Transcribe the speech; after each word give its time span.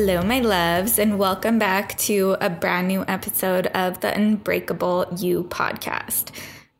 Hello, 0.00 0.22
my 0.22 0.38
loves, 0.38 0.96
and 0.96 1.18
welcome 1.18 1.58
back 1.58 1.98
to 1.98 2.36
a 2.40 2.48
brand 2.48 2.86
new 2.86 3.04
episode 3.08 3.66
of 3.74 3.98
the 3.98 4.14
Unbreakable 4.14 5.06
You 5.16 5.42
podcast. 5.42 6.30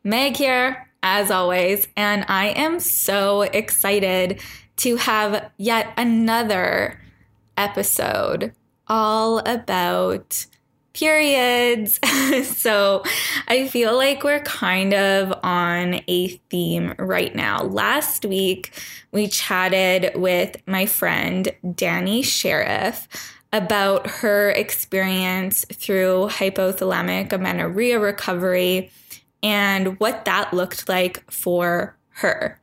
Meg 0.05 0.37
here, 0.37 0.87
as 1.03 1.29
always, 1.29 1.85
and 1.97 2.23
I 2.29 2.51
am 2.51 2.79
so 2.79 3.41
excited 3.41 4.39
to 4.77 4.95
have 4.95 5.51
yet 5.57 5.91
another 5.97 7.01
episode 7.57 8.53
all 8.87 9.39
about 9.39 10.45
periods. 10.93 11.99
so 12.57 13.03
I 13.47 13.67
feel 13.67 13.95
like 13.95 14.23
we're 14.23 14.41
kind 14.41 14.93
of 14.93 15.33
on 15.43 16.01
a 16.07 16.27
theme 16.49 16.93
right 16.97 17.33
now. 17.35 17.63
Last 17.63 18.25
week, 18.25 18.71
we 19.11 19.27
chatted 19.27 20.11
with 20.15 20.57
my 20.65 20.85
friend 20.85 21.49
Danny 21.75 22.21
Sheriff 22.21 23.07
about 23.51 24.07
her 24.07 24.51
experience 24.51 25.65
through 25.73 26.27
hypothalamic 26.29 27.33
amenorrhea 27.33 27.99
recovery 27.99 28.91
and 29.41 29.99
what 29.99 30.25
that 30.25 30.53
looked 30.53 30.87
like 30.87 31.29
for 31.31 31.97
her. 32.09 32.59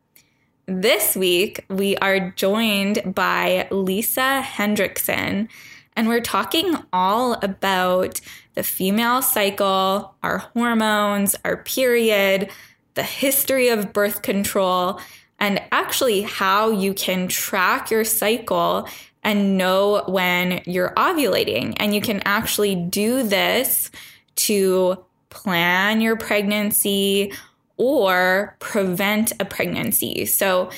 This 0.67 1.17
week, 1.17 1.65
we 1.69 1.97
are 1.99 2.31
joined 2.31 3.15
by 3.15 3.69
Lisa 3.71 4.43
Hendrickson 4.45 5.49
and 5.97 6.09
we're 6.09 6.21
talking 6.21 6.77
all 6.93 7.35
about 7.43 8.21
the 8.55 8.63
female 8.63 9.23
cycle, 9.23 10.15
our 10.23 10.39
hormones, 10.39 11.35
our 11.45 11.57
period, 11.57 12.51
the 12.95 13.03
history 13.03 13.69
of 13.69 13.93
birth 13.93 14.23
control, 14.23 15.01
and 15.39 15.61
actually 15.73 16.23
how 16.23 16.71
you 16.71 16.95
can 16.95 17.29
track 17.29 17.91
your 17.91 18.05
cycle 18.05 18.89
and 19.23 19.59
know 19.59 20.05
when 20.07 20.63
you're 20.67 20.95
ovulating. 20.95 21.75
And 21.79 21.95
you 21.95 22.01
can 22.01 22.23
actually 22.25 22.75
do 22.75 23.23
this 23.23 23.91
to 24.37 25.05
plan 25.31 26.01
your 26.01 26.17
pregnancy 26.17 27.33
or 27.77 28.57
prevent 28.59 29.33
a 29.41 29.45
pregnancy. 29.45 30.27
So, 30.27 30.71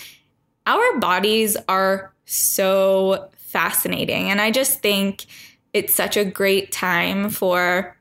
our 0.67 0.99
bodies 0.99 1.57
are 1.69 2.13
so 2.27 3.31
fascinating. 3.49 4.31
And 4.31 4.41
I 4.41 4.51
just 4.51 4.81
think 4.81 5.27
it's 5.73 5.95
such 5.95 6.17
a 6.17 6.25
great 6.25 6.73
time 6.73 7.31
for 7.31 7.97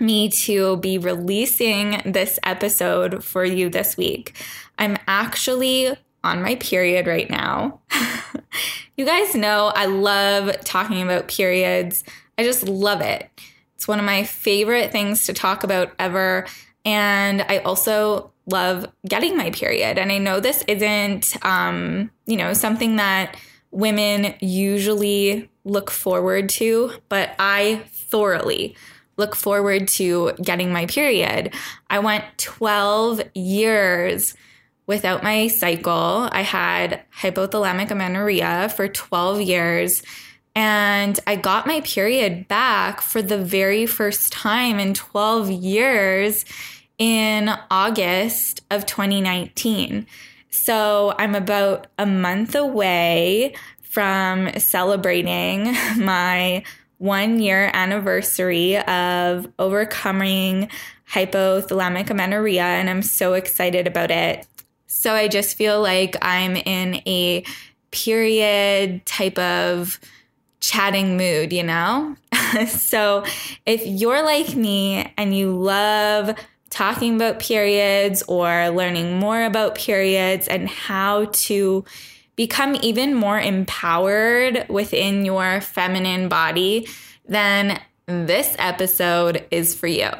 me 0.00 0.28
to 0.28 0.76
be 0.78 0.98
releasing 0.98 2.00
this 2.04 2.38
episode 2.42 3.24
for 3.24 3.44
you 3.44 3.68
this 3.68 3.96
week. 3.96 4.34
I'm 4.78 4.96
actually 5.06 5.96
on 6.24 6.42
my 6.42 6.56
period 6.56 7.06
right 7.06 7.28
now. 7.28 7.80
you 8.96 9.04
guys 9.04 9.34
know 9.34 9.72
I 9.74 9.86
love 9.86 10.58
talking 10.60 11.02
about 11.02 11.28
periods. 11.28 12.04
I 12.36 12.44
just 12.44 12.68
love 12.68 13.00
it. 13.00 13.28
It's 13.74 13.88
one 13.88 13.98
of 13.98 14.04
my 14.04 14.24
favorite 14.24 14.92
things 14.92 15.26
to 15.26 15.32
talk 15.32 15.64
about 15.64 15.92
ever. 15.98 16.46
And 16.84 17.42
I 17.42 17.58
also 17.58 18.32
love 18.46 18.86
getting 19.06 19.36
my 19.36 19.50
period. 19.50 19.98
And 19.98 20.10
I 20.10 20.18
know 20.18 20.40
this 20.40 20.64
isn't, 20.66 21.36
um, 21.44 22.10
you 22.26 22.36
know, 22.36 22.52
something 22.54 22.96
that 22.96 23.36
women 23.70 24.34
usually 24.40 25.50
look 25.64 25.90
forward 25.90 26.48
to, 26.48 26.92
but 27.08 27.30
I 27.38 27.82
thoroughly 27.88 28.76
look 29.16 29.34
forward 29.34 29.88
to 29.88 30.32
getting 30.42 30.72
my 30.72 30.86
period. 30.86 31.54
I 31.90 31.98
went 31.98 32.24
12 32.38 33.20
years 33.34 34.34
without 34.86 35.22
my 35.22 35.48
cycle. 35.48 36.28
I 36.32 36.42
had 36.42 37.02
hypothalamic 37.14 37.90
amenorrhea 37.90 38.72
for 38.74 38.88
12 38.88 39.42
years. 39.42 40.02
And 40.54 41.20
I 41.26 41.36
got 41.36 41.66
my 41.66 41.82
period 41.82 42.48
back 42.48 43.00
for 43.00 43.22
the 43.22 43.38
very 43.38 43.86
first 43.86 44.32
time 44.32 44.78
in 44.78 44.94
12 44.94 45.50
years 45.50 46.44
in 46.96 47.50
August 47.70 48.62
of 48.70 48.86
2019. 48.86 50.06
So 50.50 51.14
I'm 51.18 51.34
about 51.34 51.86
a 51.98 52.06
month 52.06 52.54
away 52.54 53.54
from 53.82 54.50
celebrating 54.58 55.64
my 55.96 56.62
one 56.98 57.38
year 57.38 57.70
anniversary 57.72 58.76
of 58.76 59.46
overcoming 59.58 60.68
hypothalamic 61.10 62.10
amenorrhea, 62.10 62.62
and 62.62 62.90
I'm 62.90 63.02
so 63.02 63.34
excited 63.34 63.86
about 63.86 64.10
it. 64.10 64.46
So 64.86 65.14
I 65.14 65.28
just 65.28 65.56
feel 65.56 65.80
like 65.80 66.16
I'm 66.22 66.56
in 66.56 66.96
a 67.06 67.44
period 67.90 69.06
type 69.06 69.38
of 69.38 70.00
chatting 70.60 71.16
mood, 71.16 71.52
you 71.52 71.62
know? 71.62 72.16
so 72.66 73.24
if 73.64 73.86
you're 73.86 74.24
like 74.24 74.54
me 74.54 75.12
and 75.16 75.36
you 75.36 75.56
love 75.56 76.34
talking 76.70 77.16
about 77.16 77.38
periods 77.38 78.22
or 78.28 78.68
learning 78.70 79.18
more 79.18 79.44
about 79.44 79.74
periods 79.74 80.48
and 80.48 80.68
how 80.68 81.26
to 81.32 81.84
become 82.36 82.76
even 82.82 83.14
more 83.14 83.40
empowered 83.40 84.66
within 84.68 85.24
your 85.24 85.60
feminine 85.60 86.28
body, 86.28 86.86
then 87.26 87.80
this 88.06 88.54
episode 88.58 89.44
is 89.50 89.74
for 89.74 89.86
you. 89.86 90.10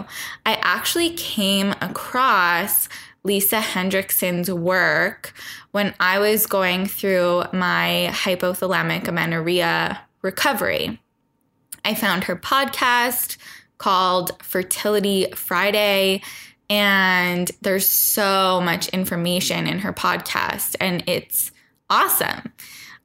I 0.44 0.58
actually 0.62 1.10
came 1.10 1.72
across 1.81 2.88
Lisa 3.25 3.60
Hendrickson's 3.60 4.50
work 4.50 5.32
when 5.70 5.94
I 6.00 6.19
was 6.19 6.47
going 6.47 6.87
through 6.87 7.44
my 7.53 8.08
hypothalamic 8.10 9.06
amenorrhea 9.06 10.00
recovery. 10.22 11.00
I 11.84 11.94
found 11.94 12.25
her 12.25 12.37
podcast 12.37 13.37
called 13.78 14.41
Fertility 14.43 15.27
Friday. 15.34 16.22
And 16.71 17.50
there's 17.62 17.89
so 17.89 18.61
much 18.61 18.89
information 18.89 19.66
in 19.66 19.78
her 19.78 19.93
podcast, 19.93 20.77
and 20.81 21.03
it's 21.06 21.50
awesome. 21.88 22.53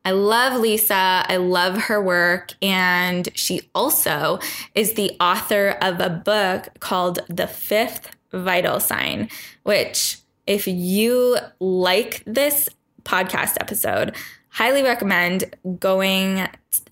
I 0.05 0.11
love 0.11 0.59
Lisa. 0.59 1.23
I 1.25 1.37
love 1.37 1.83
her 1.83 2.01
work. 2.01 2.55
And 2.61 3.29
she 3.35 3.61
also 3.73 4.39
is 4.75 4.93
the 4.93 5.15
author 5.19 5.77
of 5.81 6.01
a 6.01 6.09
book 6.09 6.67
called 6.81 7.19
The 7.29 7.47
Fifth 7.47 8.09
Vital 8.33 8.81
Sign, 8.81 9.29
which, 9.63 10.17
if 10.45 10.67
you 10.67 11.37
like 11.61 12.21
this 12.25 12.67
podcast 13.03 13.55
episode, 13.61 14.13
highly 14.49 14.83
recommend 14.83 15.55
going 15.79 16.47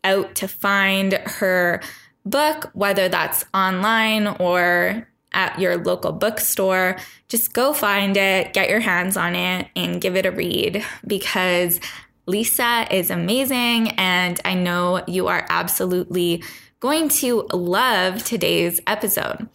out 0.05 0.35
to 0.35 0.47
find 0.47 1.13
her 1.13 1.81
book, 2.25 2.69
whether 2.73 3.09
that's 3.09 3.45
online 3.53 4.27
or 4.27 5.07
at 5.33 5.59
your 5.59 5.77
local 5.77 6.11
bookstore, 6.11 6.97
just 7.27 7.53
go 7.53 7.73
find 7.73 8.17
it, 8.17 8.53
get 8.53 8.69
your 8.69 8.81
hands 8.81 9.15
on 9.15 9.35
it, 9.35 9.67
and 9.75 10.01
give 10.01 10.15
it 10.15 10.25
a 10.25 10.31
read 10.31 10.83
because 11.07 11.79
Lisa 12.25 12.85
is 12.91 13.09
amazing. 13.09 13.91
And 13.91 14.39
I 14.43 14.53
know 14.53 15.03
you 15.07 15.27
are 15.27 15.45
absolutely 15.49 16.43
going 16.79 17.09
to 17.09 17.47
love 17.53 18.23
today's 18.23 18.79
episode. 18.87 19.47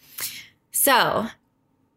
So, 0.71 1.27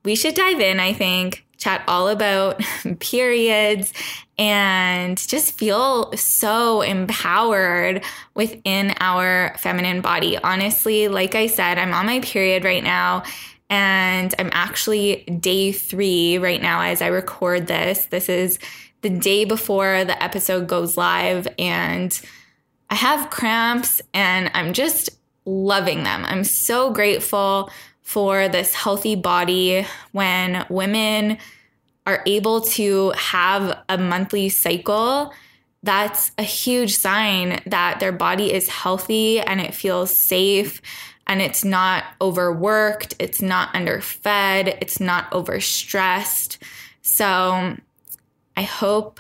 we 0.04 0.16
should 0.16 0.36
dive 0.36 0.60
in, 0.60 0.80
I 0.80 0.94
think, 0.94 1.46
chat 1.60 1.84
all 1.88 2.08
about 2.08 2.62
periods 3.00 3.94
and 4.38 5.18
just 5.28 5.58
feel 5.58 6.12
so 6.16 6.82
empowered 6.82 8.04
within 8.34 8.96
our 9.00 9.54
feminine 9.58 10.02
body. 10.02 10.38
Honestly, 10.38 11.10
like 11.10 11.36
I 11.36 11.48
said, 11.48 11.78
I'm 11.78 11.94
on 11.94 12.06
my 12.06 12.22
period 12.22 12.64
right 12.64 12.84
now. 12.84 13.24
And 13.70 14.34
I'm 14.40 14.50
actually 14.52 15.26
day 15.26 15.72
three 15.74 16.40
right 16.40 16.62
now 16.62 16.82
as 16.82 17.02
I 17.02 17.08
record 17.08 17.68
this. 17.68 18.08
This 18.08 18.28
is 18.28 18.58
the 19.02 19.10
day 19.10 19.46
before 19.46 20.06
the 20.06 20.22
episode 20.24 20.68
goes 20.68 20.98
live. 20.98 21.48
And 21.60 22.20
I 22.90 22.96
have 22.96 23.30
cramps 23.30 24.02
and 24.14 24.50
I'm 24.56 24.74
just 24.74 25.10
loving 25.46 26.04
them. 26.04 26.26
I'm 26.26 26.44
so 26.44 26.92
grateful 26.92 27.70
for 28.10 28.50
this 28.50 28.74
healthy 28.74 29.14
body 29.14 29.86
when 30.14 30.66
women 30.68 31.38
are 32.08 32.24
able 32.26 32.60
to 32.60 33.12
have 33.12 33.78
a 33.88 34.00
monthly 34.00 34.50
cycle 34.50 35.32
that's 35.84 36.32
a 36.40 36.44
huge 36.44 36.96
sign 36.96 37.62
that 37.68 38.00
their 38.00 38.12
body 38.12 38.52
is 38.52 38.68
healthy 38.68 39.40
and 39.40 39.62
it 39.62 39.76
feels 39.76 40.10
safe 40.10 40.82
and 41.28 41.40
it's 41.40 41.64
not 41.64 42.04
overworked, 42.20 43.14
it's 43.20 43.44
not 43.44 43.76
underfed, 43.76 44.70
it's 44.82 45.00
not 45.00 45.30
overstressed. 45.30 46.58
So 47.04 47.78
I 48.58 48.62
hope 48.64 49.20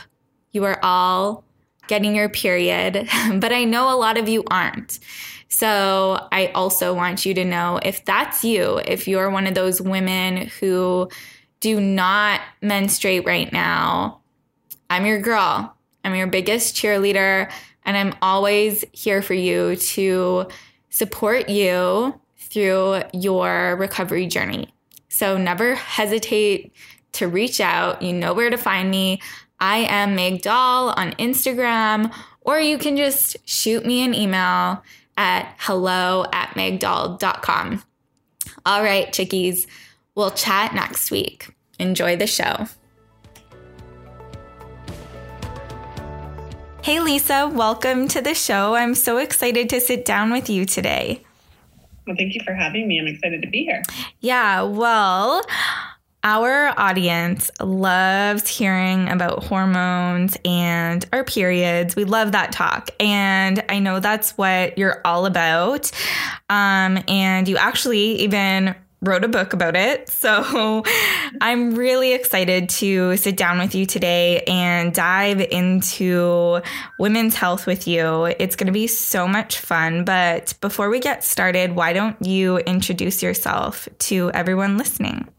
you 0.51 0.65
are 0.65 0.80
all 0.81 1.44
getting 1.85 2.15
your 2.15 2.27
period, 2.27 3.07
but 3.35 3.53
I 3.53 3.65
know 3.65 3.94
a 3.94 3.97
lot 3.97 4.18
of 4.18 4.27
you 4.27 4.44
aren't. 4.47 4.97
So 5.50 6.28
I 6.31 6.48
also 6.54 6.94
want 6.94 7.25
you 7.25 7.34
to 7.34 7.44
know 7.44 7.80
if 7.84 8.06
that's 8.06 8.44
you, 8.44 8.80
if 8.86 9.07
you're 9.07 9.30
one 9.30 9.48
of 9.48 9.56
those 9.56 9.81
women 9.81 10.48
who 10.60 11.10
do 11.60 11.81
not 11.81 12.40
menstruate 12.62 13.25
right 13.25 13.51
now, 13.51 14.22
I'm 14.90 15.06
your 15.06 15.19
girl. 15.19 15.75
I'm 16.04 16.16
your 16.16 16.28
biggest 16.28 16.75
cheerleader, 16.75 17.51
and 17.84 17.98
I'm 17.98 18.16
always 18.22 18.86
here 18.94 19.22
for 19.22 19.34
you 19.34 19.75
to 19.75 20.48
support 20.90 21.50
you 21.50 22.19
through 22.38 23.02
your 23.13 23.75
recovery 23.75 24.28
journey. 24.28 24.74
So 25.10 25.38
never 25.38 25.75
hesitate 25.75 26.74
to 27.13 27.28
reach 27.28 27.60
out. 27.60 28.02
You 28.02 28.13
know 28.13 28.34
where 28.34 28.50
to 28.50 28.57
find 28.57 28.90
me. 28.90 29.22
I 29.60 29.80
am 29.80 30.16
Meg 30.16 30.42
Doll 30.42 30.90
on 30.92 31.12
Instagram, 31.13 32.13
or 32.42 32.60
you 32.60 32.78
can 32.78 32.95
just 32.95 33.36
shoot 33.45 33.86
me 33.86 34.04
an 34.04 34.13
email 34.13 34.81
at 35.19 35.54
hello 35.60 36.25
at 36.31 36.50
megdoll.com. 36.51 37.83
All 38.66 38.81
right, 38.81 39.12
chickies, 39.12 39.68
we'll 40.16 40.31
chat 40.31 40.74
next 40.74 41.12
week. 41.12 41.54
Enjoy 41.77 42.16
the 42.16 42.25
show. 42.25 42.68
Hey, 46.81 47.01
Lisa, 47.01 47.51
welcome 47.54 48.07
to 48.07 48.21
the 48.21 48.33
show. 48.33 48.75
I'm 48.75 48.95
so 48.95 49.18
excited 49.18 49.69
to 49.69 49.81
sit 49.81 50.06
down 50.06 50.31
with 50.31 50.50
you 50.50 50.66
today. 50.66 51.24
Well, 52.07 52.16
thank 52.16 52.33
you 52.33 52.42
for 52.45 52.54
having 52.54 52.88
me. 52.88 53.00
I'm 53.00 53.07
excited 53.07 53.42
to 53.42 53.48
be 53.50 53.66
here. 53.66 53.83
Yeah, 54.21 54.63
well, 54.63 55.42
our 56.24 56.74
audience 56.77 57.50
loves 57.62 58.48
hearing 58.48 59.10
about 59.10 59.44
hormones 59.44 60.38
and 60.44 61.06
our 61.13 61.24
periods. 61.24 61.95
We 61.95 62.04
love 62.04 62.33
that 62.33 62.51
talk. 62.51 62.89
And 63.00 63.63
I 63.69 63.80
know 63.80 64.00
that's 64.00 64.38
what 64.38 64.77
you're 64.77 65.01
all 65.06 65.25
about. 65.25 65.92
Um, 66.50 67.01
and 67.07 67.48
you 67.48 67.57
actually 67.57 68.21
even 68.21 68.75
wrote 69.01 69.24
a 69.24 69.30
book 69.30 69.54
about 69.54 69.75
it. 69.75 70.13
So 70.19 70.83
I'm 71.39 71.75
really 71.75 72.12
excited 72.12 72.68
to 72.69 73.16
sit 73.16 73.38
down 73.38 73.57
with 73.57 73.74
you 73.74 73.86
today 73.86 74.42
and 74.42 74.94
dive 74.94 75.39
into 75.39 76.62
women's 77.00 77.36
health 77.36 77.66
with 77.66 77.88
you. 77.88 78.25
It's 78.25 78.57
going 78.57 78.68
to 78.68 78.74
be 78.74 78.88
so 78.88 79.25
much 79.25 79.60
fun. 79.60 80.04
But 80.04 80.54
before 80.60 80.89
we 80.89 81.00
get 81.00 81.24
started, 81.24 81.75
why 81.75 81.94
don't 81.94 82.21
you 82.21 82.57
introduce 82.57 83.24
yourself 83.24 83.88
to 84.00 84.30
everyone 84.31 84.77
listening? 84.77 85.30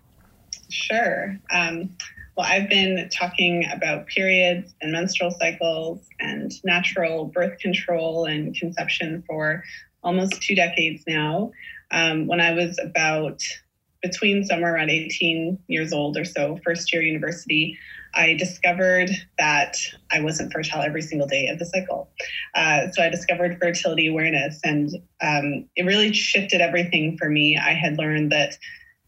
Sure. 0.70 1.38
Um, 1.52 1.96
well, 2.36 2.46
I've 2.48 2.68
been 2.68 3.08
talking 3.12 3.66
about 3.72 4.06
periods 4.06 4.72
and 4.80 4.92
menstrual 4.92 5.32
cycles 5.32 6.06
and 6.20 6.52
natural 6.64 7.26
birth 7.26 7.58
control 7.58 8.24
and 8.24 8.54
conception 8.54 9.22
for 9.26 9.62
almost 10.02 10.40
two 10.40 10.54
decades 10.54 11.02
now 11.06 11.50
um, 11.90 12.26
when 12.26 12.40
I 12.40 12.52
was 12.52 12.78
about 12.78 13.42
between 14.02 14.44
somewhere 14.44 14.74
around 14.74 14.90
18 14.90 15.58
years 15.68 15.92
old 15.92 16.16
or 16.16 16.24
so, 16.24 16.58
first 16.64 16.92
year 16.92 17.02
university, 17.02 17.76
I 18.14 18.34
discovered 18.34 19.10
that 19.38 19.76
I 20.10 20.20
wasn't 20.20 20.52
fertile 20.52 20.80
every 20.80 21.02
single 21.02 21.28
day 21.28 21.48
of 21.48 21.58
the 21.58 21.66
cycle. 21.66 22.08
Uh, 22.54 22.90
so 22.92 23.02
I 23.02 23.10
discovered 23.10 23.58
fertility 23.60 24.08
awareness, 24.08 24.58
and 24.64 24.90
um, 25.20 25.68
it 25.76 25.84
really 25.84 26.12
shifted 26.12 26.60
everything 26.60 27.18
for 27.18 27.28
me. 27.28 27.58
I 27.58 27.72
had 27.74 27.98
learned 27.98 28.32
that 28.32 28.56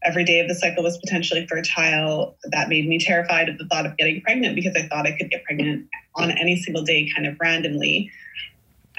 every 0.03 0.23
day 0.23 0.39
of 0.39 0.47
the 0.47 0.55
cycle 0.55 0.83
was 0.83 0.97
potentially 0.97 1.45
fertile. 1.47 2.37
That 2.45 2.69
made 2.69 2.87
me 2.87 2.99
terrified 2.99 3.49
of 3.49 3.57
the 3.57 3.65
thought 3.65 3.85
of 3.85 3.97
getting 3.97 4.21
pregnant 4.21 4.55
because 4.55 4.75
I 4.75 4.87
thought 4.87 5.07
I 5.07 5.17
could 5.17 5.29
get 5.29 5.43
pregnant 5.43 5.87
on 6.15 6.31
any 6.31 6.57
single 6.57 6.83
day, 6.83 7.09
kind 7.15 7.27
of 7.27 7.37
randomly. 7.39 8.11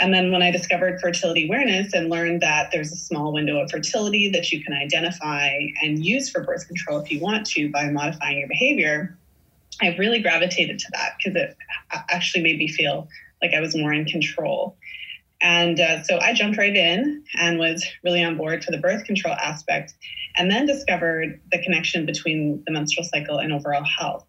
And 0.00 0.12
then 0.12 0.32
when 0.32 0.42
I 0.42 0.50
discovered 0.50 1.00
fertility 1.00 1.46
awareness 1.46 1.94
and 1.94 2.10
learned 2.10 2.40
that 2.40 2.70
there's 2.72 2.92
a 2.92 2.96
small 2.96 3.32
window 3.32 3.60
of 3.60 3.70
fertility 3.70 4.28
that 4.30 4.50
you 4.50 4.62
can 4.62 4.72
identify 4.72 5.50
and 5.82 6.04
use 6.04 6.28
for 6.28 6.42
birth 6.42 6.66
control 6.66 6.98
if 6.98 7.10
you 7.12 7.20
want 7.20 7.46
to 7.46 7.70
by 7.70 7.88
modifying 7.90 8.38
your 8.38 8.48
behavior, 8.48 9.16
I 9.80 9.94
really 9.96 10.20
gravitated 10.20 10.78
to 10.80 10.86
that 10.92 11.12
because 11.18 11.40
it 11.40 11.56
actually 12.10 12.42
made 12.42 12.58
me 12.58 12.68
feel 12.68 13.08
like 13.42 13.54
I 13.54 13.60
was 13.60 13.76
more 13.76 13.92
in 13.92 14.04
control. 14.04 14.76
And 15.44 15.78
uh, 15.78 16.02
so 16.04 16.18
I 16.18 16.32
jumped 16.32 16.56
right 16.56 16.74
in 16.74 17.22
and 17.38 17.58
was 17.58 17.84
really 18.02 18.24
on 18.24 18.38
board 18.38 18.64
for 18.64 18.70
the 18.70 18.78
birth 18.78 19.04
control 19.04 19.34
aspect, 19.34 19.92
and 20.36 20.50
then 20.50 20.64
discovered 20.64 21.38
the 21.52 21.62
connection 21.62 22.06
between 22.06 22.62
the 22.66 22.72
menstrual 22.72 23.04
cycle 23.04 23.38
and 23.38 23.52
overall 23.52 23.84
health. 23.84 24.24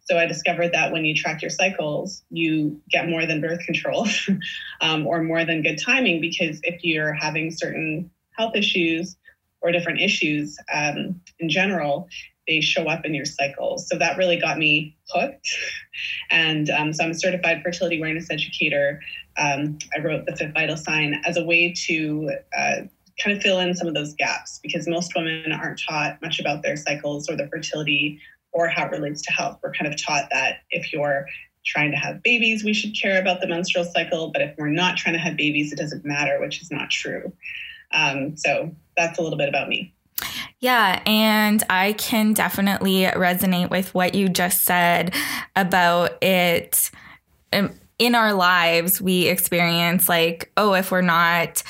So 0.00 0.18
I 0.18 0.26
discovered 0.26 0.72
that 0.72 0.92
when 0.92 1.04
you 1.04 1.14
track 1.14 1.40
your 1.40 1.50
cycles, 1.50 2.22
you 2.30 2.80
get 2.90 3.08
more 3.08 3.26
than 3.26 3.40
birth 3.40 3.60
control 3.64 4.08
um, 4.80 5.06
or 5.06 5.22
more 5.22 5.44
than 5.44 5.62
good 5.62 5.80
timing 5.84 6.20
because 6.20 6.60
if 6.64 6.82
you're 6.82 7.12
having 7.12 7.52
certain 7.52 8.10
health 8.32 8.56
issues 8.56 9.16
or 9.60 9.70
different 9.70 10.00
issues 10.00 10.58
um, 10.72 11.20
in 11.38 11.48
general, 11.48 12.08
they 12.46 12.60
show 12.60 12.88
up 12.88 13.04
in 13.04 13.14
your 13.14 13.24
cycles. 13.24 13.88
So 13.88 13.98
that 13.98 14.16
really 14.16 14.38
got 14.38 14.58
me 14.58 14.96
hooked. 15.08 15.48
And 16.28 16.68
um, 16.68 16.92
so 16.92 17.04
I'm 17.04 17.12
a 17.12 17.14
certified 17.14 17.62
fertility 17.62 17.96
awareness 17.96 18.30
educator. 18.30 19.00
Um, 19.38 19.78
I 19.96 20.00
wrote 20.00 20.26
the 20.26 20.34
fifth 20.36 20.54
vital 20.54 20.76
sign 20.76 21.20
as 21.24 21.36
a 21.36 21.44
way 21.44 21.72
to 21.86 22.32
uh, 22.56 22.76
kind 23.22 23.36
of 23.36 23.42
fill 23.42 23.60
in 23.60 23.74
some 23.74 23.88
of 23.88 23.94
those 23.94 24.14
gaps 24.14 24.60
because 24.62 24.86
most 24.86 25.14
women 25.14 25.52
aren't 25.52 25.80
taught 25.80 26.20
much 26.22 26.38
about 26.38 26.62
their 26.62 26.76
cycles 26.76 27.28
or 27.28 27.36
their 27.36 27.48
fertility 27.48 28.20
or 28.52 28.68
how 28.68 28.86
it 28.86 28.90
relates 28.90 29.22
to 29.22 29.32
health. 29.32 29.58
We're 29.62 29.72
kind 29.72 29.92
of 29.92 30.02
taught 30.02 30.28
that 30.30 30.60
if 30.70 30.92
you're 30.92 31.26
trying 31.64 31.90
to 31.90 31.96
have 31.96 32.22
babies, 32.22 32.64
we 32.64 32.72
should 32.72 32.94
care 32.98 33.20
about 33.20 33.40
the 33.40 33.46
menstrual 33.46 33.84
cycle, 33.84 34.30
but 34.30 34.40
if 34.40 34.56
we're 34.56 34.68
not 34.68 34.96
trying 34.96 35.14
to 35.14 35.18
have 35.18 35.36
babies, 35.36 35.72
it 35.72 35.76
doesn't 35.76 36.04
matter, 36.04 36.40
which 36.40 36.62
is 36.62 36.70
not 36.70 36.90
true. 36.90 37.32
Um, 37.92 38.36
so 38.36 38.74
that's 38.96 39.18
a 39.18 39.22
little 39.22 39.38
bit 39.38 39.48
about 39.48 39.68
me. 39.68 39.92
Yeah, 40.58 41.02
and 41.04 41.62
I 41.68 41.92
can 41.92 42.32
definitely 42.32 43.02
resonate 43.04 43.70
with 43.70 43.92
what 43.94 44.14
you 44.14 44.28
just 44.28 44.62
said 44.62 45.14
about 45.54 46.22
it. 46.22 46.90
In 47.98 48.14
our 48.14 48.34
lives, 48.34 49.00
we 49.00 49.26
experience 49.26 50.08
like, 50.08 50.52
oh, 50.56 50.74
if 50.74 50.90
we're 50.90 51.00
not 51.00 51.62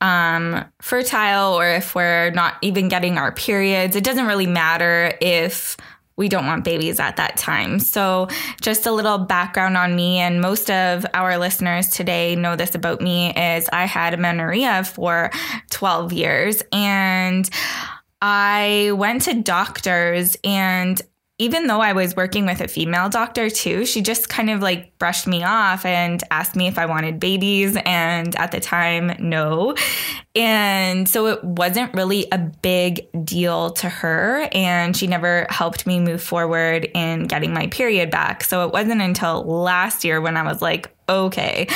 um, 0.00 0.64
fertile 0.80 1.54
or 1.54 1.68
if 1.68 1.94
we're 1.94 2.30
not 2.30 2.54
even 2.62 2.88
getting 2.88 3.18
our 3.18 3.32
periods, 3.32 3.96
it 3.96 4.04
doesn't 4.04 4.26
really 4.26 4.46
matter 4.46 5.16
if 5.20 5.76
we 6.16 6.28
don't 6.28 6.46
want 6.46 6.64
babies 6.64 6.98
at 6.98 7.16
that 7.16 7.36
time. 7.36 7.78
So, 7.78 8.28
just 8.60 8.86
a 8.86 8.92
little 8.92 9.18
background 9.18 9.76
on 9.76 9.94
me, 9.94 10.18
and 10.18 10.40
most 10.40 10.68
of 10.68 11.06
our 11.14 11.38
listeners 11.38 11.88
today 11.88 12.34
know 12.34 12.56
this 12.56 12.74
about 12.74 13.00
me 13.00 13.32
is 13.34 13.68
I 13.72 13.84
had 13.84 14.14
amenorrhea 14.14 14.82
for 14.82 15.30
12 15.70 16.12
years 16.12 16.62
and 16.72 17.48
I 18.20 18.90
went 18.96 19.22
to 19.22 19.34
doctors 19.34 20.36
and 20.42 21.00
even 21.40 21.68
though 21.68 21.80
I 21.80 21.92
was 21.92 22.16
working 22.16 22.46
with 22.46 22.60
a 22.60 22.66
female 22.66 23.08
doctor 23.08 23.48
too, 23.48 23.86
she 23.86 24.02
just 24.02 24.28
kind 24.28 24.50
of 24.50 24.60
like 24.60 24.98
brushed 24.98 25.28
me 25.28 25.44
off 25.44 25.84
and 25.84 26.20
asked 26.32 26.56
me 26.56 26.66
if 26.66 26.78
I 26.78 26.86
wanted 26.86 27.20
babies. 27.20 27.76
And 27.84 28.34
at 28.34 28.50
the 28.50 28.58
time, 28.58 29.14
no. 29.20 29.76
And 30.34 31.08
so 31.08 31.26
it 31.26 31.42
wasn't 31.44 31.94
really 31.94 32.26
a 32.32 32.38
big 32.38 33.06
deal 33.24 33.70
to 33.70 33.88
her. 33.88 34.48
And 34.50 34.96
she 34.96 35.06
never 35.06 35.46
helped 35.48 35.86
me 35.86 36.00
move 36.00 36.22
forward 36.22 36.90
in 36.92 37.28
getting 37.28 37.54
my 37.54 37.68
period 37.68 38.10
back. 38.10 38.42
So 38.42 38.66
it 38.66 38.72
wasn't 38.72 39.00
until 39.00 39.44
last 39.44 40.04
year 40.04 40.20
when 40.20 40.36
I 40.36 40.42
was 40.42 40.60
like, 40.60 40.92
okay, 41.08 41.68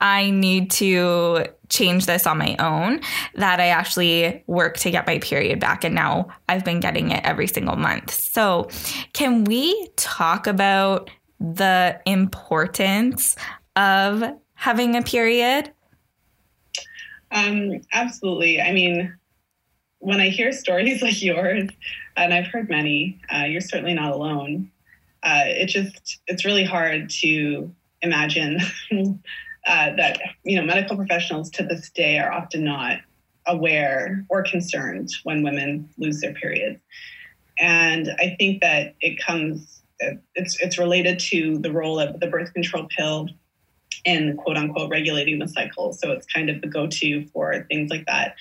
I 0.00 0.30
need 0.30 0.70
to 0.72 1.46
change 1.68 2.06
this 2.06 2.26
on 2.26 2.36
my 2.38 2.56
own 2.58 3.00
that 3.34 3.60
I 3.60 3.68
actually 3.68 4.42
work 4.46 4.76
to 4.78 4.90
get 4.90 5.06
my 5.06 5.18
period 5.18 5.60
back. 5.60 5.84
And 5.84 5.94
now 5.94 6.28
I've 6.48 6.64
been 6.64 6.80
getting 6.80 7.10
it 7.10 7.24
every 7.24 7.46
single 7.46 7.76
month. 7.76 8.10
So, 8.12 8.68
can 9.12 9.44
we 9.44 9.88
talk 9.96 10.46
about 10.46 11.10
the 11.38 12.00
importance 12.06 13.36
of 13.76 14.22
having 14.54 14.96
a 14.96 15.02
period? 15.02 15.72
Um, 17.30 17.80
absolutely. 17.92 18.60
I 18.60 18.72
mean, 18.72 19.16
when 20.00 20.20
I 20.20 20.28
hear 20.28 20.52
stories 20.52 21.02
like 21.02 21.22
yours, 21.22 21.70
and 22.16 22.34
I've 22.34 22.48
heard 22.48 22.68
many, 22.68 23.20
uh, 23.32 23.44
you're 23.44 23.60
certainly 23.60 23.94
not 23.94 24.12
alone. 24.12 24.70
Uh, 25.22 25.44
it 25.46 25.66
just, 25.66 26.20
it's 26.26 26.44
really 26.44 26.64
hard 26.64 27.10
to 27.10 27.72
imagine 28.02 28.58
uh, 29.66 29.90
that 29.96 30.20
you 30.44 30.56
know 30.56 30.64
medical 30.64 30.96
professionals 30.96 31.50
to 31.50 31.62
this 31.62 31.90
day 31.90 32.18
are 32.18 32.32
often 32.32 32.64
not 32.64 32.98
aware 33.46 34.24
or 34.28 34.42
concerned 34.42 35.08
when 35.24 35.42
women 35.42 35.88
lose 35.98 36.20
their 36.20 36.34
periods, 36.34 36.80
and 37.58 38.10
I 38.18 38.36
think 38.38 38.60
that 38.62 38.94
it 39.00 39.18
comes 39.18 39.82
it's 40.34 40.58
it's 40.60 40.78
related 40.78 41.18
to 41.18 41.58
the 41.58 41.72
role 41.72 41.98
of 41.98 42.20
the 42.20 42.26
birth 42.26 42.52
control 42.54 42.86
pill 42.96 43.28
in 44.04 44.36
quote 44.36 44.56
unquote 44.56 44.90
regulating 44.90 45.38
the 45.38 45.48
cycle. 45.48 45.92
So 45.92 46.12
it's 46.12 46.26
kind 46.26 46.48
of 46.48 46.60
the 46.60 46.68
go 46.68 46.86
to 46.86 47.26
for 47.28 47.66
things 47.70 47.90
like 47.90 48.06
that. 48.06 48.34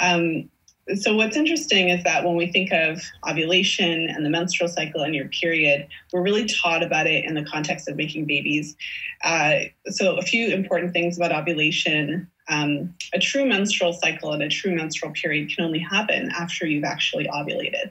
Um, 0.00 0.50
so 0.96 1.16
what's 1.16 1.36
interesting 1.36 1.88
is 1.88 2.04
that 2.04 2.24
when 2.24 2.36
we 2.36 2.46
think 2.46 2.70
of 2.72 3.00
ovulation 3.26 4.08
and 4.08 4.24
the 4.24 4.30
menstrual 4.30 4.68
cycle 4.68 5.02
and 5.02 5.14
your 5.14 5.28
period, 5.28 5.88
we're 6.12 6.22
really 6.22 6.46
taught 6.46 6.82
about 6.82 7.06
it 7.06 7.24
in 7.24 7.34
the 7.34 7.44
context 7.44 7.88
of 7.88 7.96
making 7.96 8.26
babies. 8.26 8.76
Uh, 9.22 9.60
so 9.86 10.16
a 10.16 10.22
few 10.22 10.48
important 10.48 10.92
things 10.92 11.16
about 11.16 11.32
ovulation. 11.32 12.28
Um, 12.48 12.94
a 13.14 13.18
true 13.18 13.46
menstrual 13.46 13.94
cycle 13.94 14.32
and 14.32 14.42
a 14.42 14.48
true 14.48 14.74
menstrual 14.74 15.12
period 15.12 15.54
can 15.54 15.64
only 15.64 15.78
happen 15.78 16.30
after 16.30 16.66
you've 16.66 16.84
actually 16.84 17.26
ovulated. 17.28 17.90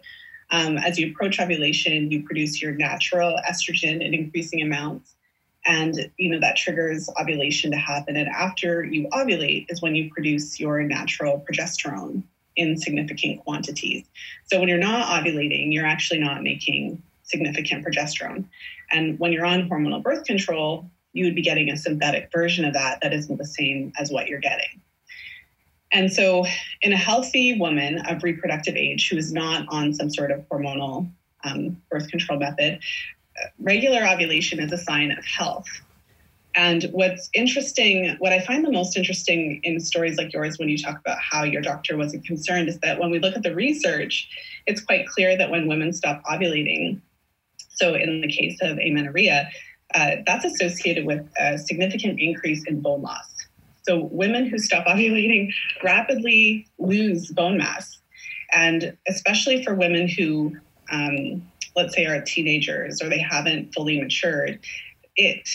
Um, 0.52 0.78
as 0.78 1.00
you 1.00 1.10
approach 1.10 1.40
ovulation, 1.40 2.12
you 2.12 2.24
produce 2.24 2.62
your 2.62 2.74
natural 2.74 3.40
estrogen 3.50 4.06
in 4.06 4.14
increasing 4.14 4.62
amounts. 4.62 5.16
And 5.66 6.12
you 6.18 6.30
know 6.30 6.42
that 6.42 6.58
triggers 6.58 7.10
ovulation 7.20 7.72
to 7.72 7.78
happen. 7.78 8.18
And 8.18 8.28
after 8.28 8.84
you 8.84 9.08
ovulate 9.14 9.68
is 9.70 9.82
when 9.82 9.96
you 9.96 10.12
produce 10.14 10.60
your 10.60 10.84
natural 10.84 11.44
progesterone 11.50 12.24
in 12.56 12.78
significant 12.78 13.40
quantities. 13.44 14.06
So 14.46 14.60
when 14.60 14.70
you're 14.70 14.78
not 14.78 15.08
ovulating, 15.08 15.74
you're 15.74 15.86
actually 15.86 16.20
not 16.20 16.44
making 16.44 17.02
significant 17.24 17.86
progesterone. 17.86 18.46
And 18.92 19.20
when 19.20 19.32
you're 19.32 19.46
on 19.46 19.70
hormonal 19.70 20.04
birth 20.04 20.26
control, 20.26 20.90
you 21.14 21.26
would 21.26 21.36
be 21.36 21.42
getting 21.42 21.70
a 21.70 21.78
synthetic 21.78 22.32
version 22.32 22.66
of 22.66 22.74
that 22.74 23.00
that 23.02 23.14
isn't 23.14 23.38
the 23.38 23.46
same 23.46 23.94
as 24.00 24.12
what 24.12 24.28
you're 24.28 24.40
getting. 24.40 24.82
And 25.92 26.12
so, 26.12 26.46
in 26.82 26.92
a 26.92 26.98
healthy 26.98 27.58
woman 27.60 28.00
of 28.08 28.24
reproductive 28.24 28.76
age 28.76 29.10
who 29.10 29.18
is 29.18 29.32
not 29.32 29.68
on 29.70 29.94
some 29.94 30.10
sort 30.10 30.32
of 30.32 30.48
hormonal 30.50 31.10
um, 31.44 31.80
birth 31.92 32.10
control 32.10 32.40
method, 32.40 32.80
regular 33.60 34.04
ovulation 34.06 34.60
is 34.60 34.72
a 34.72 34.78
sign 34.78 35.12
of 35.12 35.24
health. 35.24 35.68
And 36.56 36.84
what's 36.92 37.30
interesting, 37.34 38.16
what 38.20 38.32
I 38.32 38.40
find 38.40 38.64
the 38.64 38.72
most 38.72 38.96
interesting 38.96 39.60
in 39.64 39.80
stories 39.80 40.18
like 40.18 40.34
yours 40.34 40.60
when 40.60 40.70
you 40.70 40.78
talk 40.78 41.00
about 41.00 41.18
how 41.20 41.44
your 41.44 41.62
doctor 41.62 41.98
wasn't 41.98 42.26
concerned 42.26 42.70
is 42.70 42.80
that 42.80 43.00
when 43.00 43.10
we 43.10 43.20
look 43.20 43.36
at 43.36 43.42
the 43.42 43.56
research, 43.56 44.30
it's 44.68 44.82
quite 44.82 45.08
clear 45.08 45.36
that 45.36 45.50
when 45.50 45.68
women 45.68 45.92
stop 45.94 46.22
ovulating, 46.26 47.02
so 47.70 47.96
in 47.96 48.22
the 48.22 48.28
case 48.28 48.60
of 48.62 48.78
amenorrhea, 48.78 49.50
uh, 49.96 50.18
that's 50.28 50.46
associated 50.46 51.06
with 51.06 51.28
a 51.40 51.58
significant 51.58 52.20
increase 52.20 52.64
in 52.68 52.82
bone 52.82 53.02
loss. 53.02 53.48
So 53.84 54.06
women 54.12 54.46
who 54.46 54.60
stop 54.60 54.86
ovulating 54.88 55.52
rapidly 55.84 56.68
lose 56.78 57.32
bone 57.32 57.58
mass. 57.58 58.00
And 58.54 58.96
especially 59.08 59.64
for 59.64 59.74
women 59.74 60.08
who, 60.08 60.56
um, 60.92 61.42
let's 61.76 61.96
say, 61.96 62.06
are 62.06 62.22
teenagers 62.22 63.02
or 63.02 63.10
they 63.10 63.20
haven't 63.20 63.74
fully 63.74 64.00
matured, 64.00 64.60
it 65.16 65.50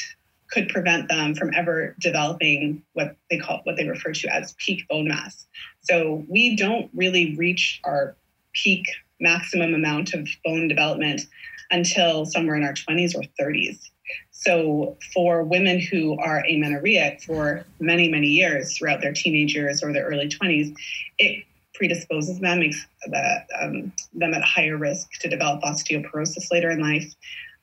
could 0.51 0.69
prevent 0.69 1.09
them 1.09 1.35
from 1.35 1.53
ever 1.55 1.95
developing 2.01 2.83
what 2.95 3.17
they 3.31 3.39
call 3.39 3.61
what 3.65 3.77
they 3.77 3.87
refer 3.87 4.13
to 4.13 4.35
as 4.35 4.55
peak 4.59 4.87
bone 4.89 5.09
mass. 5.09 5.47
So 5.81 6.25
we 6.29 6.57
don't 6.57 6.91
really 6.95 7.37
reach 7.37 7.81
our 7.85 8.17
peak 8.53 8.87
maximum 9.21 9.75
amount 9.75 10.15
of 10.15 10.29
bone 10.45 10.69
development 10.69 11.23
until 11.71 12.25
somewhere 12.25 12.57
in 12.57 12.65
our 12.65 12.73
20s 12.73 13.15
or 13.15 13.23
30s. 13.41 13.91
So 14.31 14.97
for 15.13 15.43
women 15.43 15.81
who 15.81 16.19
are 16.19 16.45
amenorrheic 16.49 17.23
for 17.23 17.67
many, 17.79 18.09
many 18.09 18.29
years 18.29 18.77
throughout 18.77 19.01
their 19.01 19.13
teenage 19.13 19.55
years 19.55 19.83
or 19.83 19.93
their 19.93 20.07
early 20.07 20.29
20s, 20.29 20.75
it 21.19 21.45
predisposes 21.75 22.39
them, 22.41 22.61
makes 22.61 22.87
the, 23.07 23.45
um, 23.61 23.93
them 24.15 24.35
at 24.35 24.43
higher 24.43 24.77
risk 24.77 25.11
to 25.21 25.29
develop 25.29 25.63
osteoporosis 25.63 26.51
later 26.51 26.71
in 26.71 26.81
life. 26.81 27.15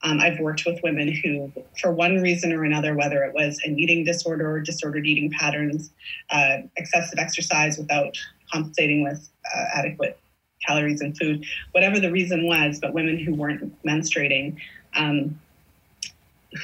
Um, 0.06 0.20
I've 0.20 0.40
worked 0.40 0.66
with 0.68 0.80
women 0.84 1.12
who, 1.12 1.52
for 1.82 1.92
one 1.92 2.22
reason 2.22 2.54
or 2.54 2.64
another, 2.64 2.94
whether 2.94 3.24
it 3.24 3.34
was 3.34 3.60
an 3.66 3.80
eating 3.80 4.04
disorder 4.04 4.50
or 4.50 4.62
disordered 4.62 5.08
eating 5.08 5.32
patterns, 5.32 5.92
uh, 6.30 6.58
excessive 6.78 7.18
exercise 7.18 7.80
without 7.80 8.16
compensating 8.54 9.04
with 9.04 9.28
uh, 9.54 9.66
adequate 9.74 10.20
calories 10.66 11.02
and 11.02 11.18
food, 11.18 11.44
whatever 11.72 12.00
the 12.00 12.12
reason 12.12 12.46
was, 12.46 12.80
but 12.80 12.94
women 12.94 13.18
who 13.18 13.34
weren't 13.34 13.84
menstruating, 13.84 14.56
um, 14.96 15.40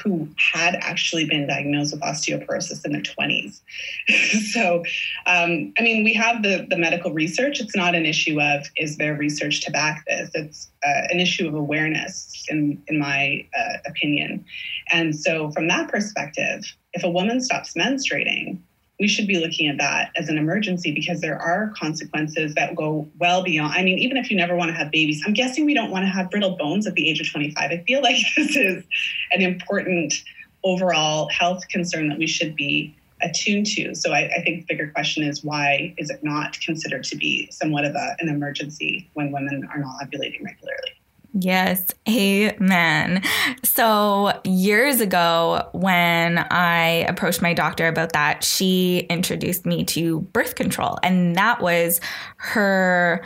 who 0.02 0.28
had 0.36 0.76
actually 0.80 1.26
been 1.26 1.46
diagnosed 1.46 1.92
with 1.92 2.02
osteoporosis 2.02 2.84
in 2.84 2.92
their 2.92 3.02
20s. 3.02 3.60
so, 4.52 4.78
um, 5.26 5.72
I 5.78 5.82
mean, 5.82 6.04
we 6.04 6.14
have 6.14 6.42
the, 6.42 6.66
the 6.68 6.76
medical 6.76 7.12
research. 7.12 7.60
It's 7.60 7.76
not 7.76 7.94
an 7.94 8.06
issue 8.06 8.40
of 8.40 8.66
is 8.76 8.96
there 8.96 9.14
research 9.14 9.60
to 9.62 9.70
back 9.70 10.04
this? 10.06 10.30
It's 10.34 10.70
uh, 10.84 11.08
an 11.10 11.20
issue 11.20 11.48
of 11.48 11.54
awareness, 11.54 12.44
in, 12.48 12.82
in 12.88 12.98
my 12.98 13.46
uh, 13.58 13.78
opinion. 13.86 14.44
And 14.92 15.14
so, 15.14 15.50
from 15.52 15.68
that 15.68 15.88
perspective, 15.88 16.64
if 16.92 17.04
a 17.04 17.10
woman 17.10 17.40
stops 17.40 17.74
menstruating, 17.74 18.58
we 19.02 19.08
should 19.08 19.26
be 19.26 19.40
looking 19.40 19.68
at 19.68 19.78
that 19.78 20.12
as 20.14 20.28
an 20.28 20.38
emergency 20.38 20.92
because 20.92 21.20
there 21.20 21.36
are 21.36 21.72
consequences 21.76 22.54
that 22.54 22.76
go 22.76 23.10
well 23.18 23.42
beyond. 23.42 23.72
I 23.72 23.82
mean, 23.82 23.98
even 23.98 24.16
if 24.16 24.30
you 24.30 24.36
never 24.36 24.54
want 24.54 24.70
to 24.70 24.76
have 24.76 24.92
babies, 24.92 25.20
I'm 25.26 25.32
guessing 25.32 25.66
we 25.66 25.74
don't 25.74 25.90
want 25.90 26.04
to 26.04 26.08
have 26.08 26.30
brittle 26.30 26.56
bones 26.56 26.86
at 26.86 26.94
the 26.94 27.10
age 27.10 27.20
of 27.20 27.28
25. 27.28 27.72
I 27.72 27.82
feel 27.84 28.00
like 28.08 28.24
this 28.36 28.54
is 28.54 28.84
an 29.32 29.42
important 29.42 30.14
overall 30.62 31.28
health 31.30 31.66
concern 31.68 32.10
that 32.10 32.18
we 32.18 32.28
should 32.28 32.54
be 32.54 32.96
attuned 33.22 33.66
to. 33.66 33.92
So 33.96 34.12
I, 34.12 34.30
I, 34.36 34.42
think 34.44 34.60
the 34.60 34.74
bigger 34.74 34.92
question 34.92 35.24
is 35.24 35.42
why 35.42 35.92
is 35.98 36.08
it 36.08 36.22
not 36.22 36.60
considered 36.60 37.02
to 37.04 37.16
be 37.16 37.50
somewhat 37.50 37.84
of 37.84 37.96
a, 37.96 38.16
an 38.20 38.28
emergency 38.28 39.10
when 39.14 39.32
women 39.32 39.68
are 39.72 39.80
not 39.80 39.96
ovulating 40.00 40.44
regularly? 40.44 41.01
Yes, 41.34 41.86
amen. 42.06 43.22
So, 43.62 44.38
years 44.44 45.00
ago, 45.00 45.66
when 45.72 46.38
I 46.38 47.06
approached 47.08 47.40
my 47.40 47.54
doctor 47.54 47.88
about 47.88 48.12
that, 48.12 48.44
she 48.44 49.06
introduced 49.08 49.64
me 49.64 49.84
to 49.84 50.20
birth 50.20 50.56
control, 50.56 50.98
and 51.02 51.34
that 51.36 51.62
was 51.62 52.02
her 52.36 53.24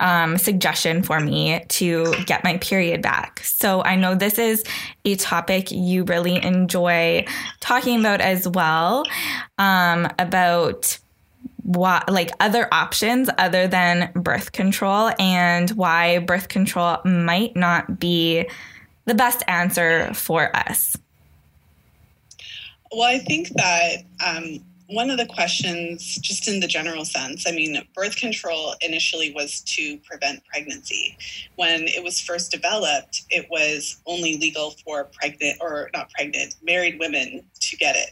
um, 0.00 0.36
suggestion 0.36 1.02
for 1.02 1.18
me 1.18 1.64
to 1.68 2.12
get 2.26 2.44
my 2.44 2.58
period 2.58 3.00
back. 3.00 3.40
So, 3.42 3.82
I 3.82 3.96
know 3.96 4.14
this 4.14 4.38
is 4.38 4.62
a 5.06 5.16
topic 5.16 5.70
you 5.70 6.04
really 6.04 6.42
enjoy 6.42 7.24
talking 7.60 8.00
about 8.00 8.20
as 8.20 8.46
well 8.46 9.04
um, 9.56 10.08
about 10.18 10.98
what 11.66 12.08
like 12.08 12.30
other 12.38 12.68
options 12.72 13.28
other 13.38 13.66
than 13.66 14.12
birth 14.14 14.52
control 14.52 15.10
and 15.18 15.70
why 15.70 16.20
birth 16.20 16.48
control 16.48 16.98
might 17.04 17.56
not 17.56 17.98
be 17.98 18.48
the 19.04 19.14
best 19.14 19.42
answer 19.48 20.14
for 20.14 20.54
us? 20.54 20.96
Well, 22.92 23.02
I 23.02 23.18
think 23.18 23.48
that 23.48 24.04
um, 24.24 24.60
one 24.88 25.10
of 25.10 25.18
the 25.18 25.26
questions, 25.26 26.16
just 26.22 26.46
in 26.46 26.60
the 26.60 26.68
general 26.68 27.04
sense, 27.04 27.48
I 27.48 27.50
mean, 27.50 27.82
birth 27.94 28.14
control 28.14 28.74
initially 28.80 29.32
was 29.32 29.60
to 29.62 29.98
prevent 29.98 30.44
pregnancy. 30.44 31.18
When 31.56 31.82
it 31.88 32.04
was 32.04 32.20
first 32.20 32.52
developed, 32.52 33.22
it 33.30 33.48
was 33.50 34.00
only 34.06 34.36
legal 34.36 34.76
for 34.84 35.04
pregnant 35.04 35.58
or 35.60 35.90
not 35.92 36.10
pregnant, 36.10 36.54
married 36.62 37.00
women 37.00 37.44
to 37.60 37.76
get 37.76 37.96
it. 37.96 38.10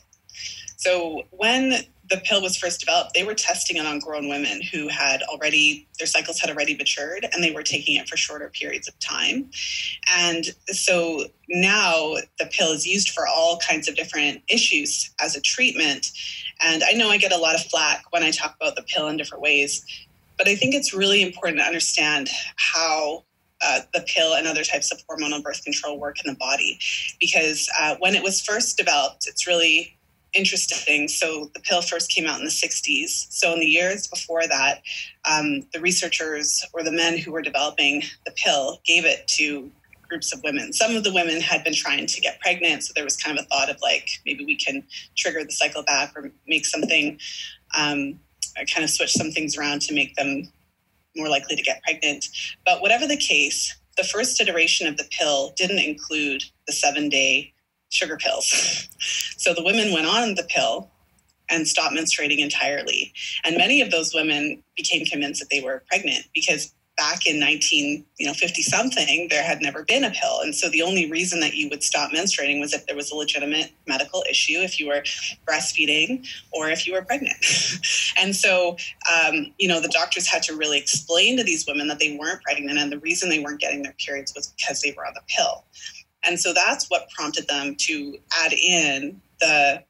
So 0.77 1.23
when 1.31 1.85
the 2.11 2.19
pill 2.25 2.43
was 2.43 2.57
first 2.57 2.81
developed, 2.81 3.15
they 3.15 3.25
were 3.25 3.35
testing 3.35 3.77
it 3.77 3.87
on 3.87 3.99
grown 3.99 4.29
women 4.29 4.61
who 4.61 4.89
had 4.89 5.23
already, 5.23 5.87
their 5.99 6.07
cycles 6.07 6.39
had 6.39 6.51
already 6.51 6.77
matured 6.77 7.27
and 7.33 7.43
they 7.43 7.51
were 7.51 7.63
taking 7.63 7.97
it 7.97 8.09
for 8.09 8.17
shorter 8.17 8.51
periods 8.51 8.89
of 8.89 8.99
time. 8.99 9.51
And 10.15 10.47
so 10.67 11.27
now 11.49 12.17
the 12.39 12.47
pill 12.47 12.73
is 12.73 12.87
used 12.87 13.11
for 13.11 13.27
all 13.27 13.59
kinds 13.59 13.89
of 13.89 13.97
different 13.97 14.43
issues 14.49 15.11
as 15.21 15.35
a 15.35 15.41
treatment. 15.41 16.09
And 16.63 16.83
I 16.85 16.93
know 16.93 17.09
I 17.09 17.17
get 17.17 17.33
a 17.33 17.39
lot 17.39 17.55
of 17.55 17.63
flack 17.63 18.05
when 18.11 18.23
I 18.23 18.31
talk 18.31 18.55
about 18.61 18.77
the 18.77 18.83
pill 18.83 19.09
in 19.09 19.17
different 19.17 19.43
ways, 19.43 19.85
but 20.37 20.49
I 20.49 20.57
think 20.57 20.75
it's 20.75 20.93
really 20.93 21.23
important 21.23 21.59
to 21.59 21.65
understand 21.65 22.29
how 22.57 23.25
uh, 23.63 23.81
the 23.95 24.05
pill 24.07 24.35
and 24.35 24.47
other 24.47 24.65
types 24.65 24.93
of 24.93 24.99
hormonal 25.07 25.43
birth 25.43 25.65
control 25.65 25.99
work 25.99 26.23
in 26.23 26.31
the 26.31 26.37
body. 26.37 26.79
Because 27.19 27.71
uh, 27.81 27.97
when 27.99 28.15
it 28.15 28.23
was 28.23 28.43
first 28.43 28.77
developed, 28.77 29.27
it's 29.27 29.47
really 29.47 29.97
interesting. 30.35 31.09
So 31.09 31.51
the 31.55 31.61
pill 31.61 31.83
first 31.83 32.11
came 32.11 32.27
out 32.27 32.39
in 32.39 32.45
the 32.45 32.51
60s. 32.51 33.27
So 33.31 33.53
in 33.53 33.61
the 33.61 33.67
years 33.67 34.07
before 34.07 34.47
that, 34.47 34.83
um, 35.25 35.67
the 35.73 35.81
researchers 35.81 36.65
or 36.73 36.83
the 36.83 36.93
men 36.93 37.19
who 37.19 37.33
were 37.33 37.43
developing 37.43 38.03
the 38.27 38.33
pill 38.33 38.81
gave 38.85 39.05
it 39.05 39.27
to 39.37 39.71
groups 40.09 40.33
of 40.33 40.43
women. 40.45 40.73
Some 40.73 40.97
of 40.97 41.05
the 41.05 41.13
women 41.13 41.41
had 41.41 41.65
been 41.65 41.75
trying 41.75 42.07
to 42.07 42.21
get 42.21 42.41
pregnant, 42.41 42.85
so 42.85 42.93
there 42.95 43.05
was 43.05 43.17
kind 43.17 43.39
of 43.39 43.45
a 43.45 43.49
thought 43.49 43.71
of 43.71 43.81
like 43.81 44.09
maybe 44.27 44.45
we 44.45 44.57
can 44.57 44.85
trigger 45.17 45.43
the 45.45 45.53
cycle 45.53 45.83
back 45.83 46.13
or 46.17 46.31
make 46.47 46.67
something, 46.67 47.19
um, 47.77 48.21
kind 48.73 48.85
of 48.85 48.91
switch 48.91 49.13
some 49.13 49.31
things 49.31 49.57
around 49.57 49.81
to 49.83 49.95
make 49.95 50.15
them 50.17 50.53
more 51.17 51.29
likely 51.29 51.57
to 51.57 51.63
get 51.63 51.83
pregnant. 51.83 52.27
But 52.67 52.81
whatever 52.83 53.07
the 53.07 53.17
case, 53.17 53.75
the 53.97 54.05
first 54.05 54.41
iteration 54.41 54.87
of 54.87 54.97
the 54.97 55.09
pill 55.11 55.53
didn't 55.57 55.79
include 55.79 56.43
the 56.67 56.73
seven 56.73 57.09
day 57.09 57.54
sugar 57.95 58.17
pills. 58.17 58.89
so 59.37 59.55
the 59.55 59.63
women 59.63 59.93
went 59.93 60.07
on 60.07 60.35
the 60.35 60.45
pill 60.45 60.91
and 61.51 61.69
stopped 61.69 61.95
menstruating 61.95 62.39
entirely. 62.39 63.13
And 63.45 63.57
many 63.57 63.81
of 63.81 63.91
those 63.91 64.15
women 64.15 64.63
became 64.77 65.05
convinced 65.05 65.41
that 65.41 65.51
they 65.51 65.61
were 65.61 65.85
pregnant 65.89 66.27
because 66.35 66.73
back 66.97 67.27
in 67.27 67.41
19 67.41 68.05
you 68.19 68.27
know 68.27 68.33
50 68.33 68.63
something 68.63 69.27
there 69.29 69.43
had 69.43 69.61
never 69.61 69.83
been 69.85 70.05
a 70.05 70.11
pill 70.11 70.41
and 70.43 70.55
so 70.55 70.69
the 70.69 70.83
only 70.83 71.11
reason 71.11 71.41
that 71.41 71.55
you 71.55 71.69
would 71.69 71.83
stop 71.83 72.13
menstruating 72.13 72.61
was 72.61 72.73
if 72.73 72.87
there 72.87 72.95
was 72.95 73.11
a 73.11 73.17
legitimate 73.17 73.73
medical 73.89 74.23
issue 74.31 74.59
if 74.61 74.79
you 74.79 74.87
were 74.87 75.03
breastfeeding 75.45 76.25
or 76.53 76.71
if 76.71 76.87
you 76.87 76.93
were 76.93 77.03
pregnant 77.03 77.37
and 78.17 78.37
so 78.37 78.77
um, 79.13 79.53
you 79.59 79.67
know 79.67 79.81
the 79.81 79.89
doctors 79.89 80.29
had 80.29 80.41
to 80.45 80.57
really 80.57 80.79
explain 80.79 81.37
to 81.37 81.43
these 81.43 81.67
women 81.67 81.89
that 81.89 81.99
they 81.99 82.17
weren't 82.17 82.41
pregnant 82.43 82.79
and 82.79 82.93
the 82.93 83.01
reason 83.01 83.29
they 83.29 83.41
weren't 83.41 83.61
getting 83.61 83.83
their 83.83 83.95
periods 83.99 84.33
was 84.37 84.55
because 84.57 84.81
they 84.81 84.95
were 84.97 85.05
on 85.05 85.15
the 85.15 85.23
pill 85.27 85.65
and 86.27 86.39
so 86.39 86.53
that's 86.53 86.87
what 86.89 87.09
prompted 87.11 87.47
them 87.49 87.77
to 87.81 88.19
add 88.33 88.53
in 88.53 89.21
the 89.41 89.83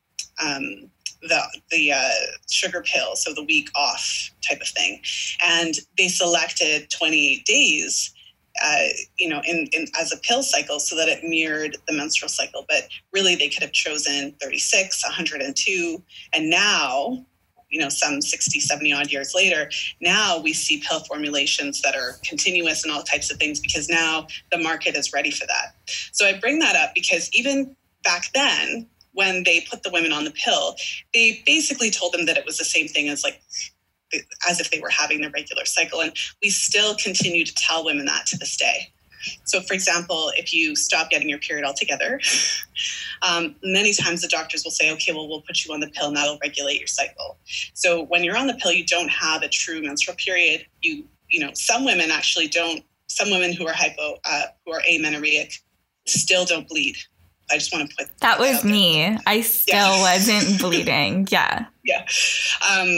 um, 0.42 0.90
the 1.22 1.40
the 1.70 1.92
uh, 1.92 2.10
sugar 2.50 2.82
pill, 2.82 3.16
so 3.16 3.32
the 3.32 3.44
week 3.44 3.68
off 3.74 4.30
type 4.46 4.60
of 4.60 4.68
thing, 4.68 5.00
and 5.42 5.74
they 5.96 6.08
selected 6.08 6.90
28 6.90 7.44
days. 7.44 8.12
Uh, 8.64 8.86
you 9.18 9.28
know, 9.28 9.42
in, 9.48 9.66
in 9.72 9.84
as 10.00 10.12
a 10.12 10.16
pill 10.18 10.40
cycle, 10.40 10.78
so 10.78 10.94
that 10.94 11.08
it 11.08 11.24
mirrored 11.24 11.76
the 11.88 11.92
menstrual 11.92 12.28
cycle. 12.28 12.64
But 12.68 12.86
really, 13.12 13.34
they 13.34 13.48
could 13.48 13.64
have 13.64 13.72
chosen 13.72 14.32
36, 14.40 15.04
102, 15.04 16.00
and 16.32 16.50
now 16.50 17.26
you 17.74 17.80
know 17.80 17.88
some 17.88 18.22
60 18.22 18.60
70 18.60 18.92
odd 18.92 19.12
years 19.12 19.34
later 19.34 19.68
now 20.00 20.38
we 20.38 20.52
see 20.52 20.82
pill 20.86 21.00
formulations 21.00 21.82
that 21.82 21.94
are 21.94 22.18
continuous 22.24 22.84
and 22.84 22.92
all 22.92 23.02
types 23.02 23.30
of 23.30 23.36
things 23.36 23.58
because 23.60 23.88
now 23.88 24.26
the 24.52 24.58
market 24.58 24.96
is 24.96 25.12
ready 25.12 25.30
for 25.30 25.46
that 25.46 25.74
so 26.12 26.24
i 26.26 26.38
bring 26.38 26.60
that 26.60 26.76
up 26.76 26.94
because 26.94 27.28
even 27.32 27.74
back 28.04 28.30
then 28.32 28.86
when 29.14 29.44
they 29.44 29.60
put 29.70 29.82
the 29.82 29.90
women 29.90 30.12
on 30.12 30.24
the 30.24 30.30
pill, 30.32 30.76
they 31.14 31.42
basically 31.46 31.90
told 31.90 32.12
them 32.12 32.26
that 32.26 32.36
it 32.36 32.44
was 32.44 32.58
the 32.58 32.64
same 32.64 32.88
thing 32.88 33.08
as 33.08 33.24
like 33.24 33.40
as 34.48 34.60
if 34.60 34.70
they 34.70 34.80
were 34.80 34.90
having 34.90 35.20
their 35.20 35.30
regular 35.30 35.64
cycle. 35.64 36.00
And 36.00 36.14
we 36.42 36.50
still 36.50 36.94
continue 36.96 37.44
to 37.44 37.54
tell 37.54 37.84
women 37.84 38.04
that 38.06 38.26
to 38.26 38.36
this 38.36 38.56
day. 38.56 38.92
So, 39.44 39.60
for 39.60 39.74
example, 39.74 40.30
if 40.36 40.52
you 40.52 40.76
stop 40.76 41.10
getting 41.10 41.28
your 41.28 41.38
period 41.38 41.64
altogether, 41.64 42.20
um, 43.22 43.56
many 43.62 43.92
times 43.92 44.22
the 44.22 44.28
doctors 44.28 44.64
will 44.64 44.70
say, 44.70 44.92
okay, 44.92 45.12
well, 45.12 45.28
we'll 45.28 45.42
put 45.42 45.64
you 45.64 45.72
on 45.72 45.80
the 45.80 45.88
pill 45.88 46.08
and 46.08 46.16
that'll 46.16 46.38
regulate 46.42 46.78
your 46.78 46.88
cycle. 46.88 47.38
So, 47.74 48.04
when 48.04 48.24
you're 48.24 48.36
on 48.36 48.46
the 48.46 48.54
pill, 48.54 48.72
you 48.72 48.84
don't 48.84 49.10
have 49.10 49.42
a 49.42 49.48
true 49.48 49.82
menstrual 49.82 50.16
period. 50.16 50.66
You, 50.82 51.04
you 51.30 51.40
know, 51.40 51.50
some 51.54 51.84
women 51.84 52.10
actually 52.10 52.48
don't, 52.48 52.84
some 53.08 53.30
women 53.30 53.52
who 53.52 53.66
are 53.66 53.74
hypo, 53.74 54.16
uh, 54.24 54.42
who 54.64 54.72
are 54.72 54.82
amenorrheic 54.88 55.52
still 56.06 56.44
don't 56.44 56.68
bleed 56.68 56.96
I 57.50 57.58
just 57.58 57.72
want 57.72 57.90
to 57.90 57.96
put 57.96 58.18
that 58.20 58.38
was 58.38 58.64
me. 58.64 59.16
I 59.26 59.40
still 59.42 59.76
yeah. 59.76 60.00
wasn't 60.00 60.60
bleeding. 60.60 61.28
Yeah. 61.30 61.66
Yeah. 61.86 62.06
Um, 62.66 62.88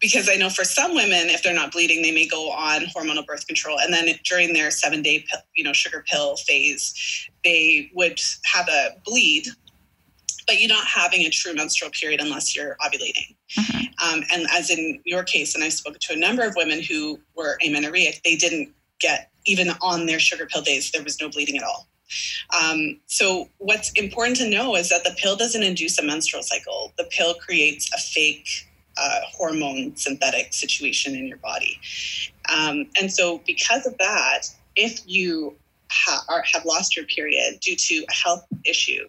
because 0.00 0.28
I 0.28 0.36
know 0.36 0.48
for 0.48 0.64
some 0.64 0.94
women, 0.94 1.28
if 1.28 1.42
they're 1.42 1.54
not 1.54 1.72
bleeding, 1.72 2.02
they 2.02 2.12
may 2.12 2.26
go 2.26 2.50
on 2.50 2.86
hormonal 2.86 3.24
birth 3.26 3.46
control, 3.46 3.78
and 3.78 3.92
then 3.92 4.08
during 4.24 4.52
their 4.52 4.70
seven 4.70 5.02
day, 5.02 5.24
you 5.54 5.62
know, 5.62 5.72
sugar 5.72 6.04
pill 6.10 6.36
phase, 6.36 7.28
they 7.44 7.90
would 7.94 8.20
have 8.44 8.68
a 8.68 8.96
bleed, 9.04 9.46
but 10.46 10.58
you're 10.58 10.68
not 10.68 10.86
having 10.86 11.20
a 11.22 11.30
true 11.30 11.54
menstrual 11.54 11.90
period 11.90 12.20
unless 12.20 12.56
you're 12.56 12.76
ovulating. 12.80 13.36
Mm-hmm. 13.58 14.12
Um, 14.12 14.24
and 14.32 14.46
as 14.52 14.70
in 14.70 15.00
your 15.04 15.22
case, 15.22 15.54
and 15.54 15.62
I 15.62 15.68
spoke 15.68 15.98
to 15.98 16.14
a 16.14 16.16
number 16.16 16.46
of 16.46 16.54
women 16.56 16.82
who 16.82 17.20
were 17.36 17.58
amenorrheic, 17.64 18.22
they 18.24 18.36
didn't 18.36 18.72
get 19.00 19.30
even 19.46 19.70
on 19.82 20.06
their 20.06 20.18
sugar 20.18 20.46
pill 20.46 20.62
days. 20.62 20.90
There 20.90 21.02
was 21.02 21.20
no 21.20 21.28
bleeding 21.28 21.58
at 21.58 21.62
all. 21.62 21.86
Um, 22.58 23.00
so, 23.06 23.48
what's 23.58 23.92
important 23.92 24.36
to 24.38 24.50
know 24.50 24.74
is 24.74 24.88
that 24.88 25.04
the 25.04 25.14
pill 25.16 25.36
doesn't 25.36 25.62
induce 25.62 25.98
a 25.98 26.02
menstrual 26.02 26.42
cycle. 26.42 26.92
The 26.98 27.04
pill 27.04 27.34
creates 27.34 27.88
a 27.94 27.98
fake 27.98 28.66
uh, 28.96 29.20
hormone 29.30 29.94
synthetic 29.96 30.52
situation 30.52 31.14
in 31.14 31.26
your 31.26 31.38
body. 31.38 31.78
Um, 32.54 32.86
and 33.00 33.12
so, 33.12 33.40
because 33.46 33.86
of 33.86 33.96
that, 33.98 34.42
if 34.76 35.00
you 35.06 35.56
ha- 35.90 36.24
are, 36.28 36.42
have 36.52 36.64
lost 36.64 36.96
your 36.96 37.06
period 37.06 37.60
due 37.60 37.76
to 37.76 38.04
a 38.08 38.12
health 38.12 38.46
issue, 38.64 39.08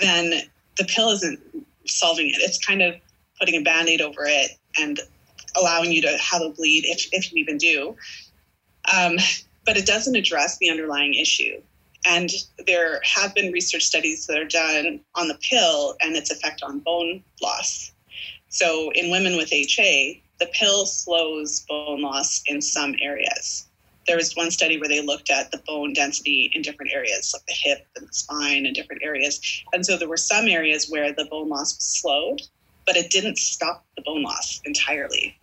then 0.00 0.42
the 0.78 0.84
pill 0.84 1.10
isn't 1.10 1.40
solving 1.86 2.26
it. 2.28 2.36
It's 2.38 2.64
kind 2.64 2.82
of 2.82 2.94
putting 3.38 3.60
a 3.60 3.62
band 3.62 3.88
aid 3.88 4.00
over 4.00 4.22
it 4.24 4.52
and 4.78 5.00
allowing 5.56 5.92
you 5.92 6.00
to 6.02 6.16
have 6.18 6.42
a 6.42 6.50
bleed 6.50 6.84
if, 6.86 7.08
if 7.12 7.32
you 7.32 7.38
even 7.38 7.58
do. 7.58 7.96
Um, 8.94 9.16
but 9.66 9.76
it 9.76 9.86
doesn't 9.86 10.16
address 10.16 10.58
the 10.58 10.70
underlying 10.70 11.14
issue. 11.14 11.60
And 12.04 12.30
there 12.66 13.00
have 13.04 13.34
been 13.34 13.52
research 13.52 13.84
studies 13.84 14.26
that 14.26 14.38
are 14.38 14.44
done 14.44 15.00
on 15.14 15.28
the 15.28 15.38
pill 15.40 15.94
and 16.00 16.16
its 16.16 16.30
effect 16.30 16.62
on 16.62 16.80
bone 16.80 17.22
loss. 17.40 17.91
So, 18.52 18.90
in 18.90 19.10
women 19.10 19.38
with 19.38 19.50
HA, 19.50 20.22
the 20.38 20.46
pill 20.52 20.84
slows 20.84 21.64
bone 21.68 22.02
loss 22.02 22.42
in 22.46 22.60
some 22.60 22.94
areas. 23.00 23.66
There 24.06 24.16
was 24.16 24.36
one 24.36 24.50
study 24.50 24.78
where 24.78 24.90
they 24.90 25.00
looked 25.00 25.30
at 25.30 25.50
the 25.50 25.62
bone 25.66 25.94
density 25.94 26.50
in 26.52 26.60
different 26.60 26.92
areas, 26.92 27.32
like 27.32 27.46
the 27.46 27.54
hip 27.54 27.86
and 27.96 28.06
the 28.06 28.12
spine 28.12 28.66
and 28.66 28.74
different 28.74 29.02
areas. 29.02 29.40
And 29.72 29.86
so 29.86 29.96
there 29.96 30.08
were 30.08 30.18
some 30.18 30.48
areas 30.48 30.90
where 30.90 31.14
the 31.14 31.24
bone 31.24 31.48
loss 31.48 31.74
was 31.76 31.84
slowed, 31.84 32.42
but 32.84 32.94
it 32.94 33.10
didn't 33.10 33.38
stop 33.38 33.86
the 33.96 34.02
bone 34.02 34.22
loss 34.22 34.60
entirely. 34.66 35.34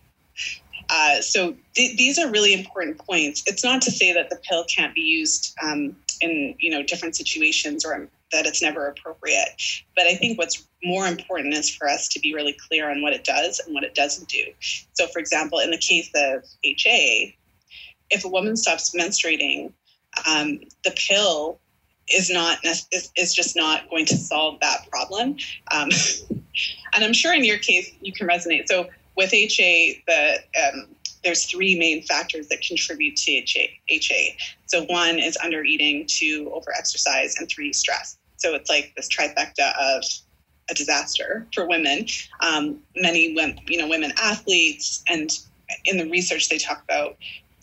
Uh, 0.88 1.20
so 1.20 1.56
th- 1.74 1.96
these 1.96 2.16
are 2.16 2.30
really 2.30 2.52
important 2.52 2.98
points. 2.98 3.42
It's 3.46 3.64
not 3.64 3.82
to 3.82 3.90
say 3.90 4.12
that 4.12 4.30
the 4.30 4.36
pill 4.48 4.64
can't 4.64 4.94
be 4.94 5.00
used 5.00 5.56
um, 5.64 5.96
in 6.20 6.54
you 6.60 6.70
know 6.70 6.84
different 6.84 7.16
situations 7.16 7.84
or 7.84 8.08
that 8.32 8.46
it's 8.46 8.62
never 8.62 8.86
appropriate. 8.86 9.48
But 9.96 10.06
I 10.06 10.14
think 10.14 10.38
what's 10.38 10.66
more 10.82 11.06
important 11.06 11.54
is 11.54 11.74
for 11.74 11.88
us 11.88 12.08
to 12.08 12.20
be 12.20 12.34
really 12.34 12.56
clear 12.68 12.90
on 12.90 13.02
what 13.02 13.12
it 13.12 13.24
does 13.24 13.60
and 13.60 13.74
what 13.74 13.84
it 13.84 13.94
doesn't 13.94 14.28
do. 14.28 14.44
So, 14.94 15.06
for 15.08 15.18
example, 15.18 15.58
in 15.58 15.70
the 15.70 15.78
case 15.78 16.10
of 16.14 16.44
HA, 16.64 17.36
if 18.10 18.24
a 18.24 18.28
woman 18.28 18.56
stops 18.56 18.94
menstruating, 18.94 19.72
um, 20.26 20.60
the 20.84 20.92
pill 20.92 21.60
is 22.12 22.30
not 22.30 22.58
is, 22.64 22.86
is 23.16 23.34
just 23.34 23.56
not 23.56 23.88
going 23.88 24.06
to 24.06 24.16
solve 24.16 24.58
that 24.60 24.90
problem. 24.90 25.36
Um, 25.72 25.90
and 26.92 27.04
I'm 27.04 27.12
sure 27.12 27.34
in 27.34 27.44
your 27.44 27.58
case 27.58 27.92
you 28.00 28.12
can 28.12 28.26
resonate. 28.26 28.68
So 28.68 28.88
with 29.16 29.32
HA, 29.32 30.02
the 30.06 30.38
um, 30.66 30.86
there's 31.22 31.44
three 31.44 31.78
main 31.78 32.02
factors 32.02 32.48
that 32.48 32.62
contribute 32.62 33.16
to 33.16 33.42
HA. 33.88 34.36
So 34.66 34.84
one 34.84 35.18
is 35.18 35.36
under 35.42 35.62
eating, 35.62 36.06
two 36.08 36.50
over 36.54 36.72
exercise, 36.76 37.36
and 37.38 37.48
three 37.48 37.72
stress. 37.72 38.16
So 38.40 38.54
it's 38.54 38.68
like 38.68 38.92
this 38.96 39.08
trifecta 39.08 39.72
of 39.78 40.02
a 40.70 40.74
disaster 40.74 41.46
for 41.54 41.66
women. 41.66 42.06
Um, 42.40 42.78
many 42.96 43.34
women, 43.34 43.60
you 43.66 43.78
know, 43.78 43.88
women 43.88 44.12
athletes, 44.16 45.02
and 45.08 45.30
in 45.84 45.98
the 45.98 46.08
research 46.08 46.48
they 46.48 46.58
talk 46.58 46.82
about 46.84 47.16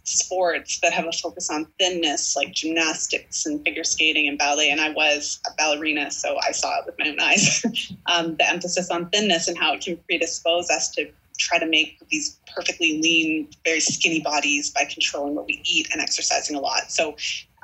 sports 0.03 0.79
that 0.79 0.93
have 0.93 1.05
a 1.05 1.11
focus 1.11 1.49
on 1.49 1.65
thinness, 1.79 2.35
like 2.35 2.53
gymnastics 2.53 3.45
and 3.45 3.63
figure 3.65 3.83
skating 3.83 4.27
and 4.27 4.37
ballet. 4.37 4.69
And 4.69 4.79
I 4.79 4.91
was 4.91 5.39
a 5.45 5.53
ballerina, 5.57 6.11
so 6.11 6.37
I 6.47 6.51
saw 6.51 6.79
it 6.79 6.85
with 6.85 6.95
my 6.97 7.09
own 7.09 7.19
eyes. 7.19 7.65
um, 8.05 8.35
the 8.37 8.49
emphasis 8.49 8.89
on 8.89 9.09
thinness 9.09 9.47
and 9.47 9.57
how 9.57 9.73
it 9.73 9.81
can 9.81 9.97
predispose 10.07 10.69
us 10.69 10.89
to 10.91 11.09
try 11.37 11.59
to 11.59 11.67
make 11.67 11.99
these 12.09 12.39
perfectly 12.55 12.99
lean, 13.01 13.49
very 13.65 13.79
skinny 13.79 14.21
bodies 14.21 14.71
by 14.71 14.85
controlling 14.85 15.35
what 15.35 15.45
we 15.45 15.61
eat 15.65 15.87
and 15.91 16.01
exercising 16.01 16.55
a 16.55 16.59
lot. 16.59 16.89
So 16.89 17.15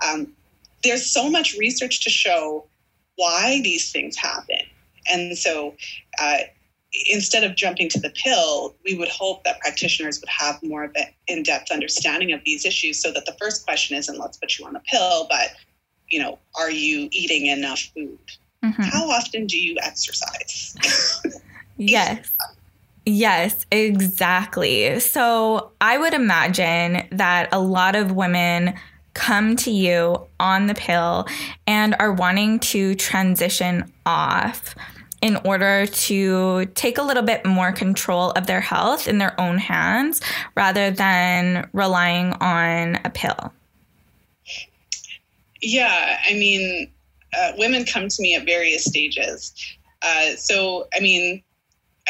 um, 0.05 0.33
there's 0.83 1.05
so 1.05 1.29
much 1.29 1.55
research 1.57 2.03
to 2.03 2.09
show 2.09 2.65
why 3.15 3.61
these 3.63 3.91
things 3.91 4.15
happen. 4.17 4.59
And 5.11 5.37
so 5.37 5.75
uh, 6.19 6.37
instead 7.09 7.43
of 7.43 7.55
jumping 7.55 7.89
to 7.89 7.99
the 7.99 8.09
pill, 8.11 8.75
we 8.85 8.95
would 8.95 9.09
hope 9.09 9.43
that 9.43 9.59
practitioners 9.59 10.19
would 10.21 10.29
have 10.29 10.61
more 10.63 10.85
of 10.85 10.91
an 10.95 11.05
in 11.27 11.43
depth 11.43 11.71
understanding 11.71 12.31
of 12.31 12.41
these 12.45 12.65
issues 12.65 13.01
so 13.01 13.11
that 13.11 13.25
the 13.25 13.35
first 13.39 13.65
question 13.65 13.97
isn't 13.97 14.17
let's 14.17 14.37
put 14.37 14.57
you 14.57 14.65
on 14.65 14.75
a 14.75 14.81
pill, 14.81 15.27
but 15.29 15.49
you 16.09 16.19
know, 16.19 16.37
are 16.55 16.71
you 16.71 17.09
eating 17.11 17.47
enough 17.47 17.79
food? 17.93 18.19
Mm-hmm. 18.63 18.83
How 18.83 19.09
often 19.09 19.47
do 19.47 19.57
you 19.57 19.77
exercise? 19.81 20.75
yes. 21.77 22.29
Yes, 23.05 23.65
exactly. 23.71 24.99
So 24.99 25.71
I 25.81 25.97
would 25.97 26.13
imagine 26.13 27.05
that 27.11 27.49
a 27.51 27.59
lot 27.59 27.95
of 27.95 28.13
women 28.13 28.75
come 29.13 29.55
to 29.57 29.71
you 29.71 30.27
on 30.39 30.67
the 30.67 30.73
pill 30.73 31.27
and 31.67 31.95
are 31.99 32.13
wanting 32.13 32.59
to 32.59 32.95
transition 32.95 33.91
off 34.05 34.75
in 35.21 35.37
order 35.45 35.85
to 35.85 36.65
take 36.75 36.97
a 36.97 37.01
little 37.01 37.23
bit 37.23 37.45
more 37.45 37.71
control 37.71 38.31
of 38.31 38.45
their 38.45 38.59
health 38.59 39.07
in 39.07 39.19
their 39.19 39.39
own 39.39 39.57
hands 39.57 40.19
rather 40.55 40.91
than 40.91 41.69
relying 41.71 42.33
on 42.33 42.99
a 43.05 43.09
pill. 43.09 43.53
Yeah, 45.61 46.19
I 46.29 46.33
mean, 46.33 46.91
uh, 47.37 47.53
women 47.57 47.85
come 47.85 48.09
to 48.09 48.21
me 48.21 48.35
at 48.35 48.45
various 48.45 48.83
stages. 48.83 49.53
Uh, 50.01 50.35
so, 50.35 50.89
I 50.93 50.99
mean, 50.99 51.41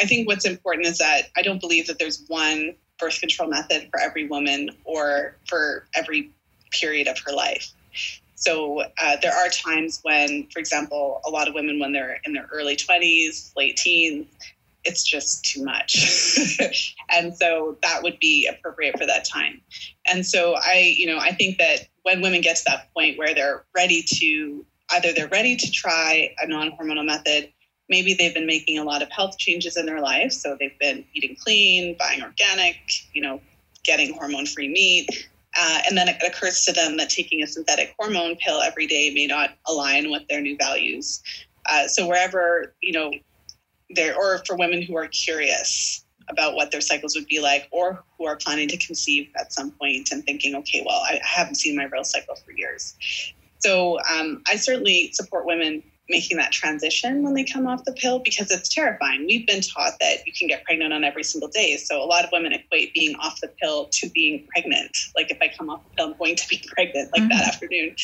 I 0.00 0.06
think 0.06 0.26
what's 0.26 0.44
important 0.44 0.88
is 0.88 0.98
that 0.98 1.28
I 1.36 1.42
don't 1.42 1.60
believe 1.60 1.86
that 1.86 2.00
there's 2.00 2.24
one 2.26 2.74
birth 2.98 3.20
control 3.20 3.48
method 3.48 3.88
for 3.92 4.00
every 4.00 4.26
woman 4.26 4.70
or 4.84 5.36
for 5.46 5.86
every 5.94 6.32
period 6.80 7.08
of 7.08 7.18
her 7.20 7.32
life. 7.32 7.72
So 8.34 8.82
uh, 8.82 9.16
there 9.22 9.32
are 9.32 9.48
times 9.48 10.00
when, 10.02 10.48
for 10.52 10.58
example, 10.58 11.20
a 11.24 11.30
lot 11.30 11.48
of 11.48 11.54
women, 11.54 11.78
when 11.78 11.92
they're 11.92 12.20
in 12.24 12.32
their 12.34 12.48
early 12.52 12.76
20s, 12.76 13.56
late 13.56 13.76
teens, 13.76 14.26
it's 14.84 15.02
just 15.02 15.44
too 15.44 15.64
much. 15.64 16.94
and 17.10 17.34
so 17.34 17.78
that 17.82 18.02
would 18.02 18.18
be 18.20 18.46
appropriate 18.46 18.98
for 18.98 19.06
that 19.06 19.24
time. 19.24 19.60
And 20.06 20.26
so 20.26 20.56
I, 20.56 20.94
you 20.96 21.06
know, 21.06 21.18
I 21.18 21.32
think 21.32 21.58
that 21.58 21.88
when 22.02 22.20
women 22.20 22.42
get 22.42 22.56
to 22.56 22.64
that 22.66 22.92
point 22.92 23.16
where 23.18 23.34
they're 23.34 23.64
ready 23.74 24.02
to 24.16 24.66
either 24.90 25.12
they're 25.12 25.28
ready 25.28 25.56
to 25.56 25.70
try 25.70 26.34
a 26.42 26.46
non-hormonal 26.46 27.04
method, 27.04 27.50
maybe 27.88 28.14
they've 28.14 28.34
been 28.34 28.46
making 28.46 28.78
a 28.78 28.84
lot 28.84 29.02
of 29.02 29.10
health 29.10 29.38
changes 29.38 29.76
in 29.76 29.86
their 29.86 30.00
life, 30.00 30.32
so 30.32 30.56
they've 30.58 30.78
been 30.78 31.04
eating 31.14 31.36
clean, 31.42 31.96
buying 31.98 32.22
organic, 32.22 32.76
you 33.12 33.22
know, 33.22 33.40
getting 33.82 34.14
hormone-free 34.14 34.68
meat. 34.68 35.28
Uh, 35.56 35.80
and 35.86 35.96
then 35.96 36.08
it 36.08 36.16
occurs 36.26 36.64
to 36.64 36.72
them 36.72 36.96
that 36.96 37.10
taking 37.10 37.42
a 37.42 37.46
synthetic 37.46 37.94
hormone 37.98 38.36
pill 38.36 38.60
every 38.60 38.86
day 38.86 39.12
may 39.14 39.26
not 39.26 39.50
align 39.66 40.10
with 40.10 40.26
their 40.28 40.40
new 40.40 40.56
values. 40.56 41.22
Uh, 41.66 41.86
so 41.86 42.06
wherever 42.06 42.74
you 42.80 42.92
know 42.92 43.12
there, 43.90 44.16
or 44.16 44.42
for 44.46 44.56
women 44.56 44.82
who 44.82 44.96
are 44.96 45.06
curious 45.08 46.04
about 46.28 46.54
what 46.54 46.70
their 46.70 46.80
cycles 46.80 47.14
would 47.14 47.26
be 47.26 47.40
like 47.40 47.68
or 47.70 48.02
who 48.16 48.26
are 48.26 48.36
planning 48.36 48.68
to 48.68 48.76
conceive 48.78 49.28
at 49.38 49.52
some 49.52 49.70
point 49.72 50.10
and 50.10 50.24
thinking, 50.24 50.54
okay, 50.54 50.82
well, 50.86 51.02
I, 51.04 51.20
haven't 51.22 51.56
seen 51.56 51.76
my 51.76 51.84
real 51.84 52.04
cycle 52.04 52.34
for 52.34 52.52
years. 52.52 52.94
So 53.58 53.98
um, 54.10 54.42
I 54.46 54.56
certainly 54.56 55.12
support 55.12 55.46
women 55.46 55.82
making 56.08 56.36
that 56.36 56.52
transition 56.52 57.22
when 57.22 57.34
they 57.34 57.44
come 57.44 57.66
off 57.66 57.84
the 57.84 57.92
pill 57.92 58.18
because 58.18 58.50
it's 58.50 58.68
terrifying. 58.68 59.26
We've 59.26 59.46
been 59.46 59.62
taught 59.62 59.94
that 60.00 60.26
you 60.26 60.32
can 60.32 60.48
get 60.48 60.64
pregnant 60.64 60.92
on 60.92 61.02
every 61.02 61.24
single 61.24 61.48
day. 61.48 61.76
So 61.76 62.02
a 62.02 62.04
lot 62.04 62.24
of 62.24 62.30
women 62.32 62.52
equate 62.52 62.92
being 62.92 63.16
off 63.16 63.40
the 63.40 63.48
pill 63.48 63.86
to 63.86 64.10
being 64.10 64.46
pregnant. 64.48 64.96
Like 65.16 65.30
if 65.30 65.38
I 65.40 65.48
come 65.56 65.70
off 65.70 65.82
the 65.84 65.96
pill, 65.96 66.06
I'm 66.08 66.18
going 66.18 66.36
to 66.36 66.48
be 66.48 66.62
pregnant 66.74 67.10
like 67.12 67.22
mm-hmm. 67.22 67.28
that 67.30 67.48
afternoon. 67.48 67.96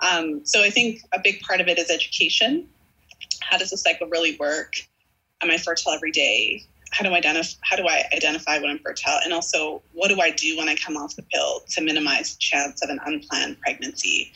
Um, 0.00 0.44
so 0.44 0.62
I 0.62 0.70
think 0.70 1.00
a 1.12 1.20
big 1.22 1.40
part 1.40 1.60
of 1.60 1.68
it 1.68 1.78
is 1.78 1.90
education. 1.90 2.68
How 3.40 3.58
does 3.58 3.70
the 3.70 3.76
cycle 3.76 4.08
really 4.08 4.36
work? 4.36 4.74
Am 5.42 5.50
I 5.50 5.58
fertile 5.58 5.92
every 5.92 6.12
day? 6.12 6.64
how 6.94 7.04
do 7.04 7.12
I 7.12 7.16
identify 7.16 7.58
how 7.62 7.76
do 7.76 7.88
I 7.88 8.04
identify 8.14 8.58
when 8.58 8.70
I'm 8.70 8.78
fertile, 8.78 9.18
and 9.24 9.32
also 9.32 9.82
what 9.92 10.08
do 10.08 10.20
I 10.20 10.30
do 10.30 10.56
when 10.56 10.68
I 10.68 10.76
come 10.76 10.96
off 10.96 11.16
the 11.16 11.22
pill 11.22 11.62
to 11.70 11.80
minimize 11.80 12.34
the 12.34 12.38
chance 12.38 12.82
of 12.82 12.90
an 12.90 13.00
unplanned 13.04 13.60
pregnancy? 13.60 14.32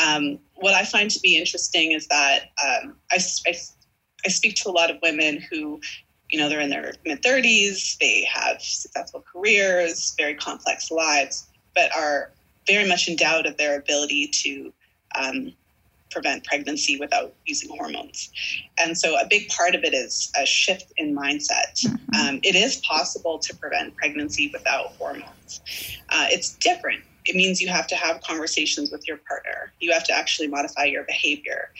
Um, 0.00 0.38
what 0.54 0.74
I 0.74 0.84
find 0.84 1.10
to 1.10 1.20
be 1.20 1.36
interesting 1.36 1.92
is 1.92 2.06
that 2.08 2.50
um, 2.64 2.96
I, 3.10 3.18
I, 3.46 3.54
I 4.24 4.28
speak 4.28 4.56
to 4.56 4.70
a 4.70 4.72
lot 4.72 4.90
of 4.90 4.96
women 5.02 5.40
who, 5.50 5.80
you 6.30 6.38
know, 6.38 6.48
they're 6.48 6.60
in 6.60 6.70
their 6.70 6.94
mid 7.04 7.22
30s, 7.22 7.98
they 7.98 8.24
have 8.24 8.62
successful 8.62 9.24
careers, 9.32 10.14
very 10.16 10.34
complex 10.34 10.90
lives, 10.90 11.46
but 11.74 11.94
are 11.96 12.30
very 12.66 12.88
much 12.88 13.08
in 13.08 13.16
doubt 13.16 13.46
of 13.46 13.56
their 13.56 13.78
ability 13.78 14.28
to 14.28 14.72
um, 15.14 15.52
prevent 16.12 16.44
pregnancy 16.44 16.98
without 16.98 17.34
using 17.46 17.70
hormones. 17.76 18.30
And 18.78 18.96
so 18.96 19.18
a 19.18 19.26
big 19.26 19.48
part 19.48 19.74
of 19.74 19.82
it 19.82 19.94
is 19.94 20.30
a 20.40 20.46
shift 20.46 20.92
in 20.96 21.16
mindset. 21.16 21.84
Mm-hmm. 21.84 22.14
Um, 22.14 22.40
it 22.42 22.54
is 22.54 22.76
possible 22.76 23.38
to 23.38 23.56
prevent 23.56 23.96
pregnancy 23.96 24.50
without 24.52 24.88
hormones. 24.98 25.60
Uh, 26.10 26.26
it's 26.28 26.54
different. 26.56 27.02
It 27.26 27.36
means 27.36 27.60
you 27.60 27.68
have 27.68 27.86
to 27.88 27.96
have 27.96 28.20
conversations 28.22 28.90
with 28.90 29.06
your 29.06 29.18
partner. 29.28 29.72
You 29.80 29.92
have 29.92 30.04
to 30.04 30.12
actually 30.12 30.48
modify 30.48 30.84
your 30.84 31.04
behavior. 31.04 31.70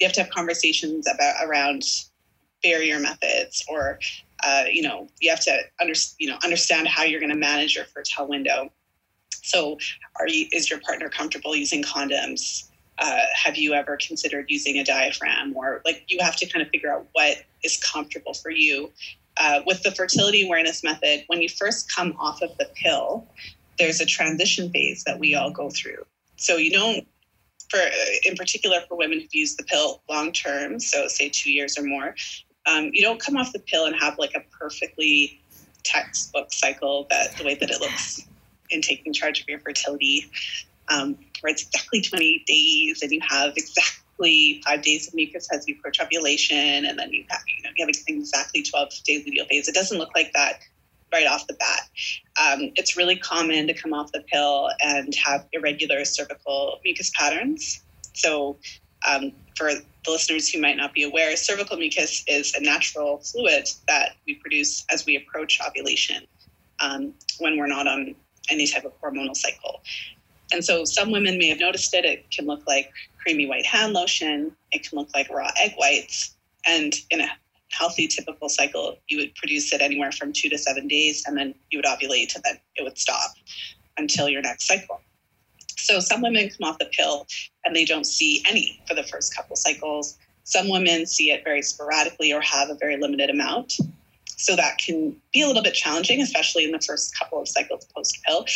You 0.00 0.06
have 0.06 0.14
to 0.14 0.22
have 0.22 0.30
conversations 0.30 1.06
about 1.12 1.44
around 1.44 1.84
barrier 2.62 2.98
methods 2.98 3.64
or 3.68 3.98
uh, 4.44 4.64
you 4.70 4.82
know 4.82 5.08
you 5.20 5.30
have 5.30 5.40
to 5.40 5.58
under, 5.80 5.94
you 6.18 6.28
know 6.28 6.38
understand 6.44 6.88
how 6.88 7.02
you're 7.02 7.20
going 7.20 7.32
to 7.32 7.36
manage 7.36 7.74
your 7.74 7.84
fertile 7.86 8.28
window 8.28 8.70
so 9.30 9.78
are 10.18 10.28
you 10.28 10.46
is 10.52 10.70
your 10.70 10.80
partner 10.80 11.08
comfortable 11.08 11.56
using 11.56 11.82
condoms 11.82 12.68
uh, 12.98 13.20
have 13.34 13.56
you 13.56 13.74
ever 13.74 13.96
considered 13.96 14.46
using 14.48 14.78
a 14.78 14.84
diaphragm 14.84 15.54
or 15.56 15.82
like 15.84 16.04
you 16.08 16.18
have 16.20 16.36
to 16.36 16.46
kind 16.46 16.64
of 16.64 16.70
figure 16.70 16.92
out 16.92 17.06
what 17.12 17.38
is 17.64 17.76
comfortable 17.78 18.34
for 18.34 18.50
you 18.50 18.90
uh, 19.38 19.60
with 19.66 19.82
the 19.82 19.90
fertility 19.90 20.46
awareness 20.46 20.84
method 20.84 21.24
when 21.26 21.40
you 21.40 21.48
first 21.48 21.92
come 21.92 22.14
off 22.18 22.42
of 22.42 22.56
the 22.58 22.68
pill 22.74 23.26
there's 23.78 24.00
a 24.00 24.06
transition 24.06 24.70
phase 24.70 25.04
that 25.04 25.18
we 25.18 25.34
all 25.34 25.50
go 25.50 25.70
through 25.70 26.04
so 26.36 26.56
you 26.56 26.70
don't 26.70 27.06
for 27.68 27.80
in 28.24 28.36
particular 28.36 28.80
for 28.88 28.96
women 28.96 29.20
who've 29.20 29.34
used 29.34 29.58
the 29.58 29.64
pill 29.64 30.02
long 30.08 30.32
term 30.32 30.78
so 30.78 31.08
say 31.08 31.28
two 31.28 31.52
years 31.52 31.78
or 31.78 31.82
more 31.82 32.14
um, 32.66 32.90
you 32.92 33.02
don't 33.02 33.20
come 33.20 33.36
off 33.36 33.52
the 33.52 33.58
pill 33.58 33.86
and 33.86 33.96
have 33.96 34.18
like 34.18 34.34
a 34.34 34.40
perfectly 34.56 35.42
textbook 35.82 36.52
cycle 36.52 37.06
that 37.10 37.36
the 37.36 37.44
way 37.44 37.54
that 37.54 37.70
it 37.70 37.80
looks 37.80 38.20
in 38.70 38.80
taking 38.80 39.12
charge 39.12 39.40
of 39.40 39.48
your 39.48 39.58
fertility 39.58 40.30
um, 40.88 41.16
where 41.40 41.52
it's 41.52 41.62
exactly 41.62 42.00
28 42.00 42.46
days 42.46 43.02
and 43.02 43.10
you 43.10 43.20
have 43.28 43.52
exactly 43.56 44.02
five 44.64 44.82
days 44.82 45.08
of 45.08 45.14
mucus 45.14 45.48
as 45.52 45.66
you 45.66 45.74
approach 45.78 46.00
ovulation, 46.00 46.84
and 46.84 46.98
then 46.98 47.12
you 47.12 47.24
have, 47.28 47.40
you 47.56 47.62
know, 47.64 47.70
you 47.76 47.86
have 47.86 47.94
exactly 48.08 48.62
12 48.62 48.92
days 49.04 49.20
of 49.20 49.26
luteal 49.26 49.48
phase. 49.48 49.68
It 49.68 49.74
doesn't 49.74 49.98
look 49.98 50.10
like 50.14 50.32
that 50.34 50.60
right 51.12 51.26
off 51.26 51.46
the 51.46 51.54
bat. 51.54 51.82
Um, 52.40 52.72
it's 52.76 52.96
really 52.96 53.16
common 53.16 53.66
to 53.66 53.74
come 53.74 53.92
off 53.92 54.12
the 54.12 54.22
pill 54.32 54.70
and 54.80 55.14
have 55.14 55.46
irregular 55.52 56.04
cervical 56.04 56.80
mucus 56.84 57.10
patterns. 57.14 57.82
So, 58.14 58.56
um, 59.06 59.32
for 59.56 59.72
the 59.74 60.10
listeners 60.10 60.48
who 60.48 60.60
might 60.60 60.76
not 60.76 60.94
be 60.94 61.02
aware, 61.02 61.36
cervical 61.36 61.76
mucus 61.76 62.24
is 62.26 62.54
a 62.54 62.62
natural 62.62 63.18
fluid 63.18 63.68
that 63.88 64.16
we 64.26 64.36
produce 64.36 64.84
as 64.90 65.04
we 65.06 65.16
approach 65.16 65.60
ovulation 65.66 66.24
um, 66.80 67.12
when 67.38 67.58
we're 67.58 67.66
not 67.66 67.86
on 67.86 68.14
any 68.50 68.66
type 68.66 68.84
of 68.84 68.92
hormonal 69.00 69.36
cycle. 69.36 69.82
And 70.52 70.64
so 70.64 70.84
some 70.84 71.10
women 71.10 71.38
may 71.38 71.48
have 71.48 71.60
noticed 71.60 71.94
it. 71.94 72.04
It 72.04 72.30
can 72.30 72.46
look 72.46 72.66
like 72.66 72.92
creamy 73.20 73.46
white 73.46 73.66
hand 73.66 73.92
lotion. 73.92 74.54
It 74.70 74.88
can 74.88 74.98
look 74.98 75.08
like 75.14 75.30
raw 75.30 75.50
egg 75.62 75.72
whites. 75.76 76.34
And 76.66 76.94
in 77.10 77.20
a 77.20 77.28
healthy 77.72 78.06
typical 78.06 78.48
cycle, 78.48 78.98
you 79.08 79.18
would 79.18 79.34
produce 79.34 79.72
it 79.72 79.80
anywhere 79.80 80.12
from 80.12 80.32
two 80.32 80.48
to 80.48 80.58
seven 80.58 80.86
days, 80.86 81.24
and 81.26 81.36
then 81.36 81.54
you 81.70 81.78
would 81.78 81.86
ovulate, 81.86 82.34
and 82.34 82.44
then 82.44 82.58
it 82.76 82.82
would 82.82 82.98
stop 82.98 83.32
until 83.96 84.28
your 84.28 84.42
next 84.42 84.66
cycle. 84.66 85.00
So 85.82 85.98
some 85.98 86.22
women 86.22 86.48
come 86.48 86.68
off 86.68 86.78
the 86.78 86.90
pill 86.92 87.26
and 87.64 87.74
they 87.74 87.84
don't 87.84 88.06
see 88.06 88.42
any 88.48 88.80
for 88.86 88.94
the 88.94 89.02
first 89.02 89.34
couple 89.34 89.56
cycles. 89.56 90.16
Some 90.44 90.68
women 90.68 91.06
see 91.06 91.32
it 91.32 91.42
very 91.44 91.60
sporadically 91.62 92.32
or 92.32 92.40
have 92.40 92.70
a 92.70 92.76
very 92.76 92.96
limited 92.96 93.30
amount. 93.30 93.78
So 94.36 94.54
that 94.56 94.78
can 94.78 95.16
be 95.32 95.42
a 95.42 95.46
little 95.46 95.62
bit 95.62 95.74
challenging, 95.74 96.20
especially 96.20 96.64
in 96.64 96.70
the 96.70 96.80
first 96.80 97.16
couple 97.18 97.40
of 97.40 97.48
cycles 97.48 97.86
post 97.94 98.18
pill. 98.24 98.46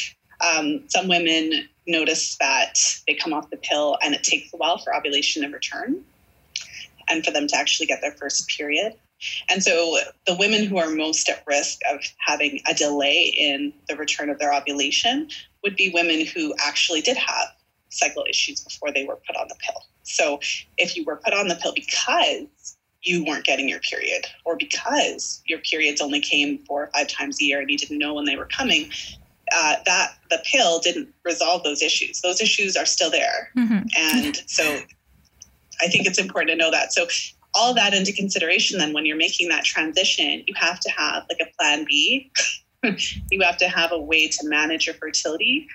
Um, 0.40 0.84
some 0.88 1.08
women 1.08 1.68
notice 1.86 2.36
that 2.38 2.74
they 3.06 3.14
come 3.14 3.32
off 3.32 3.50
the 3.50 3.56
pill 3.56 3.98
and 4.02 4.14
it 4.14 4.22
takes 4.22 4.52
a 4.52 4.56
while 4.56 4.78
for 4.78 4.94
ovulation 4.94 5.42
to 5.42 5.48
return 5.48 6.04
and 7.08 7.24
for 7.24 7.30
them 7.30 7.46
to 7.48 7.56
actually 7.56 7.86
get 7.86 8.00
their 8.00 8.12
first 8.12 8.48
period. 8.48 8.94
And 9.48 9.62
so 9.62 9.98
the 10.26 10.36
women 10.36 10.64
who 10.64 10.78
are 10.78 10.90
most 10.90 11.28
at 11.28 11.42
risk 11.46 11.80
of 11.90 12.00
having 12.18 12.60
a 12.68 12.74
delay 12.74 13.34
in 13.36 13.72
the 13.88 13.96
return 13.96 14.30
of 14.30 14.38
their 14.38 14.52
ovulation 14.52 15.28
would 15.62 15.76
be 15.76 15.90
women 15.92 16.26
who 16.26 16.54
actually 16.62 17.00
did 17.00 17.16
have 17.16 17.48
cycle 17.90 18.24
issues 18.28 18.60
before 18.60 18.92
they 18.92 19.04
were 19.04 19.18
put 19.26 19.36
on 19.36 19.48
the 19.48 19.56
pill. 19.56 19.82
So 20.02 20.40
if 20.76 20.96
you 20.96 21.04
were 21.04 21.16
put 21.16 21.34
on 21.34 21.48
the 21.48 21.56
pill 21.56 21.72
because 21.74 22.76
you 23.02 23.24
weren't 23.24 23.44
getting 23.44 23.68
your 23.68 23.80
period 23.80 24.26
or 24.44 24.56
because 24.56 25.42
your 25.46 25.60
periods 25.60 26.00
only 26.00 26.20
came 26.20 26.58
four 26.66 26.84
or 26.84 26.86
five 26.88 27.08
times 27.08 27.40
a 27.40 27.44
year 27.44 27.60
and 27.60 27.70
you 27.70 27.78
didn't 27.78 27.98
know 27.98 28.14
when 28.14 28.24
they 28.24 28.36
were 28.36 28.46
coming, 28.46 28.90
uh, 29.52 29.76
that 29.84 30.14
the 30.30 30.42
pill 30.44 30.80
didn't 30.80 31.08
resolve 31.24 31.62
those 31.62 31.82
issues. 31.82 32.20
Those 32.20 32.40
issues 32.40 32.76
are 32.76 32.86
still 32.86 33.10
there. 33.10 33.50
Mm-hmm. 33.56 33.86
And 33.96 34.36
so 34.46 34.80
I 35.80 35.88
think 35.88 36.06
it's 36.06 36.18
important 36.18 36.50
to 36.50 36.56
know 36.56 36.70
that. 36.70 36.92
So 36.92 37.06
all 37.56 37.74
that 37.74 37.94
into 37.94 38.12
consideration 38.12 38.78
then 38.78 38.92
when 38.92 39.06
you're 39.06 39.16
making 39.16 39.48
that 39.48 39.64
transition, 39.64 40.44
you 40.46 40.54
have 40.54 40.78
to 40.80 40.90
have 40.90 41.24
like 41.30 41.40
a 41.40 41.50
plan 41.58 41.84
B. 41.84 42.30
you 43.30 43.40
have 43.40 43.56
to 43.56 43.68
have 43.68 43.92
a 43.92 43.98
way 43.98 44.28
to 44.28 44.48
manage 44.48 44.86
your 44.86 44.94
fertility 44.94 45.66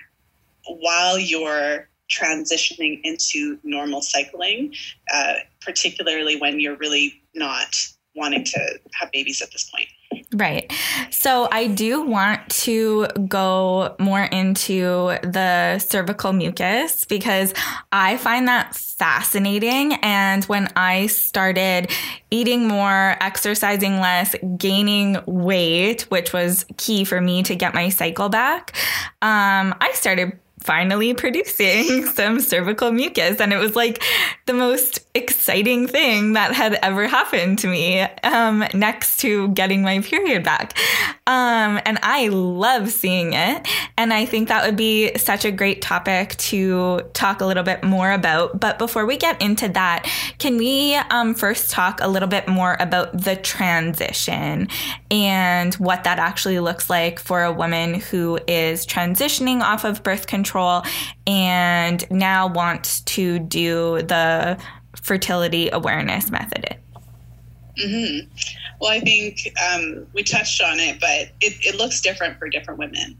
while 0.66 1.18
you're 1.18 1.88
transitioning 2.10 3.00
into 3.04 3.58
normal 3.64 4.00
cycling, 4.00 4.72
uh, 5.12 5.34
particularly 5.60 6.38
when 6.38 6.60
you're 6.60 6.76
really 6.76 7.22
not 7.34 7.74
wanting 8.14 8.44
to 8.44 8.78
have 8.94 9.10
babies 9.12 9.42
at 9.42 9.50
this 9.50 9.70
point. 9.70 9.88
Right. 10.32 10.72
So 11.10 11.48
I 11.50 11.66
do 11.66 12.02
want 12.02 12.48
to 12.64 13.06
go 13.28 13.94
more 13.98 14.22
into 14.22 15.16
the 15.22 15.78
cervical 15.78 16.32
mucus 16.32 17.04
because 17.04 17.52
I 17.92 18.16
find 18.16 18.48
that 18.48 18.74
fascinating. 18.74 19.94
And 20.02 20.44
when 20.44 20.68
I 20.76 21.06
started 21.06 21.90
eating 22.30 22.66
more, 22.66 23.16
exercising 23.20 24.00
less, 24.00 24.34
gaining 24.56 25.18
weight, 25.26 26.02
which 26.02 26.32
was 26.32 26.64
key 26.76 27.04
for 27.04 27.20
me 27.20 27.42
to 27.42 27.54
get 27.54 27.74
my 27.74 27.88
cycle 27.88 28.28
back, 28.28 28.76
um, 29.20 29.74
I 29.80 29.90
started 29.94 30.38
finally 30.62 31.14
producing 31.22 32.06
some 32.06 32.40
cervical 32.40 32.92
mucus. 32.92 33.40
And 33.40 33.52
it 33.52 33.58
was 33.58 33.76
like 33.76 34.02
the 34.46 34.54
most 34.54 35.00
exciting 35.14 35.86
thing 35.86 36.32
that 36.32 36.54
had 36.54 36.72
ever 36.82 37.06
happened 37.06 37.58
to 37.58 37.66
me 37.66 38.00
um, 38.22 38.64
next 38.72 39.18
to 39.18 39.48
getting 39.48 39.82
my 39.82 40.00
period 40.00 40.42
back. 40.42 40.76
Um, 41.26 41.80
and 41.84 41.98
I 42.02 42.28
love 42.28 42.90
seeing 42.90 43.34
it. 43.34 43.68
And 43.98 44.12
I 44.12 44.24
think 44.24 44.48
that 44.48 44.64
would 44.64 44.76
be 44.76 45.16
such 45.18 45.44
a 45.44 45.50
great 45.50 45.82
topic 45.82 46.36
to 46.36 47.02
talk 47.12 47.42
a 47.42 47.46
little 47.46 47.62
bit 47.62 47.84
more 47.84 48.10
about. 48.10 48.58
But 48.58 48.78
before 48.78 49.04
we 49.04 49.18
get 49.18 49.40
into 49.42 49.68
that, 49.68 50.08
can 50.38 50.56
we 50.56 50.94
um, 50.94 51.34
first 51.34 51.70
talk 51.70 52.00
a 52.00 52.08
little 52.08 52.28
bit 52.28 52.48
more 52.48 52.78
about 52.80 53.12
the 53.12 53.36
transition 53.36 54.68
and 55.10 55.74
what 55.74 56.04
that 56.04 56.18
actually 56.18 56.58
looks 56.58 56.88
like 56.88 57.18
for 57.18 57.44
a 57.44 57.52
woman 57.52 57.94
who 57.94 58.38
is 58.48 58.86
transitioning 58.86 59.60
off 59.60 59.84
of 59.84 60.02
birth 60.02 60.26
control 60.26 60.82
and 61.26 62.10
now 62.10 62.46
wants 62.46 63.02
to 63.02 63.38
do 63.38 64.00
the 64.02 64.58
fertility 64.96 65.70
awareness 65.72 66.30
method? 66.30 66.76
Mm-hmm. 67.78 68.28
Well, 68.80 68.90
I 68.90 69.00
think 69.00 69.52
um, 69.72 70.06
we 70.12 70.22
touched 70.22 70.60
on 70.62 70.78
it, 70.78 71.00
but 71.00 71.30
it, 71.40 71.54
it 71.64 71.76
looks 71.76 72.00
different 72.00 72.38
for 72.38 72.48
different 72.48 72.78
women. 72.78 73.16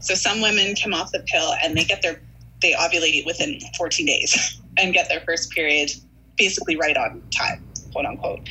So 0.00 0.14
some 0.14 0.40
women 0.40 0.74
come 0.82 0.94
off 0.94 1.12
the 1.12 1.20
pill 1.20 1.54
and 1.62 1.76
they 1.76 1.84
get 1.84 2.02
their 2.02 2.20
they 2.60 2.72
ovulate 2.72 3.24
within 3.24 3.60
14 3.76 4.06
days 4.06 4.60
and 4.78 4.92
get 4.92 5.08
their 5.08 5.20
first 5.20 5.50
period 5.50 5.90
basically 6.36 6.76
right 6.76 6.96
on 6.96 7.22
time, 7.30 7.64
quote 7.92 8.06
unquote. 8.06 8.48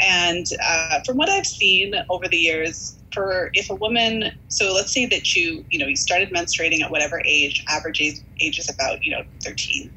And 0.00 0.46
uh, 0.62 1.00
from 1.04 1.16
what 1.16 1.28
I've 1.28 1.46
seen 1.46 1.94
over 2.10 2.28
the 2.28 2.36
years, 2.36 2.96
for 3.14 3.50
if 3.54 3.70
a 3.70 3.74
woman 3.76 4.32
so 4.48 4.74
let's 4.74 4.92
say 4.92 5.06
that 5.06 5.34
you 5.36 5.64
you 5.70 5.78
know 5.78 5.86
you 5.86 5.96
started 5.96 6.30
menstruating 6.30 6.80
at 6.80 6.90
whatever 6.90 7.22
age 7.24 7.64
average 7.68 8.00
age, 8.00 8.18
age 8.40 8.58
is 8.58 8.68
about 8.68 9.02
you 9.04 9.12
know 9.12 9.22
13 9.44 9.90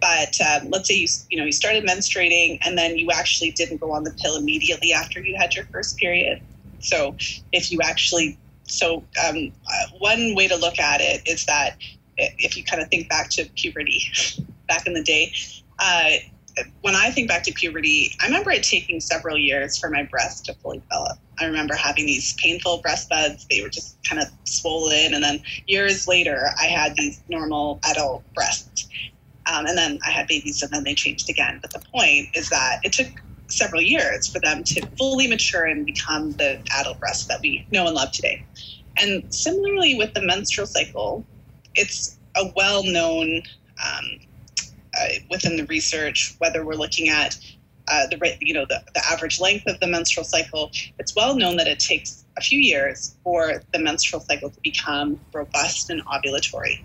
but 0.00 0.38
um, 0.40 0.68
let's 0.70 0.86
say 0.86 0.94
you 0.94 1.08
you 1.30 1.38
know 1.38 1.44
you 1.44 1.52
started 1.52 1.84
menstruating 1.84 2.58
and 2.62 2.76
then 2.76 2.98
you 2.98 3.10
actually 3.10 3.50
didn't 3.52 3.78
go 3.78 3.90
on 3.90 4.04
the 4.04 4.14
pill 4.22 4.36
immediately 4.36 4.92
after 4.92 5.20
you 5.20 5.34
had 5.36 5.54
your 5.54 5.64
first 5.72 5.96
period 5.96 6.40
so 6.80 7.16
if 7.52 7.72
you 7.72 7.80
actually 7.82 8.38
so 8.64 9.02
um, 9.26 9.50
uh, 9.66 9.86
one 9.98 10.34
way 10.34 10.46
to 10.46 10.56
look 10.56 10.78
at 10.78 11.00
it 11.00 11.22
is 11.26 11.46
that 11.46 11.78
if 12.18 12.56
you 12.56 12.62
kind 12.62 12.82
of 12.82 12.88
think 12.88 13.08
back 13.08 13.30
to 13.30 13.46
puberty 13.56 14.02
back 14.68 14.86
in 14.86 14.92
the 14.92 15.02
day 15.02 15.32
uh, 15.78 16.10
when 16.80 16.96
I 16.96 17.10
think 17.10 17.28
back 17.28 17.44
to 17.44 17.52
puberty, 17.52 18.10
I 18.20 18.26
remember 18.26 18.50
it 18.50 18.62
taking 18.62 19.00
several 19.00 19.38
years 19.38 19.78
for 19.78 19.90
my 19.90 20.02
breasts 20.02 20.40
to 20.42 20.54
fully 20.54 20.78
develop. 20.78 21.18
I 21.40 21.46
remember 21.46 21.74
having 21.74 22.06
these 22.06 22.34
painful 22.34 22.78
breast 22.78 23.08
buds. 23.08 23.46
They 23.48 23.62
were 23.62 23.68
just 23.68 23.96
kind 24.04 24.20
of 24.20 24.28
swollen. 24.44 25.14
And 25.14 25.22
then 25.22 25.40
years 25.66 26.08
later, 26.08 26.48
I 26.60 26.66
had 26.66 26.96
these 26.96 27.20
normal 27.28 27.80
adult 27.88 28.22
breasts. 28.34 28.88
Um, 29.46 29.66
and 29.66 29.78
then 29.78 29.98
I 30.06 30.10
had 30.10 30.26
babies 30.26 30.62
and 30.62 30.70
then 30.72 30.84
they 30.84 30.94
changed 30.94 31.30
again. 31.30 31.58
But 31.62 31.72
the 31.72 31.80
point 31.80 32.28
is 32.34 32.50
that 32.50 32.80
it 32.82 32.92
took 32.92 33.08
several 33.46 33.80
years 33.80 34.26
for 34.26 34.40
them 34.40 34.62
to 34.62 34.86
fully 34.98 35.26
mature 35.26 35.64
and 35.64 35.86
become 35.86 36.32
the 36.32 36.60
adult 36.78 37.00
breasts 37.00 37.26
that 37.26 37.40
we 37.40 37.66
know 37.70 37.86
and 37.86 37.94
love 37.94 38.12
today. 38.12 38.44
And 39.00 39.32
similarly 39.32 39.94
with 39.94 40.14
the 40.14 40.22
menstrual 40.22 40.66
cycle, 40.66 41.24
it's 41.74 42.18
a 42.36 42.52
well 42.56 42.82
known 42.84 43.42
um, 43.84 44.04
uh, 44.98 45.06
within 45.30 45.56
the 45.56 45.64
research, 45.66 46.34
whether 46.38 46.64
we're 46.64 46.74
looking 46.74 47.08
at 47.08 47.38
uh, 47.90 48.06
the 48.06 48.36
you 48.40 48.54
know 48.54 48.66
the, 48.68 48.82
the 48.94 49.06
average 49.06 49.40
length 49.40 49.66
of 49.66 49.78
the 49.80 49.86
menstrual 49.86 50.24
cycle, 50.24 50.70
it's 50.98 51.14
well 51.14 51.34
known 51.34 51.56
that 51.56 51.66
it 51.66 51.78
takes 51.78 52.24
a 52.36 52.40
few 52.40 52.60
years 52.60 53.16
for 53.24 53.62
the 53.72 53.78
menstrual 53.78 54.20
cycle 54.20 54.50
to 54.50 54.60
become 54.60 55.20
robust 55.32 55.90
and 55.90 56.04
ovulatory. 56.06 56.82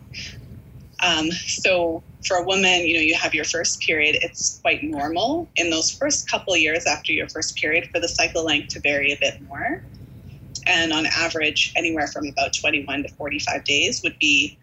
Um, 1.04 1.32
so 1.32 2.02
for 2.26 2.38
a 2.38 2.44
woman, 2.44 2.82
you 2.82 2.94
know, 2.94 3.02
you 3.02 3.16
have 3.16 3.34
your 3.34 3.46
first 3.46 3.82
period. 3.82 4.18
It's 4.22 4.60
quite 4.60 4.84
normal 4.84 5.50
in 5.56 5.70
those 5.70 5.92
first 5.92 6.30
couple 6.30 6.56
years 6.56 6.86
after 6.86 7.12
your 7.12 7.28
first 7.28 7.56
period 7.58 7.90
for 7.92 8.00
the 8.00 8.08
cycle 8.08 8.44
length 8.44 8.70
to 8.70 8.80
vary 8.80 9.12
a 9.12 9.18
bit 9.20 9.42
more. 9.42 9.84
And 10.66 10.94
on 10.94 11.06
average, 11.06 11.74
anywhere 11.76 12.08
from 12.08 12.28
about 12.28 12.54
21 12.54 13.04
to 13.04 13.10
45 13.10 13.64
days 13.66 14.02
would 14.04 14.18
be 14.20 14.58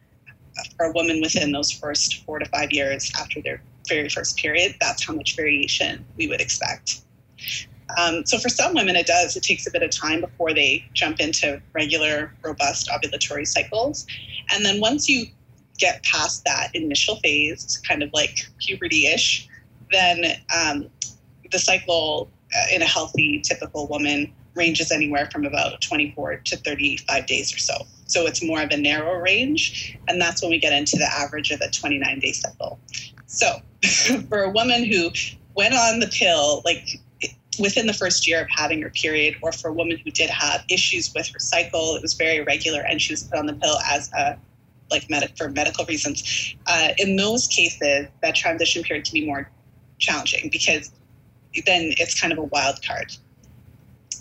for 0.76 0.87
a 0.87 0.92
woman 0.92 1.20
within 1.20 1.53
those 1.53 1.70
first 1.70 2.24
four 2.24 2.38
to 2.38 2.46
five 2.46 2.72
years 2.72 3.12
after 3.18 3.42
their 3.42 3.62
very 3.88 4.09
first 4.09 4.37
period, 4.37 4.77
that's 4.81 5.05
how 5.05 5.14
much 5.14 5.37
variation 5.37 6.05
we 6.16 6.29
would 6.29 6.40
expect. 6.40 7.03
Um, 7.99 8.25
so 8.25 8.38
for 8.38 8.49
some 8.49 8.75
women, 8.75 8.97
it 8.97 9.07
does. 9.07 9.37
It 9.37 9.43
takes 9.43 9.66
a 9.66 9.71
bit 9.71 9.83
of 9.83 9.90
time 9.90 10.21
before 10.21 10.55
they 10.55 10.85
jump 10.93 11.21
into 11.21 11.61
regular, 11.73 12.33
robust 12.43 12.88
ovulatory 12.88 13.47
cycles. 13.47 14.07
And 14.53 14.64
then 14.64 14.81
once 14.81 15.09
you 15.09 15.27
get 15.79 16.03
past 16.05 16.45
that 16.45 16.69
initial 16.75 17.16
phase, 17.16 17.81
kind 17.88 18.03
of 18.03 18.11
like 18.12 18.47
puberty-ish, 18.59 19.49
then 19.90 20.25
um, 20.55 20.88
the 21.51 21.59
cycle 21.59 22.29
uh, 22.57 22.75
in 22.75 22.83
a 22.83 22.87
healthy, 22.87 23.40
typical 23.40 23.87
woman 23.88 24.33
ranges 24.55 24.93
anywhere 24.93 25.29
from 25.33 25.45
about 25.45 25.81
24 25.81 26.37
to 26.45 26.57
35 26.57 27.27
days 27.27 27.55
or 27.55 27.59
so. 27.59 27.75
So 28.07 28.27
it's 28.27 28.43
more 28.43 28.61
of 28.61 28.71
a 28.71 28.77
narrow 28.77 29.14
range. 29.14 29.97
And 30.09 30.21
that's 30.21 30.43
when 30.43 30.51
we 30.51 30.59
get 30.59 30.73
into 30.73 30.97
the 30.97 31.07
average 31.07 31.51
of 31.51 31.61
a 31.61 31.71
29 31.71 32.19
day 32.19 32.33
cycle. 32.33 32.79
So 33.31 33.61
for 34.29 34.43
a 34.43 34.51
woman 34.51 34.85
who 34.85 35.11
went 35.55 35.73
on 35.73 36.01
the 36.01 36.09
pill, 36.09 36.62
like 36.64 37.01
within 37.61 37.87
the 37.87 37.93
first 37.93 38.27
year 38.27 38.43
of 38.43 38.49
having 38.51 38.83
her 38.83 38.90
period, 38.90 39.37
or 39.40 39.53
for 39.53 39.69
a 39.69 39.73
woman 39.73 39.99
who 40.05 40.11
did 40.11 40.29
have 40.31 40.64
issues 40.69 41.12
with 41.14 41.29
her 41.29 41.38
cycle, 41.38 41.95
it 41.95 42.03
was 42.03 42.14
very 42.14 42.38
irregular 42.38 42.83
and 42.83 43.01
she 43.01 43.12
was 43.12 43.23
put 43.23 43.38
on 43.38 43.47
the 43.47 43.55
pill 43.55 43.79
as 43.88 44.11
a 44.12 44.37
like 44.90 45.09
med- 45.09 45.33
for 45.38 45.49
medical 45.49 45.85
reasons. 45.85 46.57
Uh, 46.66 46.88
in 46.99 47.14
those 47.14 47.47
cases, 47.47 48.09
that 48.23 48.35
transition 48.35 48.83
period 48.83 49.05
can 49.05 49.14
be 49.14 49.25
more 49.25 49.49
challenging 49.99 50.51
because 50.51 50.90
then 51.66 51.95
it's 51.99 52.21
kind 52.21 52.33
of 52.33 52.38
a 52.38 52.45
wild 52.45 52.85
card. 52.85 53.12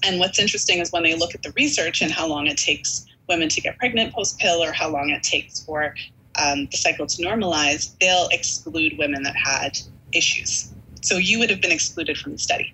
And 0.03 0.19
what's 0.19 0.37
interesting 0.37 0.79
is 0.79 0.91
when 0.91 1.01
they 1.01 1.15
look 1.15 1.33
at 1.33 1.41
the 1.41 1.51
research 1.53 2.03
and 2.03 2.11
how 2.11 2.27
long 2.27 2.45
it 2.45 2.57
takes 2.57 3.07
women 3.27 3.49
to 3.49 3.61
get 3.61 3.77
pregnant 3.79 4.13
post 4.13 4.37
pill 4.37 4.63
or 4.63 4.71
how 4.71 4.89
long 4.89 5.09
it 5.09 5.23
takes 5.23 5.63
for 5.63 5.95
um, 6.39 6.67
the 6.71 6.77
cycle 6.77 7.05
to 7.05 7.23
normalize, 7.23 7.97
they'll 7.99 8.29
exclude 8.31 8.97
women 8.97 9.23
that 9.23 9.35
had 9.35 9.77
issues. 10.13 10.73
So 11.01 11.17
you 11.17 11.39
would 11.39 11.49
have 11.49 11.61
been 11.61 11.71
excluded 11.71 12.17
from 12.17 12.33
the 12.33 12.37
study. 12.37 12.73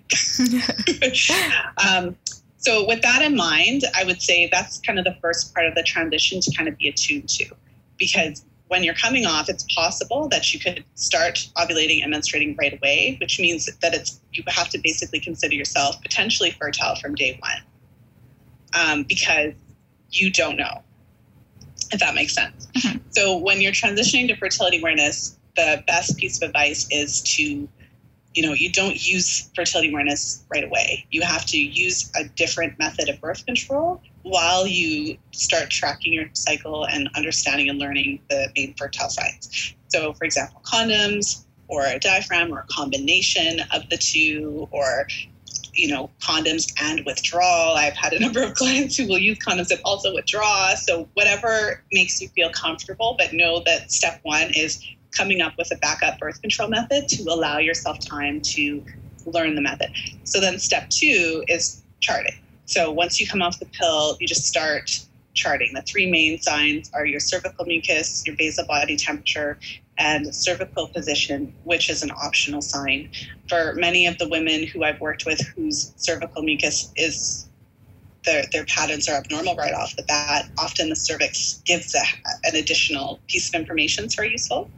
um, 1.86 2.16
so, 2.58 2.84
with 2.84 3.02
that 3.02 3.22
in 3.22 3.36
mind, 3.36 3.82
I 3.94 4.02
would 4.02 4.20
say 4.20 4.48
that's 4.50 4.80
kind 4.80 4.98
of 4.98 5.04
the 5.04 5.16
first 5.20 5.54
part 5.54 5.66
of 5.66 5.76
the 5.76 5.84
transition 5.84 6.40
to 6.40 6.50
kind 6.56 6.68
of 6.68 6.76
be 6.76 6.88
attuned 6.88 7.28
to. 7.28 7.46
Because 7.96 8.44
when 8.68 8.82
you're 8.82 8.94
coming 8.94 9.24
off, 9.24 9.48
it's 9.48 9.64
possible 9.72 10.28
that 10.28 10.52
you 10.52 10.58
could 10.58 10.84
start 10.96 11.48
ovulating 11.56 12.02
and 12.02 12.12
menstruating 12.12 12.58
right 12.58 12.72
away, 12.72 13.16
which 13.20 13.38
means 13.38 13.66
that 13.66 13.94
it's 13.94 14.20
you 14.32 14.42
have 14.48 14.68
to 14.70 14.78
basically 14.78 15.20
consider 15.20 15.54
yourself 15.54 16.02
potentially 16.02 16.50
fertile 16.50 16.96
from 16.96 17.14
day 17.14 17.38
one. 17.40 17.62
Um, 18.74 19.04
because 19.04 19.54
you 20.10 20.32
don't 20.32 20.56
know, 20.56 20.82
if 21.92 22.00
that 22.00 22.14
makes 22.14 22.34
sense. 22.34 22.68
Mm-hmm. 22.76 22.98
So 23.10 23.36
when 23.36 23.60
you're 23.60 23.72
transitioning 23.72 24.28
to 24.28 24.36
fertility 24.36 24.78
awareness, 24.78 25.38
the 25.56 25.82
best 25.86 26.16
piece 26.18 26.40
of 26.42 26.48
advice 26.48 26.86
is 26.90 27.22
to, 27.22 27.68
you 28.34 28.42
know, 28.42 28.52
you 28.52 28.70
don't 28.70 29.06
use 29.06 29.50
fertility 29.54 29.90
awareness 29.90 30.44
right 30.52 30.64
away. 30.64 31.06
You 31.10 31.22
have 31.22 31.46
to 31.46 31.58
use 31.58 32.10
a 32.16 32.24
different 32.24 32.78
method 32.78 33.08
of 33.08 33.20
birth 33.20 33.46
control 33.46 34.02
while 34.22 34.66
you 34.66 35.16
start 35.32 35.70
tracking 35.70 36.12
your 36.12 36.26
cycle 36.34 36.84
and 36.84 37.08
understanding 37.16 37.68
and 37.68 37.78
learning 37.78 38.20
the 38.28 38.48
main 38.56 38.74
fertile 38.74 39.08
signs. 39.08 39.74
So, 39.88 40.12
for 40.12 40.24
example, 40.24 40.60
condoms 40.64 41.44
or 41.68 41.86
a 41.86 41.98
diaphragm 41.98 42.52
or 42.52 42.60
a 42.60 42.66
combination 42.70 43.60
of 43.72 43.88
the 43.88 43.96
two, 43.96 44.68
or 44.70 45.06
you 45.76 45.88
know, 45.88 46.10
condoms 46.20 46.72
and 46.80 47.04
withdrawal. 47.04 47.74
I've 47.74 47.96
had 47.96 48.12
a 48.12 48.20
number 48.20 48.42
of 48.42 48.54
clients 48.60 48.96
who 48.96 49.06
will 49.06 49.18
use 49.18 49.38
condoms 49.38 49.70
and 49.70 49.80
also 49.84 50.14
withdraw. 50.14 50.74
So 50.74 51.08
whatever 51.14 51.82
makes 51.92 52.20
you 52.20 52.28
feel 52.28 52.50
comfortable, 52.50 53.16
but 53.18 53.32
know 53.32 53.62
that 53.66 53.90
step 53.90 54.20
one 54.22 54.50
is 54.54 54.84
coming 55.12 55.40
up 55.40 55.54
with 55.56 55.70
a 55.72 55.76
backup 55.76 56.18
birth 56.18 56.40
control 56.40 56.68
method 56.68 57.08
to 57.08 57.22
allow 57.24 57.58
yourself 57.58 57.98
time 58.00 58.40
to 58.42 58.84
learn 59.24 59.54
the 59.54 59.62
method. 59.62 59.88
So 60.24 60.40
then 60.40 60.58
step 60.58 60.90
two 60.90 61.44
is 61.48 61.82
charting. 62.00 62.34
So 62.66 62.90
once 62.90 63.20
you 63.20 63.26
come 63.26 63.42
off 63.42 63.58
the 63.58 63.66
pill, 63.66 64.16
you 64.20 64.26
just 64.26 64.44
start 64.44 64.90
charting. 65.34 65.72
The 65.74 65.82
three 65.82 66.10
main 66.10 66.40
signs 66.40 66.90
are 66.92 67.06
your 67.06 67.20
cervical 67.20 67.64
mucus, 67.64 68.24
your 68.26 68.36
basal 68.36 68.66
body 68.66 68.96
temperature, 68.96 69.58
and 69.98 70.34
cervical 70.34 70.88
position, 70.88 71.54
which 71.64 71.88
is 71.88 72.02
an 72.02 72.10
optional 72.10 72.60
sign. 72.60 73.08
For 73.48 73.74
many 73.74 74.06
of 74.06 74.18
the 74.18 74.28
women 74.28 74.66
who 74.66 74.84
I've 74.84 75.00
worked 75.00 75.24
with 75.26 75.40
whose 75.54 75.92
cervical 75.96 76.42
mucus 76.42 76.92
is 76.96 77.48
their, 78.24 78.44
their 78.52 78.64
patterns 78.64 79.08
are 79.08 79.16
abnormal 79.16 79.54
right 79.56 79.72
off 79.72 79.96
the 79.96 80.02
bat, 80.02 80.50
often 80.58 80.90
the 80.90 80.96
cervix 80.96 81.62
gives 81.64 81.94
a, 81.94 82.02
an 82.44 82.56
additional 82.56 83.20
piece 83.28 83.48
of 83.48 83.54
information 83.54 84.04
that's 84.04 84.16
very 84.16 84.32
useful. 84.32 84.70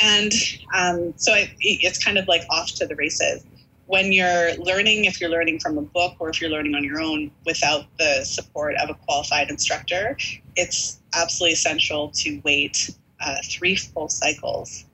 And 0.00 0.32
um, 0.74 1.14
so 1.16 1.34
it, 1.34 1.50
it's 1.60 2.02
kind 2.02 2.18
of 2.18 2.28
like 2.28 2.42
off 2.50 2.72
to 2.74 2.86
the 2.86 2.94
races. 2.94 3.44
When 3.86 4.12
you're 4.12 4.54
learning, 4.56 5.06
if 5.06 5.20
you're 5.20 5.30
learning 5.30 5.58
from 5.58 5.76
a 5.76 5.82
book 5.82 6.14
or 6.18 6.30
if 6.30 6.40
you're 6.40 6.50
learning 6.50 6.74
on 6.74 6.84
your 6.84 7.00
own 7.00 7.30
without 7.44 7.86
the 7.98 8.24
support 8.24 8.74
of 8.76 8.90
a 8.90 8.94
qualified 8.94 9.50
instructor, 9.50 10.16
it's 10.56 11.00
absolutely 11.14 11.54
essential 11.54 12.10
to 12.10 12.40
wait 12.44 12.90
uh, 13.24 13.36
three 13.44 13.76
full 13.76 14.08
cycles 14.08 14.84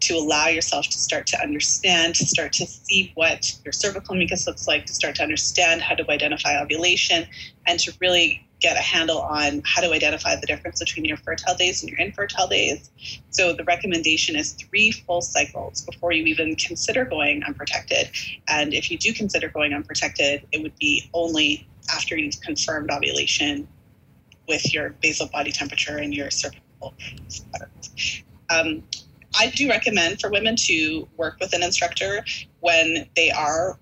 to 0.00 0.14
allow 0.14 0.48
yourself 0.48 0.86
to 0.86 0.98
start 0.98 1.26
to 1.28 1.40
understand, 1.40 2.14
to 2.16 2.26
start 2.26 2.52
to 2.52 2.66
see 2.66 3.12
what 3.14 3.52
your 3.64 3.72
cervical 3.72 4.16
mucus 4.16 4.46
looks 4.48 4.66
like, 4.66 4.84
to 4.84 4.92
start 4.92 5.14
to 5.14 5.22
understand 5.22 5.80
how 5.80 5.94
to 5.94 6.10
identify 6.10 6.60
ovulation, 6.60 7.24
and 7.66 7.78
to 7.78 7.92
really 8.00 8.44
get 8.58 8.76
a 8.76 8.80
handle 8.80 9.20
on 9.22 9.62
how 9.64 9.80
to 9.80 9.92
identify 9.92 10.34
the 10.36 10.46
difference 10.46 10.78
between 10.78 11.04
your 11.04 11.16
fertile 11.18 11.54
days 11.56 11.82
and 11.82 11.90
your 11.90 11.98
infertile 11.98 12.46
days. 12.46 12.90
So 13.30 13.52
the 13.52 13.64
recommendation 13.64 14.36
is 14.36 14.52
three 14.52 14.92
full 14.92 15.20
cycles 15.20 15.82
before 15.82 16.12
you 16.12 16.24
even 16.24 16.54
consider 16.56 17.04
going 17.04 17.42
unprotected. 17.44 18.08
And 18.48 18.72
if 18.72 18.90
you 18.90 18.98
do 18.98 19.12
consider 19.12 19.48
going 19.48 19.72
unprotected, 19.72 20.46
it 20.52 20.62
would 20.62 20.76
be 20.78 21.10
only 21.12 21.68
after 21.92 22.16
you've 22.16 22.40
confirmed 22.40 22.90
ovulation 22.90 23.68
with 24.48 24.72
your 24.72 24.90
basal 25.02 25.28
body 25.28 25.52
temperature 25.52 25.98
and 25.98 26.14
your 26.14 26.30
cervical. 26.30 26.62
Um, 28.50 28.82
I 29.38 29.48
do 29.48 29.68
recommend 29.68 30.20
for 30.20 30.30
women 30.30 30.56
to 30.56 31.08
work 31.16 31.38
with 31.40 31.52
an 31.54 31.62
instructor 31.62 32.24
when 32.60 33.08
they 33.16 33.30
are 33.30 33.78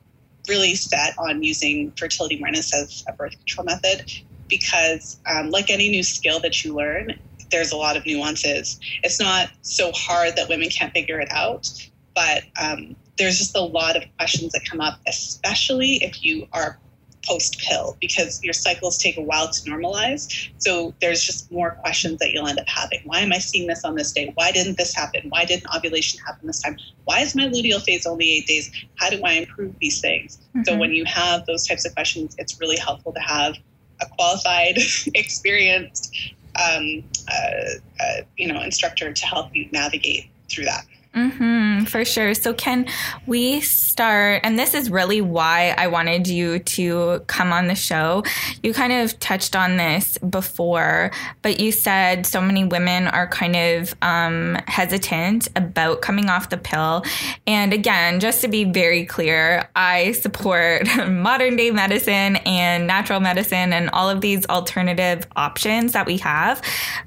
really 0.48 0.74
set 0.74 1.14
on 1.18 1.42
using 1.42 1.92
fertility 1.92 2.38
awareness 2.38 2.74
as 2.74 3.04
a 3.08 3.12
birth 3.12 3.36
control 3.38 3.64
method 3.64 4.10
because, 4.48 5.20
um, 5.26 5.50
like 5.50 5.70
any 5.70 5.88
new 5.88 6.02
skill 6.02 6.40
that 6.40 6.64
you 6.64 6.74
learn, 6.74 7.18
there's 7.50 7.72
a 7.72 7.76
lot 7.76 7.96
of 7.96 8.06
nuances. 8.06 8.78
It's 9.02 9.20
not 9.20 9.50
so 9.62 9.92
hard 9.92 10.36
that 10.36 10.48
women 10.48 10.68
can't 10.68 10.92
figure 10.92 11.20
it 11.20 11.30
out, 11.30 11.68
but 12.14 12.44
um, 12.60 12.96
there's 13.18 13.38
just 13.38 13.56
a 13.56 13.60
lot 13.60 13.96
of 13.96 14.04
questions 14.18 14.52
that 14.52 14.64
come 14.68 14.80
up, 14.80 15.00
especially 15.06 15.96
if 15.96 16.22
you 16.24 16.48
are 16.52 16.78
post 17.24 17.59
pill 17.61 17.96
because 18.00 18.42
your 18.42 18.52
cycles 18.52 18.96
take 18.98 19.16
a 19.16 19.22
while 19.22 19.48
to 19.48 19.70
normalize. 19.70 20.50
So 20.59 20.94
there's 21.00 21.22
just 21.22 21.50
more 21.52 21.72
questions 21.72 22.18
that 22.18 22.33
you'll 22.33 22.46
end 22.46 22.59
up 22.59 22.68
having. 22.68 23.00
Why 23.04 23.20
am 23.20 23.33
I 23.33 23.38
seeing 23.38 23.66
this 23.66 23.85
on 23.85 23.94
this 23.94 24.12
day? 24.12 24.33
Why 24.35 24.52
didn't 24.52 24.78
this 24.78 24.94
happen? 24.94 25.28
Why 25.28 25.44
didn't 25.44 25.66
ovulation 25.74 26.20
happen 26.20 26.46
this 26.46 26.62
time? 26.62 26.78
Why 27.04 27.20
is 27.20 27.35
my 27.35 27.44
luteal 27.44 27.83
phase 27.83 28.06
only 28.06 28.37
eight 28.37 28.46
days? 28.46 28.70
How 28.96 29.11
do 29.11 29.20
I 29.22 29.33
improve 29.33 29.78
these 29.78 30.00
things? 30.00 30.38
Mm-hmm. 30.38 30.62
So 30.64 30.78
when 30.78 30.92
you 30.92 31.04
have 31.04 31.46
those 31.46 31.66
types 31.66 31.85
of 31.85 31.94
questions, 31.94 32.35
it's 32.38 32.61
really 32.61 32.78
helpful 32.78 33.12
to 33.12 33.20
have 33.20 33.56
a 34.00 34.06
qualified, 34.06 34.78
experienced, 35.14 36.14
um, 36.56 37.04
uh, 37.28 38.02
uh, 38.02 38.22
you 38.37 38.52
know, 38.52 38.61
instructor 38.62 39.12
to 39.12 39.26
help 39.26 39.54
you 39.54 39.68
navigate 39.72 40.30
through 40.48 40.64
that. 40.64 40.85
Mm-hmm, 41.14 41.87
for 41.87 42.05
sure. 42.05 42.35
So, 42.35 42.55
can 42.55 42.87
we 43.27 43.61
start? 43.62 44.42
And 44.44 44.57
this 44.57 44.75
is 44.75 44.90
really 44.90 45.20
why 45.20 45.75
I 45.77 45.88
wanted 45.88 46.29
you 46.29 46.61
to 46.61 47.25
come 47.27 47.53
on 47.53 47.66
the 47.66 47.75
show. 47.75 48.23
You 48.62 48.73
kind 48.73 48.92
of 48.92 49.18
touched 49.18 49.57
on 49.57 49.77
this 49.77 50.18
before, 50.18 51.11
but 51.42 51.59
you 51.59 51.73
said 51.73 52.27
so 52.27 52.40
many 52.40 52.62
women 52.62 53.09
are 53.09 53.27
kind 53.27 53.57
of 53.57 53.92
um, 54.03 54.57
hesitant 54.68 55.49
about 55.57 56.01
coming 56.01 56.31
off 56.31 56.51
the 56.51 56.59
pill. 56.59 57.05
And 57.44 57.73
again, 57.73 58.20
just 58.20 58.40
to 58.42 58.49
be 58.49 58.62
very 58.62 59.05
clear, 59.05 59.68
I 59.75 60.12
support 60.12 60.87
modern 61.09 61.57
day 61.57 61.73
medicine 61.73 62.37
and 62.46 62.87
natural 62.87 63.18
medicine 63.18 63.73
and 63.73 63.90
all 63.90 64.09
of 64.09 64.20
these 64.20 64.46
alternative 64.46 65.27
options 65.35 65.90
that 65.90 66.07
we 66.07 66.18
have. 66.18 66.62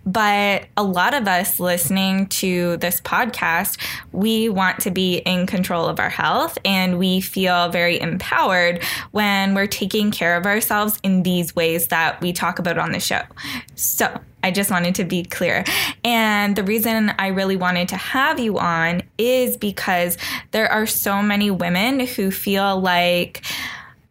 But 0.06 0.66
a 0.76 0.84
lot 0.84 1.14
of 1.14 1.26
us 1.26 1.58
listening 1.58 2.28
to 2.28 2.76
this 2.78 3.00
podcast, 3.00 3.78
we 4.12 4.50
want 4.50 4.80
to 4.82 4.92
be 4.92 5.18
in 5.18 5.46
control 5.48 5.88
of 5.88 6.00
our 6.00 6.10
health 6.10 6.58
and 6.66 7.00
we 7.00 7.22
feel 7.22 7.70
very 7.70 8.00
empowered 8.00 8.84
when 9.12 9.54
we're 9.54 9.68
taking 9.68 10.12
care 10.12 10.38
of 10.38 10.46
ourselves 10.46 11.00
in 11.04 11.24
these 11.24 11.56
ways 11.56 11.88
that 11.88 12.20
we 12.22 12.34
talk 12.34 12.60
about 12.60 12.78
on 12.78 12.92
the 12.92 13.00
show. 13.00 13.22
So, 13.76 14.20
I 14.44 14.52
just 14.52 14.70
wanted 14.70 14.96
to 14.96 15.06
be 15.06 15.24
clear. 15.24 15.64
And 16.04 16.56
the 16.56 16.64
reason 16.64 17.14
I 17.18 17.28
really 17.28 17.56
wanted 17.56 17.88
to 17.90 17.96
have 17.96 18.40
you 18.40 18.60
on 18.60 19.02
is 19.18 19.56
because 19.56 20.18
there 20.52 20.70
are 20.70 20.86
so 20.86 21.22
many 21.22 21.50
women 21.50 22.02
who 22.02 22.30
feel 22.30 22.80
like, 22.80 23.42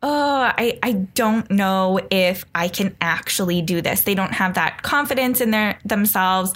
oh, 0.03 0.53
I, 0.57 0.79
I 0.83 0.93
don't 0.93 1.49
know 1.51 2.01
if 2.11 2.45
I 2.55 2.69
can 2.69 2.97
actually 3.01 3.63
do 3.63 3.81
this. 3.81 4.03
They 4.03 4.15
don't 4.15 4.33
have 4.33 4.55
that 4.55 4.83
confidence 4.83 5.41
in 5.41 5.53
their 5.53 5.79
themselves. 5.85 6.53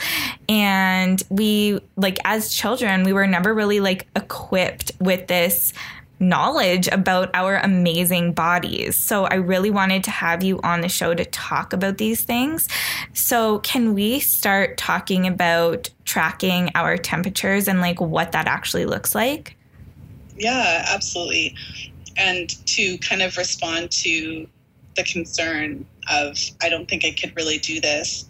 And 0.48 1.22
we 1.30 1.80
like 1.96 2.18
as 2.24 2.52
children, 2.52 3.04
we 3.04 3.12
were 3.12 3.26
never 3.26 3.54
really 3.54 3.78
like 3.80 4.09
equipped 4.16 4.92
with 5.00 5.28
this 5.28 5.72
knowledge 6.18 6.88
about 6.88 7.30
our 7.35 7.56
amazing 7.59 8.32
bodies. 8.32 8.96
So 8.96 9.26
I 9.26 9.35
really 9.35 9.70
wanted 9.70 10.02
to 10.04 10.11
have 10.11 10.42
you 10.42 10.59
on 10.64 10.80
the 10.80 10.88
show 10.88 11.14
to 11.14 11.24
talk 11.26 11.72
about 11.72 11.98
these 11.98 12.24
things. 12.24 12.68
So 13.12 13.59
can 13.59 13.94
we 13.94 14.20
start 14.20 14.78
talking 14.78 15.26
about 15.26 15.90
tracking 16.04 16.70
our 16.74 16.96
temperatures 16.96 17.68
and 17.68 17.80
like 17.80 18.00
what 18.00 18.32
that 18.32 18.48
actually 18.48 18.87
looks 18.87 19.14
like? 19.14 19.56
Yeah, 20.37 20.87
absolutely 20.88 21.54
and 22.16 22.50
to 22.66 22.98
kind 22.98 23.22
of 23.22 23.37
respond 23.37 23.90
to 23.90 24.46
the 24.96 25.05
concern 25.05 25.87
of 26.11 26.38
i 26.62 26.68
don't 26.68 26.88
think 26.88 27.05
i 27.05 27.11
could 27.11 27.35
really 27.37 27.59
do 27.59 27.81
this. 27.81 28.24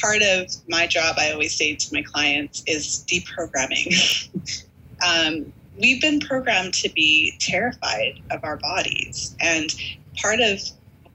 Part 0.00 0.22
of 0.22 0.48
my 0.68 0.86
job 0.86 1.16
i 1.18 1.30
always 1.32 1.54
say 1.54 1.74
to 1.74 1.94
my 1.94 2.02
clients 2.02 2.62
is 2.66 3.04
deprogramming. 3.08 4.28
Um, 5.06 5.52
we've 5.78 6.00
been 6.00 6.20
programmed 6.20 6.72
to 6.72 6.88
be 6.88 7.34
terrified 7.38 8.18
of 8.30 8.42
our 8.44 8.56
bodies 8.56 9.36
and 9.40 9.74
part 10.16 10.40
of 10.40 10.58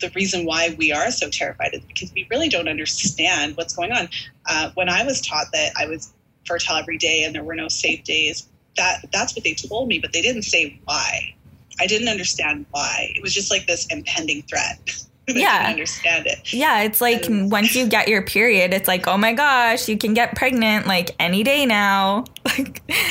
the 0.01 0.11
reason 0.15 0.45
why 0.45 0.75
we 0.77 0.91
are 0.91 1.09
so 1.09 1.31
terrified 1.31 1.73
is 1.73 1.81
because 1.85 2.13
we 2.13 2.27
really 2.29 2.47
don't 2.47 2.67
understand 2.67 3.57
what's 3.57 3.75
going 3.75 3.91
on. 3.91 4.07
Uh, 4.47 4.69
when 4.75 4.87
i 4.87 5.03
was 5.03 5.19
taught 5.21 5.47
that 5.53 5.71
i 5.79 5.87
was 5.87 6.13
fertile 6.45 6.75
every 6.75 6.97
day 6.97 7.23
and 7.23 7.33
there 7.33 7.43
were 7.43 7.55
no 7.55 7.67
safe 7.67 8.03
days 8.03 8.47
that 8.77 9.03
that's 9.11 9.35
what 9.35 9.43
they 9.43 9.53
told 9.55 9.87
me 9.87 9.99
but 9.99 10.13
they 10.13 10.21
didn't 10.21 10.43
say 10.43 10.79
why 10.85 11.33
I 11.79 11.87
didn't 11.87 12.09
understand 12.09 12.65
why. 12.71 13.13
It 13.15 13.21
was 13.21 13.33
just 13.33 13.51
like 13.51 13.67
this 13.67 13.87
impending 13.87 14.43
threat. 14.43 15.03
yeah. 15.27 15.67
understand 15.69 16.27
it. 16.27 16.53
Yeah, 16.53 16.81
it's 16.81 16.99
like 17.01 17.25
and, 17.25 17.51
once 17.51 17.75
you 17.75 17.87
get 17.87 18.07
your 18.07 18.23
period, 18.23 18.73
it's 18.73 18.87
like, 18.87 19.07
oh 19.07 19.17
my 19.17 19.33
gosh, 19.33 19.87
you 19.87 19.97
can 19.97 20.13
get 20.13 20.35
pregnant 20.35 20.87
like 20.87 21.15
any 21.19 21.43
day 21.43 21.65
now. 21.65 22.25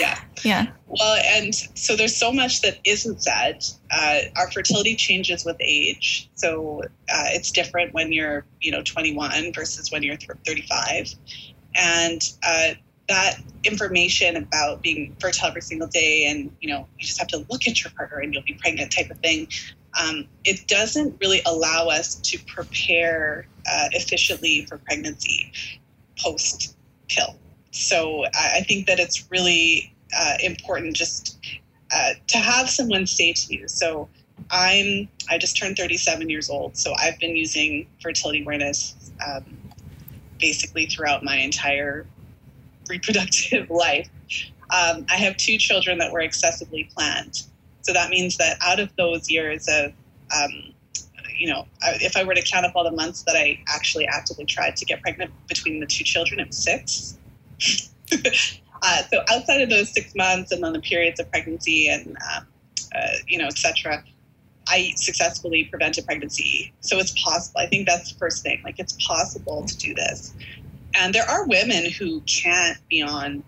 yeah. 0.01 0.21
Yeah. 0.43 0.67
Well, 0.87 1.23
and 1.25 1.55
so 1.55 1.95
there's 1.95 2.17
so 2.17 2.33
much 2.33 2.63
that 2.63 2.79
isn't 2.85 3.23
said. 3.23 3.65
Uh, 3.91 4.21
our 4.37 4.51
fertility 4.51 4.97
changes 4.97 5.45
with 5.45 5.57
age, 5.61 6.29
so 6.35 6.83
uh, 6.83 7.29
it's 7.29 7.51
different 7.53 7.95
when 7.95 8.13
you're, 8.13 8.45
you 8.61 8.73
know, 8.73 8.83
21 8.83 9.53
versus 9.53 9.93
when 9.93 10.03
you're 10.03 10.17
35, 10.17 11.15
and 11.77 12.33
uh, 12.43 12.71
that 13.11 13.41
information 13.65 14.37
about 14.37 14.83
being 14.83 15.15
fertile 15.21 15.49
every 15.49 15.61
single 15.61 15.89
day 15.89 16.27
and 16.27 16.55
you 16.61 16.69
know 16.69 16.87
you 16.97 17.07
just 17.07 17.19
have 17.19 17.29
to 17.29 17.39
look 17.51 17.67
at 17.67 17.83
your 17.83 17.91
partner 17.91 18.19
and 18.19 18.33
you'll 18.33 18.43
be 18.45 18.55
pregnant 18.55 18.91
type 18.91 19.11
of 19.11 19.19
thing 19.19 19.47
um, 20.01 20.27
it 20.45 20.67
doesn't 20.69 21.17
really 21.21 21.43
allow 21.45 21.89
us 21.89 22.15
to 22.15 22.39
prepare 22.45 23.47
uh, 23.71 23.89
efficiently 23.93 24.65
for 24.67 24.79
pregnancy 24.79 25.53
post 26.19 26.77
pill 27.09 27.37
so 27.73 28.25
I, 28.35 28.65
think 28.67 28.87
that 28.87 28.99
it's 28.99 29.31
really 29.31 29.95
uh, 30.17 30.35
important 30.43 30.97
just 30.97 31.39
uh, 31.95 32.11
to 32.29 32.39
have 32.39 32.71
someone 32.71 33.07
say 33.07 33.33
to 33.33 33.55
you 33.55 33.69
so 33.69 34.09
i'm 34.51 35.09
i 35.29 35.37
just 35.37 35.57
turned 35.57 35.77
37 35.77 36.31
years 36.31 36.49
old 36.49 36.77
so 36.77 36.95
i've 36.99 37.19
been 37.19 37.37
using 37.37 37.87
fertility 38.01 38.43
awareness 38.43 38.95
um, 39.27 39.45
basically 40.39 40.87
throughout 40.87 41.23
my 41.23 41.37
entire 41.37 42.07
reproductive 42.91 43.71
life. 43.71 44.09
Um, 44.71 45.07
I 45.09 45.17
have 45.17 45.37
two 45.37 45.57
children 45.57 45.99
that 45.99 46.13
were 46.13 46.21
excessively 46.21 46.89
planned. 46.95 47.43
So 47.83 47.93
that 47.93 48.11
means 48.11 48.37
that 48.37 48.59
out 48.63 48.79
of 48.79 48.95
those 48.97 49.31
years 49.31 49.67
of, 49.69 49.93
um, 50.37 50.75
you 51.37 51.49
know, 51.49 51.67
if 51.83 52.17
I 52.17 52.25
were 52.25 52.35
to 52.35 52.43
count 52.43 52.67
up 52.67 52.73
all 52.77 52.85
the 52.85 52.93
months 52.93 53.23
that 53.23 53.35
I 53.35 53.59
actually 53.69 54.07
actively 54.07 54.45
tried 54.45 54.77
to 54.77 54.85
get 54.85 55.01
pregnant 55.01 55.33
between 55.49 55.81
the 55.81 55.87
two 55.87 56.05
children, 56.05 56.39
it 56.41 56.49
was 56.49 56.59
six. 56.59 57.19
uh, 58.83 59.03
so 59.11 59.23
outside 59.31 59.63
of 59.63 59.71
those 59.71 59.93
six 59.93 60.15
months 60.15 60.53
and 60.53 60.63
then 60.63 60.75
the 60.75 60.81
periods 60.81 61.19
of 61.19 61.31
pregnancy 61.31 61.89
and, 61.89 62.17
um, 62.37 62.47
uh, 62.95 63.09
you 63.27 63.39
know, 63.39 63.47
etc., 63.47 64.05
I 64.69 64.93
successfully 64.97 65.65
prevented 65.65 66.07
pregnancy. 66.07 66.73
So 66.81 66.99
it's 66.99 67.15
possible. 67.23 67.61
I 67.61 67.67
think 67.67 67.89
that's 67.89 68.13
the 68.13 68.19
first 68.19 68.43
thing. 68.43 68.61
Like 68.63 68.79
it's 68.79 68.97
possible 69.05 69.65
to 69.65 69.79
do 69.79 69.95
this. 69.95 70.35
And 70.95 71.15
there 71.15 71.29
are 71.29 71.47
women 71.47 71.91
who 71.91 72.21
can't 72.23 72.79
be 72.89 73.03
on 73.03 73.43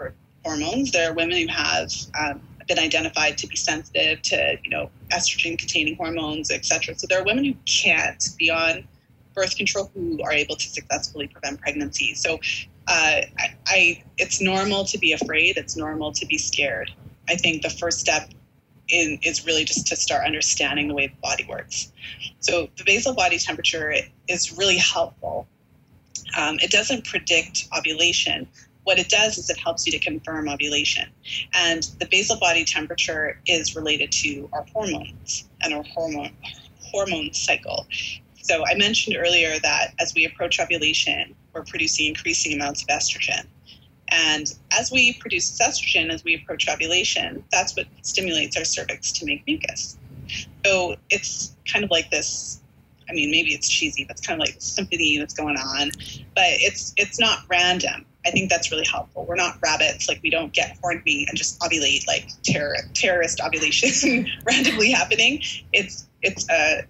hormones. 0.45 0.93
There 0.93 1.11
are 1.11 1.15
women 1.15 1.39
who 1.39 1.47
have 1.49 1.91
um, 2.19 2.41
been 2.69 2.79
identified 2.79 3.39
to 3.39 3.47
be 3.47 3.57
sensitive 3.57 4.23
to, 4.23 4.59
you 4.63 4.71
know, 4.71 4.91
estrogen 5.11 5.59
containing 5.59 5.97
hormones, 5.97 6.51
etc. 6.51 6.97
So 6.97 7.07
there 7.07 7.21
are 7.21 7.25
women 7.25 7.45
who 7.45 7.55
can't 7.67 8.29
be 8.39 8.51
on 8.51 8.85
birth 9.35 9.57
control 9.57 9.91
who 9.95 10.23
are 10.23 10.33
able 10.33 10.57
to 10.57 10.69
successfully 10.69 11.27
prevent 11.27 11.61
pregnancy. 11.61 12.15
So 12.15 12.35
uh, 12.89 13.23
I, 13.39 13.55
I, 13.67 14.03
it's 14.19 14.41
normal 14.41 14.85
to 14.87 14.99
be 14.99 15.13
afraid. 15.13 15.57
It's 15.57 15.77
normal 15.77 16.13
to 16.13 16.27
be 16.27 16.39
scared. 16.39 16.91
I 17.29 17.37
think 17.37 17.63
the 17.63 17.71
first 17.71 18.01
step 18.01 18.31
in, 18.89 19.19
is 19.23 19.47
really 19.47 19.65
just 19.65 19.87
to 19.89 19.97
start 19.97 20.27
understanding 20.27 20.89
the 20.89 20.95
way 20.95 21.07
the 21.07 21.17
body 21.23 21.47
works. 21.49 21.93
So 22.41 22.69
the 22.77 22.85
basal 22.85 23.15
body 23.15 23.39
temperature 23.39 23.95
is 24.29 24.57
really 24.59 24.77
helpful 24.77 25.47
um, 26.37 26.59
it 26.61 26.71
doesn't 26.71 27.05
predict 27.05 27.69
ovulation, 27.77 28.49
what 28.85 28.99
it 28.99 29.09
does 29.09 29.39
is 29.39 29.49
it 29.49 29.59
helps 29.59 29.87
you 29.87 29.93
to 29.93 29.99
confirm 29.99 30.49
ovulation. 30.49 31.09
And 31.55 31.85
the 32.01 32.07
basal 32.07 32.37
body 32.39 32.65
temperature 32.65 33.41
is 33.47 33.77
related 33.77 34.11
to 34.13 34.49
our 34.53 34.67
hormones 34.73 35.49
and 35.63 35.73
our 35.73 35.85
hormone 35.85 36.35
hormone 36.93 37.33
cycle. 37.33 37.87
So 38.43 38.65
I 38.67 38.75
mentioned 38.75 39.17
earlier 39.17 39.59
that 39.61 39.95
as 40.01 40.13
we 40.15 40.27
approach 40.27 40.61
ovulation, 40.61 41.35
we're 41.53 41.65
producing 41.65 42.09
increasing 42.09 42.53
amounts 42.53 42.83
of 42.83 42.89
estrogen. 42.89 43.47
And 44.09 44.53
as 44.79 44.91
we 44.91 45.15
produce 45.15 45.59
estrogen 45.59 46.11
as 46.11 46.23
we 46.23 46.35
approach 46.35 46.69
ovulation, 46.69 47.45
that's 47.51 47.75
what 47.77 47.87
stimulates 48.03 48.57
our 48.57 48.65
cervix 48.65 49.13
to 49.13 49.27
make 49.27 49.47
mucus. 49.47 49.97
So 50.67 50.97
it's 51.09 51.57
kind 51.73 51.85
of 51.85 51.91
like 51.91 52.11
this. 52.11 52.62
I 53.13 53.15
mean, 53.15 53.31
maybe 53.31 53.51
it's 53.53 53.69
cheesy, 53.69 54.05
but 54.05 54.17
it's 54.17 54.27
kind 54.27 54.41
of 54.41 54.47
like 54.47 54.55
the 54.55 54.63
symphony 54.63 55.19
that's 55.19 55.35
going 55.35 55.57
on. 55.57 55.91
But 56.35 56.47
it's 56.47 56.95
it's 56.97 57.21
not 57.21 57.41
random. 57.49 58.07
I 58.25 58.31
think 58.31 58.49
that's 58.49 58.71
really 58.71 58.87
helpful. 58.91 59.27
We're 59.27 59.37
not 59.37 59.59
rabbits; 59.63 60.09
like 60.09 60.21
we 60.23 60.31
don't 60.31 60.53
get 60.53 60.79
horny 60.81 61.27
and 61.29 61.37
just 61.37 61.61
ovulate 61.61 62.07
like 62.07 62.31
terror, 62.43 62.77
terrorist 62.95 63.41
ovulation 63.45 64.27
randomly 64.47 64.91
happening. 64.91 65.43
It's 65.75 66.09
it's 66.23 66.49
uh, 66.49 66.83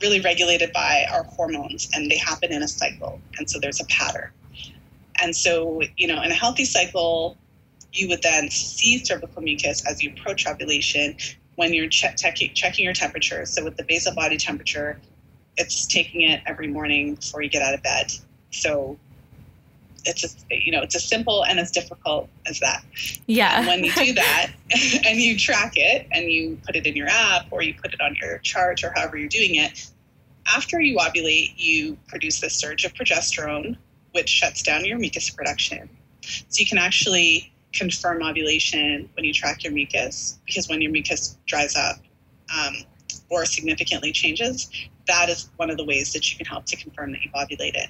really 0.00 0.20
regulated 0.20 0.72
by 0.72 1.06
our 1.10 1.24
hormones, 1.24 1.90
and 1.92 2.08
they 2.08 2.18
happen 2.18 2.52
in 2.52 2.62
a 2.62 2.68
cycle, 2.68 3.20
and 3.38 3.50
so 3.50 3.58
there's 3.58 3.80
a 3.80 3.86
pattern. 3.86 4.30
And 5.20 5.34
so, 5.34 5.80
you 5.96 6.06
know, 6.06 6.22
in 6.22 6.30
a 6.30 6.34
healthy 6.34 6.64
cycle, 6.64 7.36
you 7.92 8.08
would 8.08 8.22
then 8.22 8.50
see 8.50 9.04
cervical 9.04 9.42
mucus 9.42 9.84
as 9.86 10.02
you 10.02 10.12
approach 10.12 10.46
ovulation 10.46 11.16
when 11.54 11.72
you're 11.72 11.88
che- 11.88 12.14
checking 12.16 12.84
your 12.84 12.94
temperature. 12.94 13.46
So 13.46 13.62
with 13.62 13.76
the 13.76 13.84
basal 13.84 14.12
body 14.12 14.36
temperature, 14.36 15.00
it's 15.56 15.86
taking 15.86 16.22
it 16.22 16.42
every 16.46 16.66
morning 16.66 17.14
before 17.14 17.42
you 17.42 17.48
get 17.48 17.62
out 17.62 17.74
of 17.74 17.82
bed. 17.82 18.12
So 18.50 18.98
it's 20.06 20.20
just 20.20 20.44
you 20.50 20.70
know 20.70 20.82
it's 20.82 20.94
as 20.94 21.04
simple 21.04 21.44
and 21.44 21.58
as 21.58 21.70
difficult 21.70 22.28
as 22.46 22.60
that. 22.60 22.84
Yeah. 23.26 23.58
And 23.58 23.66
when 23.66 23.84
you 23.84 23.92
do 23.92 24.12
that 24.14 24.52
and 25.06 25.20
you 25.20 25.38
track 25.38 25.74
it 25.76 26.06
and 26.12 26.30
you 26.30 26.58
put 26.66 26.76
it 26.76 26.86
in 26.86 26.96
your 26.96 27.08
app 27.08 27.46
or 27.50 27.62
you 27.62 27.74
put 27.74 27.92
it 27.94 28.00
on 28.00 28.14
your 28.20 28.38
chart 28.38 28.84
or 28.84 28.92
however 28.94 29.16
you're 29.16 29.28
doing 29.28 29.56
it, 29.56 29.90
after 30.46 30.80
you 30.80 30.98
ovulate, 30.98 31.54
you 31.56 31.96
produce 32.06 32.40
this 32.40 32.54
surge 32.54 32.84
of 32.84 32.94
progesterone, 32.94 33.76
which 34.12 34.28
shuts 34.28 34.62
down 34.62 34.84
your 34.84 34.98
mucus 34.98 35.30
production. 35.30 35.88
So 36.22 36.60
you 36.60 36.66
can 36.66 36.78
actually 36.78 37.52
confirm 37.72 38.22
ovulation 38.22 39.08
when 39.14 39.24
you 39.24 39.32
track 39.32 39.64
your 39.64 39.72
mucus 39.72 40.38
because 40.46 40.68
when 40.68 40.80
your 40.80 40.92
mucus 40.92 41.38
dries 41.46 41.74
up 41.76 41.96
um, 42.56 42.74
or 43.30 43.44
significantly 43.44 44.12
changes, 44.12 44.70
that 45.06 45.28
is 45.28 45.50
one 45.56 45.70
of 45.70 45.76
the 45.76 45.84
ways 45.84 46.12
that 46.12 46.30
you 46.30 46.36
can 46.36 46.46
help 46.46 46.64
to 46.66 46.76
confirm 46.76 47.12
that 47.12 47.20
you've 47.22 47.34
ovulated. 47.34 47.88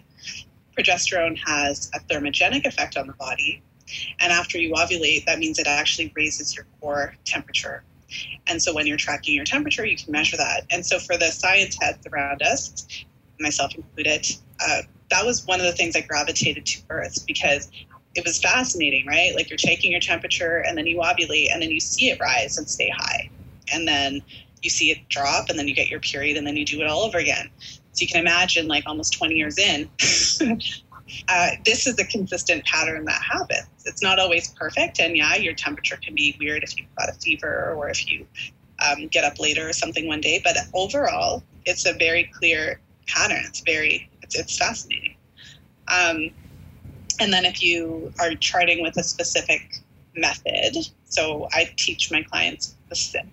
Progesterone 0.77 1.39
has 1.47 1.91
a 1.95 2.01
thermogenic 2.01 2.67
effect 2.67 2.97
on 2.97 3.07
the 3.07 3.13
body. 3.15 3.63
And 4.21 4.33
after 4.33 4.59
you 4.59 4.73
ovulate, 4.73 5.25
that 5.27 5.39
means 5.39 5.59
it 5.59 5.67
actually 5.67 6.13
raises 6.17 6.57
your 6.57 6.67
core 6.81 7.15
temperature. 7.25 7.85
And 8.47 8.63
so 8.63 8.75
when 8.75 8.87
you're 8.87 8.97
tracking 8.97 9.35
your 9.35 9.45
temperature, 9.45 9.85
you 9.85 9.97
can 9.97 10.13
measure 10.13 10.37
that. 10.37 10.63
And 10.71 10.85
so 10.85 10.99
for 10.99 11.17
the 11.17 11.31
science 11.31 11.77
heads 11.81 12.07
around 12.07 12.43
us, 12.43 12.87
myself 13.41 13.75
included, 13.75 14.27
uh, 14.65 14.83
that 15.11 15.25
was 15.25 15.47
one 15.47 15.61
of 15.61 15.67
the 15.67 15.73
things 15.73 15.97
I 15.97 16.01
gravitated 16.01 16.67
to 16.67 16.83
first 16.83 17.27
because 17.27 17.71
it 18.15 18.25
was 18.25 18.41
fascinating, 18.41 19.07
right? 19.07 19.35
Like 19.35 19.51
you're 19.51 19.57
taking 19.57 19.91
your 19.91 20.01
temperature 20.01 20.65
and 20.67 20.79
then 20.79 20.87
you 20.87 20.99
ovulate 20.99 21.53
and 21.53 21.63
then 21.63 21.71
you 21.71 21.81
see 21.81 22.11
it 22.11 22.21
rise 22.21 22.59
and 22.59 22.69
stay 22.69 22.91
high. 22.97 23.29
And 23.73 23.87
then 23.89 24.23
you 24.65 24.71
see 24.71 24.91
it 24.91 25.09
drop 25.09 25.49
and 25.49 25.59
then 25.59 25.69
you 25.69 25.75
get 25.75 25.89
your 25.89 26.01
period 26.01 26.37
and 26.37 26.47
then 26.47 26.57
you 26.57 26.65
do 26.65 26.81
it 26.81 26.87
all 26.87 27.03
over 27.03 27.19
again. 27.19 27.51
So 27.59 28.03
you 28.03 28.09
can 28.09 28.21
imagine, 28.21 28.67
like 28.67 28.85
almost 28.87 29.13
20 29.13 29.35
years 29.35 29.59
in, 29.59 29.89
uh, 31.29 31.51
this 31.65 31.87
is 31.87 31.99
a 31.99 32.05
consistent 32.05 32.65
pattern 32.65 33.05
that 33.05 33.23
happens. 33.23 33.69
It's 33.85 34.03
not 34.03 34.19
always 34.19 34.49
perfect. 34.55 34.99
And 34.99 35.17
yeah, 35.17 35.37
your 35.37 35.55
temperature 35.55 35.97
can 35.97 36.15
be 36.15 36.37
weird 36.41 36.65
if 36.65 36.77
you've 36.77 36.93
got 36.97 37.09
a 37.09 37.13
fever 37.13 37.73
or 37.77 37.89
if 37.89 38.11
you 38.11 38.27
um, 38.85 39.07
get 39.09 39.25
up 39.25 39.39
later 39.39 39.69
or 39.69 39.73
something 39.73 40.09
one 40.09 40.21
day. 40.21 40.41
But 40.43 40.57
overall, 40.73 41.45
it's 41.67 41.87
a 41.87 41.93
very 41.93 42.25
clear 42.25 42.81
pattern. 43.07 43.43
It's 43.45 43.61
very, 43.61 44.09
it's, 44.23 44.37
it's 44.37 44.59
fascinating. 44.59 45.15
Um, 45.89 46.31
and 47.21 47.33
then 47.33 47.45
if 47.45 47.63
you 47.63 48.13
are 48.19 48.35
charting 48.35 48.83
with 48.83 48.97
a 48.97 49.05
specific 49.05 49.83
method, 50.17 50.77
so 51.05 51.49
I 51.53 51.71
teach 51.77 52.11
my 52.11 52.23
clients 52.23 52.74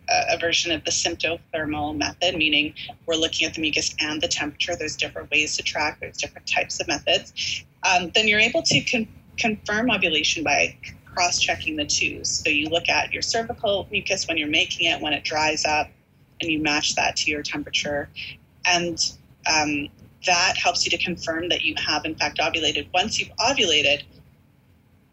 a 0.10 0.38
version 0.38 0.72
of 0.72 0.84
the 0.84 0.92
symptothermal 0.92 1.96
method, 1.98 2.36
meaning 2.36 2.74
we're 3.06 3.16
looking 3.16 3.48
at 3.48 3.54
the 3.54 3.62
mucus 3.62 3.96
and 4.00 4.22
the 4.22 4.28
temperature. 4.28 4.76
There's 4.76 4.96
different 4.96 5.32
ways 5.32 5.58
to 5.58 5.64
track, 5.64 6.00
there's 6.00 6.18
different 6.18 6.48
types 6.48 6.80
of 6.80 6.88
methods. 6.88 7.64
Um, 7.84 8.12
then 8.14 8.28
you're 8.28 8.40
able 8.40 8.62
to 8.64 8.82
con- 8.82 9.08
confirm 9.38 9.90
ovulation 9.90 10.44
by 10.44 10.78
cross 11.06 11.40
checking 11.40 11.76
the 11.76 11.86
two. 11.86 12.24
So 12.24 12.50
you 12.50 12.70
look 12.70 12.90
at 12.90 13.12
your 13.12 13.22
cervical 13.22 13.88
mucus 13.92 14.28
when 14.28 14.38
you're 14.38 14.48
making 14.48 14.88
it, 14.88 15.02
when 15.02 15.14
it 15.14 15.24
dries 15.24 15.66
up, 15.66 15.90
and 16.42 16.52
you 16.52 16.62
match 16.62 16.96
that 16.96 17.16
to 17.18 17.32
your 17.32 17.44
temperature. 17.44 18.10
And 18.66 18.98
um, 19.52 19.90
that 20.26 20.58
helps 20.58 20.86
you 20.86 20.92
to 20.98 21.04
confirm 21.04 21.50
that 21.50 21.62
you 21.62 21.76
have, 21.78 22.06
in 22.06 22.16
fact, 22.16 22.38
ovulated. 22.40 22.88
Once 22.94 23.20
you've 23.20 23.36
ovulated 23.38 24.04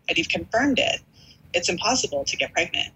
and 0.08 0.18
you've 0.18 0.28
confirmed 0.28 0.78
it, 0.78 1.00
it's 1.54 1.68
impossible 1.68 2.24
to 2.24 2.36
get 2.36 2.52
pregnant. 2.52 2.92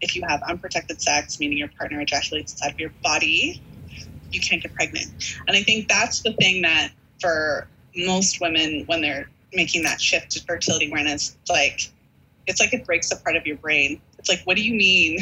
If 0.00 0.14
you 0.14 0.22
have 0.28 0.42
unprotected 0.42 1.00
sex, 1.02 1.40
meaning 1.40 1.58
your 1.58 1.68
partner 1.68 2.00
ejaculates 2.00 2.52
inside 2.52 2.72
of 2.72 2.80
your 2.80 2.92
body, 3.02 3.62
you 4.30 4.40
can't 4.40 4.62
get 4.62 4.74
pregnant. 4.74 5.36
And 5.46 5.56
I 5.56 5.62
think 5.62 5.88
that's 5.88 6.22
the 6.22 6.32
thing 6.34 6.62
that 6.62 6.90
for 7.20 7.66
most 7.96 8.40
women, 8.40 8.84
when 8.86 9.00
they're 9.00 9.28
making 9.52 9.82
that 9.84 10.00
shift 10.00 10.30
to 10.32 10.44
fertility 10.44 10.88
awareness, 10.88 11.36
it's 11.40 11.50
like 11.50 11.90
it's 12.46 12.60
like 12.60 12.72
it 12.72 12.84
breaks 12.84 13.10
a 13.10 13.16
part 13.16 13.36
of 13.36 13.46
your 13.46 13.56
brain. 13.56 14.00
It's 14.18 14.28
like, 14.28 14.40
what 14.44 14.56
do 14.56 14.62
you 14.62 14.74
mean 14.74 15.18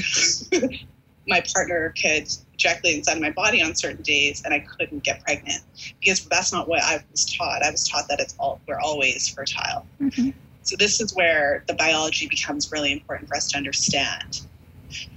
my 1.29 1.43
partner 1.53 1.93
could 2.01 2.29
ejaculate 2.55 2.99
inside 2.99 3.17
of 3.17 3.23
my 3.23 3.33
body 3.33 3.61
on 3.63 3.75
certain 3.75 4.03
days 4.03 4.43
and 4.45 4.55
I 4.55 4.61
couldn't 4.61 5.03
get 5.03 5.23
pregnant? 5.25 5.63
Because 6.01 6.25
that's 6.27 6.53
not 6.53 6.69
what 6.69 6.83
I 6.83 7.05
was 7.11 7.35
taught. 7.35 7.65
I 7.65 7.71
was 7.71 7.89
taught 7.89 8.09
that 8.09 8.21
it's 8.21 8.37
all 8.39 8.61
we're 8.67 8.79
always 8.79 9.29
fertile. 9.29 9.87
Mm-hmm. 10.01 10.31
So 10.63 10.77
this 10.77 11.01
is 11.01 11.15
where 11.15 11.65
the 11.67 11.75
biology 11.75 12.29
becomes 12.29 12.73
really 12.73 12.93
important 12.93 13.29
for 13.29 13.37
us 13.37 13.49
to 13.53 13.57
understand. 13.57 14.41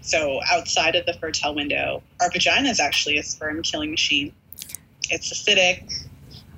So 0.02 0.40
outside 0.50 0.96
of 0.96 1.06
the 1.06 1.14
fertile 1.14 1.56
window, 1.56 2.04
our 2.22 2.32
vagina 2.32 2.70
is 2.70 2.80
actually 2.80 3.18
a 3.18 3.24
sperm 3.24 3.62
killing 3.62 3.92
machine. 3.92 4.34
It's 5.10 5.32
acidic. 5.34 5.92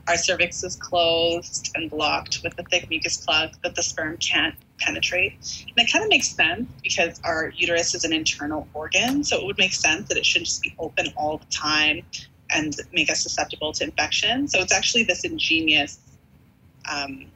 Our 0.07 0.17
cervix 0.17 0.63
is 0.63 0.75
closed 0.75 1.71
and 1.75 1.89
blocked 1.89 2.41
with 2.43 2.57
a 2.57 2.63
thick 2.63 2.89
mucus 2.89 3.17
plug 3.17 3.51
that 3.63 3.75
the 3.75 3.83
sperm 3.83 4.17
can't 4.17 4.55
penetrate. 4.79 5.33
And 5.67 5.87
it 5.87 5.91
kind 5.91 6.03
of 6.03 6.09
makes 6.09 6.29
sense 6.29 6.69
because 6.81 7.21
our 7.23 7.53
uterus 7.55 7.93
is 7.93 8.03
an 8.03 8.11
internal 8.11 8.67
organ. 8.73 9.23
So 9.23 9.39
it 9.39 9.45
would 9.45 9.57
make 9.57 9.73
sense 9.73 10.07
that 10.09 10.17
it 10.17 10.25
shouldn't 10.25 10.47
just 10.47 10.63
be 10.63 10.73
open 10.79 11.13
all 11.15 11.37
the 11.37 11.45
time 11.45 12.01
and 12.49 12.75
make 12.91 13.09
us 13.09 13.21
susceptible 13.21 13.71
to 13.73 13.83
infection. 13.83 14.47
So 14.47 14.59
it's 14.59 14.73
actually 14.73 15.03
this 15.03 15.23
ingenious 15.23 15.99
um, 16.91 17.27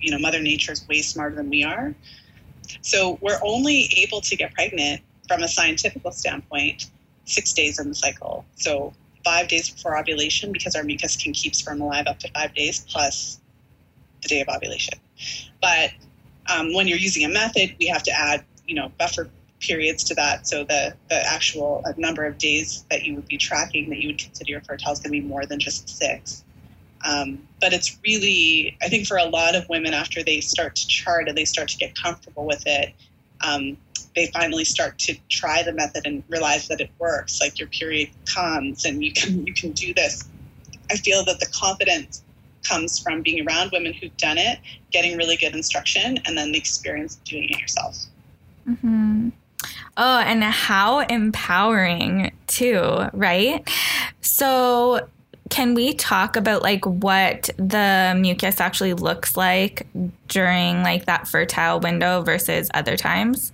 you 0.00 0.10
know, 0.10 0.18
Mother 0.18 0.40
Nature 0.40 0.72
is 0.72 0.86
way 0.88 1.02
smarter 1.02 1.36
than 1.36 1.50
we 1.50 1.64
are. 1.64 1.94
So 2.80 3.18
we're 3.20 3.40
only 3.42 3.88
able 3.96 4.20
to 4.22 4.36
get 4.36 4.52
pregnant 4.54 5.02
from 5.28 5.42
a 5.42 5.48
scientific 5.48 6.02
standpoint 6.12 6.90
six 7.24 7.52
days 7.52 7.78
in 7.78 7.88
the 7.88 7.94
cycle. 7.94 8.44
So 8.56 8.92
five 9.24 9.48
days 9.48 9.70
before 9.70 9.98
ovulation, 9.98 10.52
because 10.52 10.74
our 10.74 10.84
mucus 10.84 11.16
can 11.16 11.32
keep 11.32 11.54
sperm 11.54 11.80
alive 11.80 12.06
up 12.06 12.18
to 12.20 12.30
five 12.32 12.54
days 12.54 12.86
plus 12.88 13.40
the 14.22 14.28
day 14.28 14.40
of 14.40 14.48
ovulation. 14.48 14.98
But 15.62 15.90
um, 16.52 16.74
when 16.74 16.86
you're 16.86 16.98
using 16.98 17.24
a 17.24 17.28
method, 17.28 17.74
we 17.80 17.86
have 17.86 18.02
to 18.02 18.12
add, 18.12 18.44
you 18.66 18.74
know, 18.74 18.92
buffer 18.98 19.30
periods 19.60 20.04
to 20.04 20.14
that. 20.14 20.46
So 20.46 20.64
the, 20.64 20.94
the 21.08 21.26
actual 21.26 21.82
uh, 21.86 21.94
number 21.96 22.26
of 22.26 22.36
days 22.36 22.84
that 22.90 23.04
you 23.04 23.14
would 23.14 23.26
be 23.26 23.38
tracking 23.38 23.88
that 23.90 23.98
you 23.98 24.08
would 24.08 24.18
consider 24.18 24.50
your 24.50 24.60
fertile 24.60 24.92
is 24.92 25.00
going 25.00 25.14
to 25.14 25.20
be 25.22 25.26
more 25.26 25.46
than 25.46 25.58
just 25.58 25.88
six. 25.88 26.44
Um, 27.06 27.46
but 27.60 27.72
it's 27.72 27.98
really, 28.04 28.76
I 28.82 28.88
think 28.88 29.06
for 29.06 29.16
a 29.16 29.24
lot 29.24 29.54
of 29.54 29.66
women, 29.68 29.94
after 29.94 30.22
they 30.22 30.40
start 30.40 30.74
to 30.76 30.86
chart 30.86 31.28
and 31.28 31.36
they 31.36 31.44
start 31.44 31.68
to 31.68 31.76
get 31.78 31.94
comfortable 31.94 32.46
with 32.46 32.62
it, 32.66 32.94
um, 33.42 33.76
they 34.14 34.28
finally 34.28 34.64
start 34.64 34.98
to 35.00 35.16
try 35.28 35.62
the 35.62 35.72
method 35.72 36.06
and 36.06 36.22
realize 36.28 36.68
that 36.68 36.80
it 36.80 36.90
works. 36.98 37.40
Like 37.40 37.58
your 37.58 37.68
period 37.68 38.10
comes 38.26 38.84
and 38.84 39.04
you 39.04 39.12
can 39.12 39.46
you 39.46 39.54
can 39.54 39.72
do 39.72 39.92
this. 39.94 40.24
I 40.90 40.96
feel 40.96 41.24
that 41.24 41.40
the 41.40 41.46
confidence 41.46 42.22
comes 42.62 42.98
from 42.98 43.22
being 43.22 43.46
around 43.46 43.70
women 43.72 43.92
who've 43.92 44.16
done 44.16 44.38
it, 44.38 44.58
getting 44.90 45.16
really 45.16 45.36
good 45.36 45.54
instruction, 45.54 46.18
and 46.24 46.36
then 46.36 46.52
the 46.52 46.58
experience 46.58 47.16
of 47.16 47.24
doing 47.24 47.44
it 47.44 47.60
yourself. 47.60 47.96
Mm-hmm. 48.68 49.30
Oh, 49.96 50.18
and 50.18 50.42
how 50.42 51.00
empowering 51.00 52.32
too, 52.46 53.08
right? 53.12 53.68
So 54.20 55.08
can 55.50 55.74
we 55.74 55.94
talk 55.94 56.36
about 56.36 56.62
like 56.62 56.84
what 56.84 57.50
the 57.56 58.14
mucus 58.18 58.60
actually 58.60 58.94
looks 58.94 59.36
like 59.36 59.86
during 60.28 60.82
like 60.82 61.04
that 61.04 61.28
fertile 61.28 61.80
window 61.80 62.22
versus 62.22 62.70
other 62.74 62.96
times? 62.96 63.52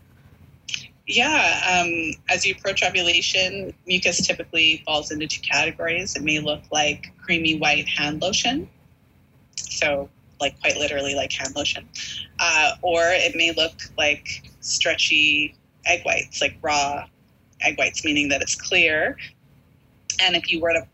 Yeah, 1.12 1.82
um, 1.82 2.12
as 2.28 2.46
you 2.46 2.54
approach 2.56 2.82
ovulation, 2.84 3.74
mucus 3.86 4.24
typically 4.24 4.82
falls 4.86 5.10
into 5.10 5.26
two 5.26 5.40
categories. 5.40 6.14
It 6.14 6.22
may 6.22 6.38
look 6.38 6.62
like 6.70 7.12
creamy 7.20 7.58
white 7.58 7.88
hand 7.88 8.22
lotion. 8.22 8.68
So 9.56 10.08
like 10.40 10.58
quite 10.60 10.76
literally 10.76 11.14
like 11.14 11.32
hand 11.32 11.54
lotion, 11.56 11.88
uh, 12.38 12.72
or 12.82 13.02
it 13.06 13.34
may 13.34 13.52
look 13.52 13.72
like 13.98 14.50
stretchy 14.60 15.54
egg 15.84 16.02
whites, 16.04 16.40
like 16.40 16.56
raw 16.62 17.06
egg 17.60 17.76
whites, 17.76 18.04
meaning 18.04 18.28
that 18.28 18.40
it's 18.40 18.54
clear. 18.54 19.16
And 20.22 20.36
if 20.36 20.50
you 20.52 20.60
were 20.60 20.72
to 20.72 20.86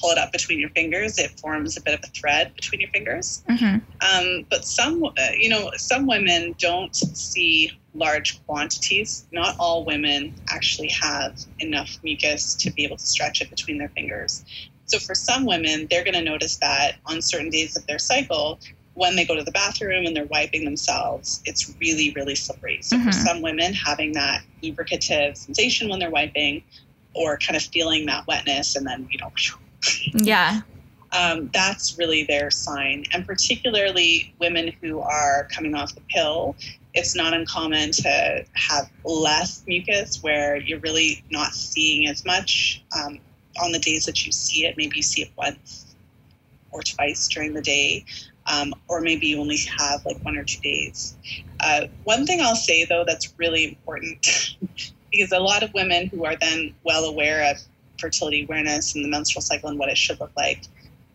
pull 0.00 0.10
it 0.10 0.18
up 0.18 0.32
between 0.32 0.58
your 0.58 0.70
fingers, 0.70 1.18
it 1.18 1.38
forms 1.38 1.76
a 1.76 1.80
bit 1.80 1.94
of 1.94 2.00
a 2.02 2.08
thread 2.08 2.54
between 2.56 2.80
your 2.80 2.90
fingers. 2.90 3.44
Mm-hmm. 3.48 3.76
Um, 4.00 4.46
but 4.50 4.64
some, 4.64 5.04
uh, 5.04 5.10
you 5.38 5.48
know, 5.48 5.70
some 5.76 6.06
women 6.06 6.54
don't 6.58 6.94
see 6.94 7.79
large 7.94 8.44
quantities. 8.46 9.26
Not 9.32 9.56
all 9.58 9.84
women 9.84 10.34
actually 10.48 10.88
have 10.88 11.38
enough 11.58 11.98
mucus 12.02 12.54
to 12.56 12.70
be 12.70 12.84
able 12.84 12.96
to 12.96 13.06
stretch 13.06 13.40
it 13.40 13.50
between 13.50 13.78
their 13.78 13.88
fingers. 13.90 14.44
So 14.86 14.98
for 14.98 15.14
some 15.14 15.46
women, 15.46 15.86
they're 15.88 16.04
going 16.04 16.14
to 16.14 16.22
notice 16.22 16.56
that 16.56 16.96
on 17.06 17.22
certain 17.22 17.50
days 17.50 17.76
of 17.76 17.86
their 17.86 17.98
cycle, 17.98 18.58
when 18.94 19.16
they 19.16 19.24
go 19.24 19.36
to 19.36 19.44
the 19.44 19.52
bathroom 19.52 20.04
and 20.04 20.16
they're 20.16 20.26
wiping 20.26 20.64
themselves, 20.64 21.42
it's 21.46 21.74
really, 21.80 22.12
really 22.14 22.34
slippery. 22.34 22.80
So 22.82 22.96
mm-hmm. 22.96 23.06
for 23.06 23.12
some 23.12 23.40
women, 23.40 23.72
having 23.72 24.12
that 24.12 24.42
lubricative 24.62 25.36
sensation 25.36 25.88
when 25.88 26.00
they're 26.00 26.10
wiping 26.10 26.62
or 27.14 27.38
kind 27.38 27.56
of 27.56 27.62
feeling 27.62 28.06
that 28.06 28.26
wetness 28.26 28.76
and 28.76 28.86
then, 28.86 29.08
you 29.10 29.18
know, 29.18 29.32
yeah. 30.24 30.60
Um, 31.12 31.50
that's 31.52 31.98
really 31.98 32.24
their 32.24 32.50
sign. 32.50 33.04
And 33.12 33.26
particularly 33.26 34.34
women 34.38 34.72
who 34.80 35.00
are 35.00 35.48
coming 35.52 35.74
off 35.74 35.94
the 35.94 36.02
pill, 36.08 36.56
it's 36.94 37.14
not 37.14 37.34
uncommon 37.34 37.92
to 37.92 38.44
have 38.54 38.90
less 39.04 39.62
mucus 39.66 40.22
where 40.22 40.56
you're 40.56 40.80
really 40.80 41.22
not 41.30 41.52
seeing 41.52 42.08
as 42.08 42.24
much 42.24 42.82
um, 42.96 43.18
on 43.62 43.72
the 43.72 43.78
days 43.78 44.06
that 44.06 44.24
you 44.26 44.32
see 44.32 44.66
it. 44.66 44.76
Maybe 44.76 44.96
you 44.96 45.02
see 45.02 45.22
it 45.22 45.30
once 45.36 45.94
or 46.72 46.82
twice 46.82 47.28
during 47.28 47.54
the 47.54 47.62
day. 47.62 48.04
Um, 48.46 48.74
or 48.88 49.00
maybe 49.00 49.28
you 49.28 49.40
only 49.40 49.58
have 49.78 50.04
like 50.04 50.24
one 50.24 50.36
or 50.36 50.44
two 50.44 50.60
days. 50.60 51.16
Uh, 51.60 51.86
one 52.04 52.26
thing 52.26 52.40
I'll 52.40 52.56
say 52.56 52.84
though 52.84 53.04
that's 53.06 53.32
really 53.38 53.68
important 53.68 54.56
because 55.12 55.30
a 55.32 55.38
lot 55.38 55.62
of 55.62 55.72
women 55.74 56.06
who 56.06 56.24
are 56.24 56.36
then 56.36 56.74
well 56.82 57.04
aware 57.04 57.48
of 57.50 57.58
fertility 57.98 58.44
awareness 58.44 58.94
and 58.94 59.04
the 59.04 59.08
menstrual 59.08 59.42
cycle 59.42 59.68
and 59.68 59.78
what 59.78 59.90
it 59.90 59.98
should 59.98 60.18
look 60.18 60.32
like, 60.36 60.64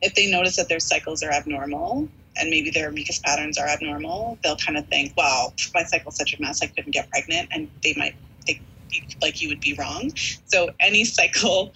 if 0.02 0.14
they 0.14 0.32
notice 0.32 0.56
that 0.56 0.70
their 0.70 0.80
cycles 0.80 1.24
are 1.24 1.32
abnormal 1.32 2.08
and 2.38 2.50
maybe 2.50 2.70
their 2.70 2.92
mucus 2.92 3.20
patterns 3.20 3.58
are 3.58 3.68
abnormal, 3.68 4.38
they'll 4.44 4.58
kind 4.58 4.78
of 4.78 4.88
think, 4.88 5.14
"Well, 5.18 5.54
my 5.74 5.84
cycle's 5.84 6.18
such 6.18 6.34
a 6.34 6.42
mess, 6.42 6.62
I 6.62 6.68
couldn't 6.68 6.92
get 6.92 7.10
pregnant," 7.10 7.50
and 7.52 7.70
they 7.84 7.94
might 7.96 8.16
think 8.46 8.62
like 9.22 9.42
you 9.42 9.50
would 9.50 9.60
be 9.60 9.74
wrong. 9.74 10.12
So 10.46 10.70
any 10.80 11.04
cycle 11.06 11.74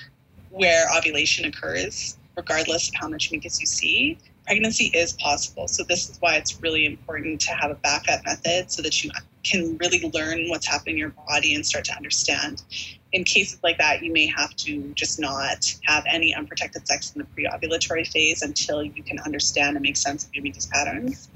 where 0.49 0.87
ovulation 0.95 1.45
occurs, 1.45 2.17
regardless 2.37 2.89
of 2.89 2.95
how 2.95 3.09
much 3.09 3.31
mucus 3.31 3.59
you 3.59 3.65
see, 3.65 4.17
pregnancy 4.45 4.85
is 4.95 5.13
possible. 5.13 5.67
So 5.67 5.83
this 5.83 6.09
is 6.09 6.17
why 6.21 6.35
it's 6.35 6.61
really 6.61 6.85
important 6.85 7.39
to 7.41 7.53
have 7.53 7.71
a 7.71 7.75
backup 7.75 8.25
method 8.25 8.71
so 8.71 8.81
that 8.81 9.03
you 9.03 9.11
can 9.43 9.77
really 9.77 10.09
learn 10.13 10.49
what's 10.49 10.65
happening 10.65 10.95
in 10.95 10.99
your 10.99 11.13
body 11.27 11.53
and 11.55 11.65
start 11.65 11.85
to 11.85 11.95
understand. 11.95 12.63
In 13.11 13.23
cases 13.23 13.59
like 13.63 13.77
that, 13.79 14.03
you 14.03 14.13
may 14.13 14.27
have 14.27 14.55
to 14.57 14.91
just 14.93 15.19
not 15.19 15.75
have 15.83 16.03
any 16.11 16.35
unprotected 16.35 16.87
sex 16.87 17.11
in 17.15 17.19
the 17.19 17.25
pre-ovulatory 17.25 18.07
phase 18.07 18.41
until 18.43 18.83
you 18.83 19.03
can 19.03 19.19
understand 19.19 19.75
and 19.75 19.83
make 19.83 19.97
sense 19.97 20.25
of 20.25 20.33
your 20.33 20.43
mucus 20.43 20.67
patterns. 20.67 21.29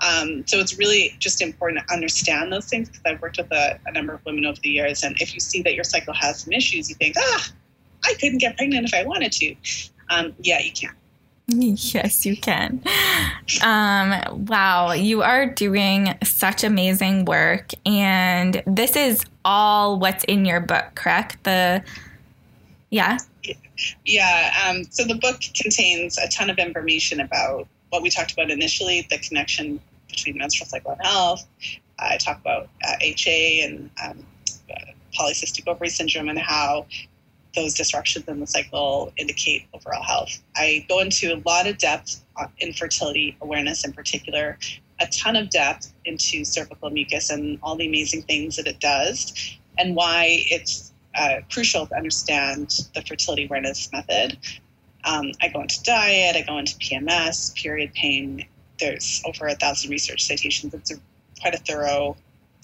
Um, 0.00 0.44
so 0.48 0.58
it's 0.58 0.78
really 0.78 1.14
just 1.20 1.40
important 1.40 1.86
to 1.86 1.94
understand 1.94 2.52
those 2.52 2.66
things 2.66 2.88
because 2.88 3.02
I've 3.06 3.22
worked 3.22 3.38
with 3.38 3.52
a, 3.52 3.78
a, 3.86 3.92
number 3.92 4.12
of 4.12 4.24
women 4.24 4.44
over 4.44 4.58
the 4.60 4.70
years, 4.70 5.04
and 5.04 5.14
if 5.20 5.32
you 5.32 5.38
see 5.38 5.62
that 5.62 5.74
your 5.74 5.84
cycle 5.84 6.12
has 6.14 6.40
some 6.40 6.52
issues, 6.52 6.88
you 6.88 6.96
think, 6.96 7.14
ah, 7.16 7.48
I 8.04 8.14
couldn't 8.14 8.38
get 8.38 8.56
pregnant 8.56 8.86
if 8.86 8.94
I 8.94 9.04
wanted 9.04 9.30
to. 9.32 9.54
Um, 10.10 10.34
yeah, 10.40 10.58
you 10.60 10.72
can. 10.72 10.90
Yes, 11.48 12.24
you 12.24 12.36
can. 12.36 12.82
Um, 13.62 14.46
wow, 14.46 14.92
you 14.92 15.22
are 15.22 15.46
doing 15.46 16.14
such 16.22 16.64
amazing 16.64 17.24
work. 17.24 17.72
And 17.84 18.62
this 18.66 18.96
is 18.96 19.24
all 19.44 19.98
what's 19.98 20.24
in 20.24 20.44
your 20.44 20.60
book, 20.60 20.94
correct? 20.94 21.42
The, 21.44 21.82
yeah. 22.90 23.18
Yeah. 24.04 24.52
Um, 24.66 24.84
so 24.90 25.04
the 25.04 25.14
book 25.14 25.40
contains 25.54 26.18
a 26.18 26.28
ton 26.28 26.50
of 26.50 26.58
information 26.58 27.20
about 27.20 27.66
what 27.90 28.02
we 28.02 28.10
talked 28.10 28.32
about 28.32 28.50
initially 28.50 29.06
the 29.10 29.18
connection 29.18 29.80
between 30.08 30.38
menstrual 30.38 30.66
cycle 30.66 30.92
and 30.92 31.00
health. 31.02 31.46
I 31.98 32.16
talk 32.18 32.40
about 32.40 32.68
uh, 32.86 32.94
HA 33.00 33.62
and 33.64 33.90
um, 34.02 34.26
uh, 34.70 34.92
polycystic 35.18 35.66
ovary 35.66 35.88
syndrome 35.88 36.28
and 36.28 36.38
how 36.38 36.86
those 37.54 37.74
disruptions 37.74 38.26
in 38.28 38.40
the 38.40 38.46
cycle 38.46 39.12
indicate 39.16 39.66
overall 39.74 40.02
health. 40.02 40.42
I 40.56 40.86
go 40.88 41.00
into 41.00 41.34
a 41.34 41.42
lot 41.46 41.66
of 41.66 41.78
depth 41.78 42.24
on 42.36 42.50
infertility 42.58 43.36
awareness 43.40 43.84
in 43.84 43.92
particular, 43.92 44.58
a 45.00 45.06
ton 45.06 45.36
of 45.36 45.50
depth 45.50 45.92
into 46.04 46.44
cervical 46.44 46.90
mucus 46.90 47.30
and 47.30 47.58
all 47.62 47.76
the 47.76 47.86
amazing 47.86 48.22
things 48.22 48.56
that 48.56 48.66
it 48.66 48.80
does, 48.80 49.56
and 49.78 49.96
why 49.96 50.26
it's 50.50 50.92
uh, 51.14 51.36
crucial 51.50 51.86
to 51.86 51.96
understand 51.96 52.88
the 52.94 53.02
fertility 53.02 53.46
awareness 53.46 53.90
method. 53.92 54.38
Um, 55.04 55.32
I 55.40 55.48
go 55.48 55.60
into 55.60 55.82
diet, 55.82 56.36
I 56.36 56.42
go 56.42 56.58
into 56.58 56.76
PMS, 56.76 57.54
period 57.54 57.92
pain. 57.94 58.46
There's 58.78 59.22
over 59.26 59.46
a 59.46 59.54
thousand 59.54 59.90
research 59.90 60.22
citations. 60.24 60.74
It's 60.74 60.92
a, 60.92 60.96
quite 61.40 61.54
a 61.54 61.58
thorough 61.58 62.16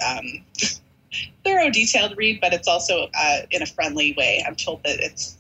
um, 0.07 0.45
thorough, 1.45 1.71
detailed 1.71 2.17
read, 2.17 2.41
but 2.41 2.53
it's 2.53 2.69
also 2.69 3.09
uh, 3.15 3.41
in 3.51 3.63
a 3.63 3.67
friendly 3.67 4.15
way. 4.17 4.45
I'm 4.47 4.55
told 4.55 4.83
that 4.85 5.01
it's 5.01 5.37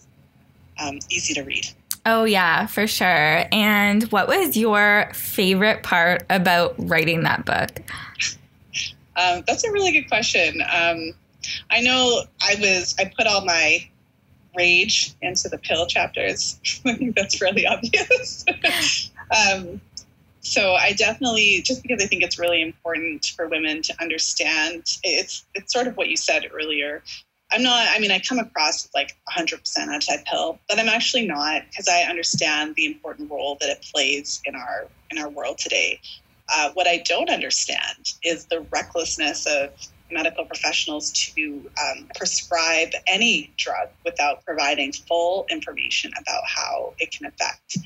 um, 0.80 0.98
easy 1.10 1.34
to 1.34 1.42
read. 1.42 1.66
Oh, 2.10 2.24
yeah, 2.24 2.64
for 2.64 2.86
sure. 2.86 3.44
And 3.52 4.04
what 4.04 4.28
was 4.28 4.56
your 4.56 5.10
favorite 5.12 5.82
part 5.82 6.24
about 6.30 6.74
writing 6.78 7.24
that 7.24 7.44
book? 7.44 7.82
Um, 9.14 9.44
that's 9.46 9.62
a 9.64 9.70
really 9.70 9.92
good 9.92 10.08
question. 10.08 10.62
Um, 10.62 11.12
I 11.70 11.82
know 11.82 12.22
I 12.40 12.54
was, 12.58 12.94
I 12.98 13.12
put 13.14 13.26
all 13.26 13.44
my 13.44 13.86
rage 14.56 15.12
into 15.20 15.50
the 15.50 15.58
pill 15.58 15.86
chapters. 15.86 16.58
I 16.86 16.94
think 16.94 17.14
that's 17.14 17.42
really 17.42 17.66
obvious. 17.66 18.46
um, 19.30 19.78
so 20.40 20.76
I 20.76 20.92
definitely 20.92 21.60
just 21.60 21.82
because 21.82 22.02
I 22.02 22.06
think 22.06 22.22
it's 22.22 22.38
really 22.38 22.62
important 22.62 23.26
for 23.36 23.48
women 23.48 23.82
to 23.82 23.94
understand 24.00 24.84
it's 25.04 25.44
it's 25.52 25.74
sort 25.74 25.86
of 25.86 25.98
what 25.98 26.08
you 26.08 26.16
said 26.16 26.48
earlier. 26.50 27.02
I'm 27.50 27.62
not 27.62 27.86
I 27.90 27.98
mean 27.98 28.10
I 28.10 28.18
come 28.18 28.38
across 28.38 28.88
like 28.94 29.16
100% 29.36 29.78
anti-pill, 29.78 30.58
but 30.68 30.78
I'm 30.78 30.88
actually 30.88 31.26
not 31.26 31.62
because 31.70 31.88
I 31.88 32.02
understand 32.02 32.74
the 32.76 32.86
important 32.86 33.30
role 33.30 33.56
that 33.60 33.70
it 33.70 33.86
plays 33.92 34.40
in 34.44 34.54
our 34.54 34.88
in 35.10 35.18
our 35.18 35.28
world 35.28 35.58
today. 35.58 36.00
Uh, 36.50 36.70
what 36.72 36.86
I 36.86 37.02
don't 37.04 37.28
understand 37.28 38.12
is 38.24 38.46
the 38.46 38.66
recklessness 38.72 39.46
of 39.46 39.70
medical 40.10 40.46
professionals 40.46 41.12
to 41.12 41.70
um, 41.82 42.08
prescribe 42.16 42.88
any 43.06 43.52
drug 43.58 43.88
without 44.06 44.42
providing 44.46 44.90
full 44.90 45.46
information 45.50 46.10
about 46.18 46.42
how 46.46 46.94
it 46.98 47.10
can 47.10 47.26
affect 47.26 47.76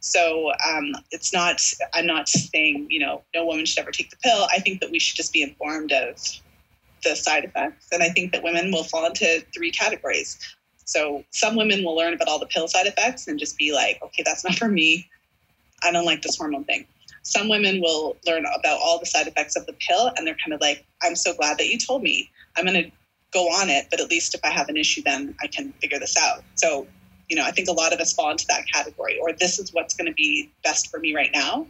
so 0.00 0.50
um, 0.66 0.92
it's 1.10 1.32
not, 1.32 1.60
I'm 1.94 2.06
not 2.06 2.28
saying, 2.28 2.88
you 2.90 2.98
know, 2.98 3.22
no 3.34 3.44
woman 3.44 3.66
should 3.66 3.78
ever 3.78 3.90
take 3.90 4.10
the 4.10 4.16
pill. 4.16 4.48
I 4.50 4.58
think 4.58 4.80
that 4.80 4.90
we 4.90 4.98
should 4.98 5.16
just 5.16 5.32
be 5.32 5.42
informed 5.42 5.92
of 5.92 6.18
the 7.02 7.14
side 7.14 7.44
effects. 7.44 7.88
And 7.92 8.02
I 8.02 8.08
think 8.08 8.32
that 8.32 8.42
women 8.42 8.70
will 8.72 8.84
fall 8.84 9.06
into 9.06 9.44
three 9.54 9.70
categories. 9.70 10.38
So 10.84 11.24
some 11.30 11.56
women 11.56 11.84
will 11.84 11.94
learn 11.94 12.14
about 12.14 12.28
all 12.28 12.38
the 12.38 12.46
pill 12.46 12.68
side 12.68 12.86
effects 12.86 13.28
and 13.28 13.38
just 13.38 13.56
be 13.56 13.72
like, 13.72 14.00
okay, 14.02 14.22
that's 14.24 14.44
not 14.44 14.54
for 14.56 14.68
me. 14.68 15.08
I 15.82 15.92
don't 15.92 16.04
like 16.04 16.22
this 16.22 16.36
hormone 16.36 16.64
thing. 16.64 16.86
Some 17.22 17.48
women 17.48 17.80
will 17.80 18.16
learn 18.26 18.44
about 18.58 18.80
all 18.82 18.98
the 18.98 19.06
side 19.06 19.26
effects 19.26 19.56
of 19.56 19.66
the 19.66 19.74
pill 19.74 20.10
and 20.16 20.26
they're 20.26 20.36
kind 20.42 20.52
of 20.52 20.60
like, 20.60 20.84
I'm 21.02 21.14
so 21.14 21.34
glad 21.34 21.58
that 21.58 21.68
you 21.68 21.78
told 21.78 22.02
me. 22.02 22.30
I'm 22.56 22.64
going 22.64 22.82
to 22.82 22.90
go 23.32 23.44
on 23.46 23.68
it, 23.68 23.86
but 23.90 24.00
at 24.00 24.10
least 24.10 24.34
if 24.34 24.40
I 24.44 24.48
have 24.48 24.68
an 24.68 24.76
issue, 24.76 25.02
then 25.02 25.34
I 25.40 25.46
can 25.46 25.72
figure 25.80 25.98
this 25.98 26.16
out. 26.16 26.42
So 26.56 26.86
you 27.30 27.36
know, 27.36 27.44
I 27.44 27.52
think 27.52 27.68
a 27.68 27.72
lot 27.72 27.94
of 27.94 28.00
us 28.00 28.12
fall 28.12 28.30
into 28.32 28.44
that 28.48 28.64
category, 28.70 29.16
or 29.20 29.32
this 29.32 29.58
is 29.60 29.72
what's 29.72 29.94
going 29.94 30.08
to 30.08 30.14
be 30.14 30.50
best 30.64 30.90
for 30.90 30.98
me 30.98 31.14
right 31.14 31.30
now. 31.32 31.66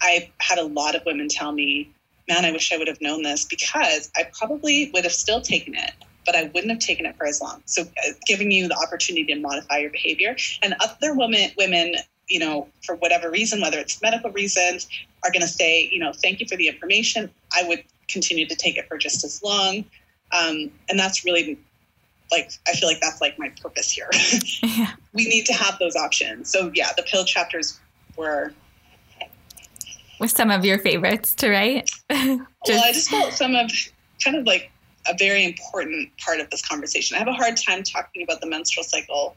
I've 0.00 0.28
had 0.38 0.58
a 0.58 0.64
lot 0.64 0.94
of 0.94 1.02
women 1.04 1.28
tell 1.28 1.52
me, 1.52 1.92
man, 2.28 2.44
I 2.44 2.52
wish 2.52 2.72
I 2.72 2.78
would 2.78 2.88
have 2.88 3.00
known 3.00 3.22
this 3.22 3.44
because 3.44 4.10
I 4.16 4.28
probably 4.38 4.90
would 4.94 5.04
have 5.04 5.12
still 5.12 5.40
taken 5.40 5.74
it, 5.74 5.92
but 6.24 6.34
I 6.34 6.44
wouldn't 6.54 6.70
have 6.70 6.78
taken 6.78 7.06
it 7.06 7.16
for 7.16 7.26
as 7.26 7.40
long. 7.40 7.62
So 7.66 7.82
uh, 7.82 8.12
giving 8.26 8.50
you 8.50 8.68
the 8.68 8.76
opportunity 8.76 9.26
to 9.34 9.40
modify 9.40 9.78
your 9.78 9.90
behavior 9.90 10.36
and 10.62 10.74
other 10.80 11.14
women, 11.14 11.50
women, 11.58 11.96
you 12.28 12.38
know, 12.38 12.68
for 12.84 12.96
whatever 12.96 13.30
reason, 13.30 13.60
whether 13.60 13.78
it's 13.78 14.00
medical 14.00 14.30
reasons, 14.30 14.88
are 15.22 15.30
going 15.30 15.42
to 15.42 15.48
say, 15.48 15.88
you 15.90 15.98
know, 15.98 16.12
thank 16.12 16.40
you 16.40 16.46
for 16.46 16.56
the 16.56 16.68
information. 16.68 17.30
I 17.52 17.64
would 17.68 17.84
continue 18.08 18.46
to 18.46 18.56
take 18.56 18.76
it 18.76 18.88
for 18.88 18.98
just 18.98 19.24
as 19.24 19.42
long. 19.42 19.84
Um, 20.32 20.70
and 20.88 20.98
that's 20.98 21.24
really 21.24 21.58
like 22.30 22.50
I 22.66 22.72
feel 22.72 22.88
like 22.88 23.00
that's 23.00 23.20
like 23.20 23.38
my 23.38 23.50
purpose 23.60 23.90
here. 23.90 24.08
yeah. 24.62 24.92
We 25.12 25.28
need 25.28 25.46
to 25.46 25.52
have 25.52 25.78
those 25.78 25.94
options. 25.94 26.50
So 26.50 26.70
yeah, 26.74 26.90
the 26.96 27.02
pill 27.02 27.24
chapters 27.24 27.78
were 28.16 28.52
with 30.20 30.30
some 30.30 30.50
of 30.50 30.64
your 30.64 30.78
favorites 30.78 31.34
to 31.36 31.50
write. 31.50 31.90
just... 32.10 32.40
Well, 32.66 32.82
I 32.82 32.92
just 32.92 33.10
felt 33.10 33.32
some 33.32 33.54
of 33.54 33.70
kind 34.22 34.36
of 34.36 34.46
like 34.46 34.70
a 35.08 35.14
very 35.18 35.44
important 35.44 36.10
part 36.18 36.40
of 36.40 36.48
this 36.50 36.66
conversation. 36.66 37.16
I 37.16 37.18
have 37.18 37.28
a 37.28 37.32
hard 37.32 37.56
time 37.56 37.82
talking 37.82 38.22
about 38.22 38.40
the 38.40 38.46
menstrual 38.46 38.84
cycle 38.84 39.36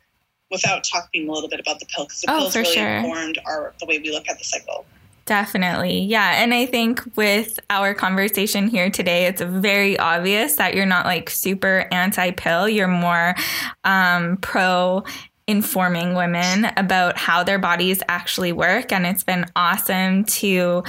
without 0.50 0.84
talking 0.84 1.28
a 1.28 1.32
little 1.32 1.50
bit 1.50 1.60
about 1.60 1.80
the 1.80 1.86
pill 1.88 2.06
because 2.06 2.22
the 2.22 2.32
oh, 2.32 2.40
pills 2.40 2.56
really 2.56 2.74
sure. 2.74 2.88
informed 2.88 3.38
our 3.46 3.74
the 3.80 3.86
way 3.86 4.00
we 4.00 4.12
look 4.12 4.30
at 4.30 4.38
the 4.38 4.46
cycle. 4.46 4.86
Definitely. 5.26 6.04
Yeah. 6.04 6.42
And 6.42 6.54
I 6.54 6.66
think 6.66 7.02
with 7.18 7.60
our 7.70 7.94
conversation 7.94 8.70
here 8.70 8.90
today, 8.90 9.26
it's 9.26 9.42
very 9.42 10.00
obvious 10.00 10.56
that 10.56 10.74
you're 10.74 10.86
not 10.86 11.06
like 11.06 11.30
super 11.30 11.86
anti 11.92 12.32
pill. 12.32 12.70
You're 12.70 12.88
more 12.88 13.36
um, 13.84 14.38
pro 14.38 15.04
informing 15.48 16.14
women 16.14 16.66
about 16.76 17.18
how 17.18 17.44
their 17.44 17.60
bodies 17.60 18.04
actually 18.10 18.52
work. 18.52 18.92
And 18.92 19.06
it's 19.06 19.24
been 19.24 19.46
awesome 19.56 20.26
to 20.26 20.84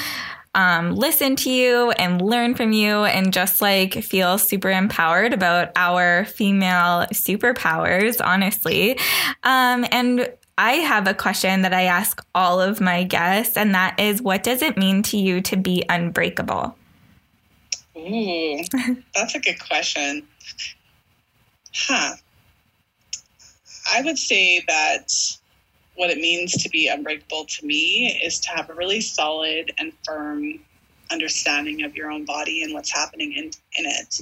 um, 0.54 0.94
listen 0.96 1.36
to 1.36 1.50
you 1.50 1.92
and 1.92 2.20
learn 2.20 2.56
from 2.56 2.72
you 2.72 3.04
and 3.04 3.32
just 3.32 3.62
like 3.62 4.02
feel 4.02 4.38
super 4.38 4.70
empowered 4.70 5.32
about 5.32 5.70
our 5.76 6.24
female 6.24 7.06
superpowers, 7.12 8.20
honestly. 8.24 8.98
Um, 9.44 9.86
and 9.92 10.32
I 10.56 10.72
have 10.72 11.06
a 11.06 11.14
question 11.14 11.62
that 11.62 11.72
I 11.72 11.82
ask 11.82 12.20
all 12.34 12.60
of 12.60 12.80
my 12.80 13.04
guests, 13.04 13.56
and 13.56 13.72
that 13.76 14.00
is 14.00 14.20
what 14.20 14.42
does 14.42 14.60
it 14.60 14.76
mean 14.76 15.04
to 15.04 15.16
you 15.16 15.40
to 15.42 15.56
be 15.56 15.84
unbreakable? 15.88 16.76
Ooh, 17.96 18.60
that's 19.14 19.36
a 19.36 19.38
good 19.38 19.60
question. 19.60 20.26
Huh. 21.72 22.14
I 23.90 24.02
would 24.02 24.18
say 24.18 24.64
that 24.68 25.12
what 25.94 26.10
it 26.10 26.18
means 26.18 26.52
to 26.62 26.68
be 26.68 26.88
unbreakable 26.88 27.46
to 27.46 27.66
me 27.66 28.20
is 28.22 28.38
to 28.40 28.50
have 28.50 28.70
a 28.70 28.74
really 28.74 29.00
solid 29.00 29.72
and 29.78 29.92
firm 30.04 30.60
understanding 31.10 31.82
of 31.82 31.96
your 31.96 32.10
own 32.10 32.24
body 32.24 32.62
and 32.62 32.72
what's 32.74 32.92
happening 32.92 33.32
in, 33.32 33.44
in 33.76 33.86
it. 33.86 34.20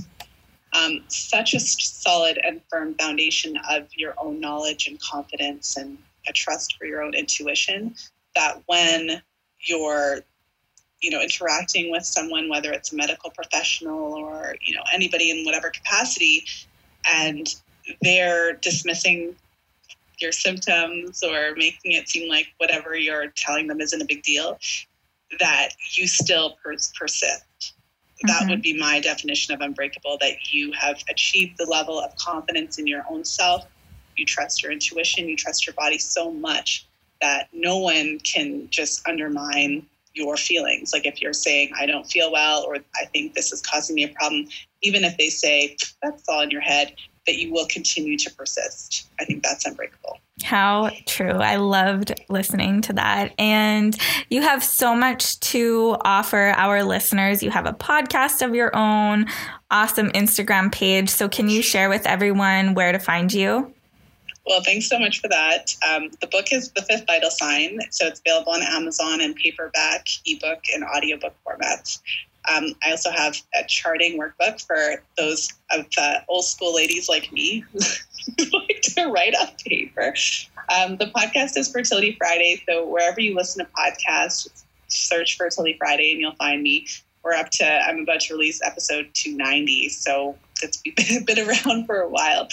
Um, 0.72 1.04
such 1.08 1.54
a 1.54 1.60
solid 1.60 2.38
and 2.44 2.60
firm 2.70 2.94
foundation 2.94 3.58
of 3.70 3.88
your 3.94 4.14
own 4.18 4.40
knowledge 4.40 4.88
and 4.88 5.00
confidence 5.00 5.76
and 5.76 5.98
a 6.28 6.32
trust 6.32 6.76
for 6.76 6.86
your 6.86 7.02
own 7.02 7.14
intuition 7.14 7.94
that 8.34 8.62
when 8.66 9.22
you're 9.60 10.20
you 11.00 11.10
know 11.10 11.20
interacting 11.20 11.90
with 11.90 12.04
someone 12.04 12.48
whether 12.48 12.72
it's 12.72 12.92
a 12.92 12.96
medical 12.96 13.30
professional 13.30 14.14
or 14.14 14.54
you 14.64 14.74
know 14.74 14.82
anybody 14.92 15.30
in 15.30 15.44
whatever 15.44 15.70
capacity 15.70 16.44
and 17.10 17.54
they're 18.02 18.54
dismissing 18.54 19.34
your 20.20 20.32
symptoms 20.32 21.22
or 21.22 21.54
making 21.56 21.92
it 21.92 22.08
seem 22.08 22.28
like 22.28 22.48
whatever 22.58 22.96
you're 22.96 23.28
telling 23.28 23.66
them 23.66 23.80
isn't 23.80 24.00
a 24.00 24.06
big 24.06 24.22
deal 24.22 24.58
that 25.40 25.70
you 25.92 26.06
still 26.06 26.56
pers- 26.62 26.92
persist 26.98 27.44
mm-hmm. 27.60 28.26
that 28.28 28.48
would 28.48 28.62
be 28.62 28.78
my 28.78 29.00
definition 29.00 29.54
of 29.54 29.60
unbreakable 29.60 30.16
that 30.20 30.52
you 30.52 30.72
have 30.72 31.02
achieved 31.10 31.56
the 31.58 31.66
level 31.66 32.00
of 32.00 32.14
confidence 32.16 32.78
in 32.78 32.86
your 32.86 33.04
own 33.10 33.24
self 33.24 33.66
you 34.16 34.24
trust 34.24 34.62
your 34.62 34.72
intuition, 34.72 35.28
you 35.28 35.36
trust 35.36 35.66
your 35.66 35.74
body 35.74 35.98
so 35.98 36.30
much 36.30 36.86
that 37.20 37.48
no 37.52 37.78
one 37.78 38.18
can 38.20 38.68
just 38.70 39.06
undermine 39.06 39.86
your 40.14 40.36
feelings. 40.36 40.92
Like 40.92 41.06
if 41.06 41.20
you're 41.20 41.32
saying, 41.32 41.72
I 41.78 41.86
don't 41.86 42.06
feel 42.06 42.32
well, 42.32 42.64
or 42.64 42.76
I 42.76 43.04
think 43.06 43.34
this 43.34 43.52
is 43.52 43.60
causing 43.60 43.94
me 43.94 44.04
a 44.04 44.08
problem, 44.08 44.48
even 44.82 45.04
if 45.04 45.16
they 45.16 45.28
say, 45.28 45.76
that's 46.02 46.28
all 46.28 46.42
in 46.42 46.50
your 46.50 46.60
head, 46.60 46.94
that 47.26 47.36
you 47.36 47.52
will 47.52 47.66
continue 47.66 48.16
to 48.18 48.30
persist. 48.34 49.08
I 49.20 49.24
think 49.24 49.42
that's 49.42 49.66
unbreakable. 49.66 50.18
How 50.42 50.90
true. 51.06 51.30
I 51.30 51.56
loved 51.56 52.12
listening 52.28 52.82
to 52.82 52.92
that. 52.94 53.32
And 53.38 53.96
you 54.28 54.42
have 54.42 54.62
so 54.62 54.94
much 54.94 55.40
to 55.40 55.96
offer 56.02 56.52
our 56.56 56.82
listeners. 56.82 57.42
You 57.42 57.50
have 57.50 57.66
a 57.66 57.72
podcast 57.72 58.44
of 58.44 58.54
your 58.54 58.74
own, 58.76 59.26
awesome 59.70 60.10
Instagram 60.10 60.70
page. 60.70 61.08
So, 61.08 61.28
can 61.28 61.48
you 61.48 61.62
share 61.62 61.88
with 61.88 62.06
everyone 62.06 62.74
where 62.74 62.92
to 62.92 62.98
find 62.98 63.32
you? 63.32 63.72
Well, 64.46 64.62
thanks 64.62 64.88
so 64.88 64.98
much 64.98 65.20
for 65.20 65.28
that. 65.28 65.74
Um, 65.86 66.10
the 66.20 66.28
book 66.28 66.52
is 66.52 66.70
The 66.70 66.82
Fifth 66.82 67.04
Vital 67.06 67.30
Sign. 67.30 67.80
So 67.90 68.06
it's 68.06 68.20
available 68.20 68.52
on 68.52 68.62
Amazon 68.62 69.20
in 69.20 69.34
paperback, 69.34 70.06
ebook, 70.24 70.62
and 70.72 70.84
audiobook 70.84 71.34
formats. 71.44 71.98
Um, 72.48 72.74
I 72.82 72.90
also 72.90 73.10
have 73.10 73.36
a 73.54 73.64
charting 73.66 74.18
workbook 74.18 74.64
for 74.66 75.02
those 75.16 75.48
of 75.70 75.86
the 75.90 76.22
old 76.28 76.44
school 76.44 76.74
ladies 76.74 77.08
like 77.08 77.32
me 77.32 77.64
who 78.38 78.44
like 78.58 78.82
to 78.82 79.06
write 79.06 79.34
on 79.34 79.48
paper. 79.64 80.14
Um, 80.68 80.96
the 80.96 81.06
podcast 81.06 81.56
is 81.56 81.70
Fertility 81.70 82.16
Friday. 82.18 82.62
So 82.68 82.86
wherever 82.86 83.20
you 83.20 83.34
listen 83.34 83.64
to 83.64 83.70
podcasts, 83.72 84.64
search 84.88 85.36
Fertility 85.36 85.76
Friday 85.78 86.12
and 86.12 86.20
you'll 86.20 86.34
find 86.36 86.62
me. 86.62 86.86
We're 87.22 87.34
up 87.34 87.50
to, 87.52 87.66
I'm 87.66 88.00
about 88.00 88.20
to 88.20 88.34
release 88.34 88.60
episode 88.62 89.10
290. 89.14 89.88
So 89.88 90.36
it's 90.62 90.76
been 91.24 91.38
around 91.38 91.86
for 91.86 92.00
a 92.00 92.08
while. 92.08 92.48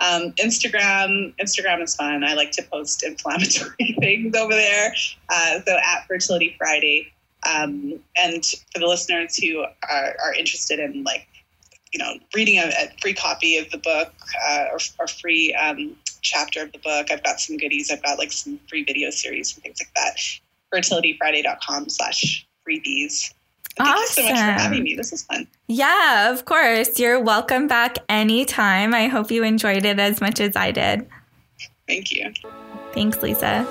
Um, 0.00 0.32
Instagram, 0.32 1.34
Instagram 1.40 1.82
is 1.82 1.96
fun. 1.96 2.22
I 2.22 2.34
like 2.34 2.50
to 2.52 2.62
post 2.62 3.02
inflammatory 3.02 3.96
things 4.00 4.36
over 4.36 4.52
there. 4.52 4.92
Uh, 5.30 5.60
so 5.66 5.76
at 5.76 6.06
Fertility 6.06 6.54
Friday. 6.58 7.12
Um, 7.46 8.00
and 8.16 8.44
for 8.44 8.78
the 8.80 8.86
listeners 8.86 9.36
who 9.36 9.60
are, 9.60 10.16
are, 10.24 10.34
interested 10.34 10.78
in 10.78 11.04
like, 11.04 11.28
you 11.92 11.98
know, 11.98 12.14
reading 12.34 12.58
a, 12.58 12.66
a 12.66 12.90
free 13.00 13.14
copy 13.14 13.56
of 13.58 13.70
the 13.70 13.78
book 13.78 14.12
uh, 14.48 14.66
or, 14.72 14.78
or, 14.98 15.06
free 15.06 15.54
um, 15.54 15.96
chapter 16.22 16.62
of 16.62 16.72
the 16.72 16.78
book, 16.78 17.10
I've 17.10 17.22
got 17.22 17.40
some 17.40 17.56
goodies. 17.56 17.90
I've 17.90 18.02
got 18.02 18.18
like 18.18 18.32
some 18.32 18.58
free 18.68 18.84
video 18.84 19.10
series 19.10 19.54
and 19.54 19.62
things 19.62 19.78
like 19.80 19.92
that. 19.94 20.18
Fertilityfriday.com 20.74 21.88
slash 21.88 22.46
freebies. 22.68 23.32
Thank 23.76 23.90
awesome. 23.90 24.24
you 24.24 24.30
so 24.30 24.34
much 24.34 24.56
for 24.56 24.62
having 24.62 24.82
me. 24.82 24.94
This 24.94 25.12
is 25.12 25.22
fun. 25.24 25.46
Yeah, 25.68 26.32
of 26.32 26.46
course. 26.46 26.98
You're 26.98 27.20
welcome 27.20 27.66
back 27.68 27.98
anytime. 28.08 28.94
I 28.94 29.08
hope 29.08 29.30
you 29.30 29.44
enjoyed 29.44 29.84
it 29.84 29.98
as 29.98 30.20
much 30.20 30.40
as 30.40 30.56
I 30.56 30.70
did. 30.70 31.06
Thank 31.86 32.10
you. 32.10 32.32
Thanks, 32.92 33.22
Lisa. 33.22 33.66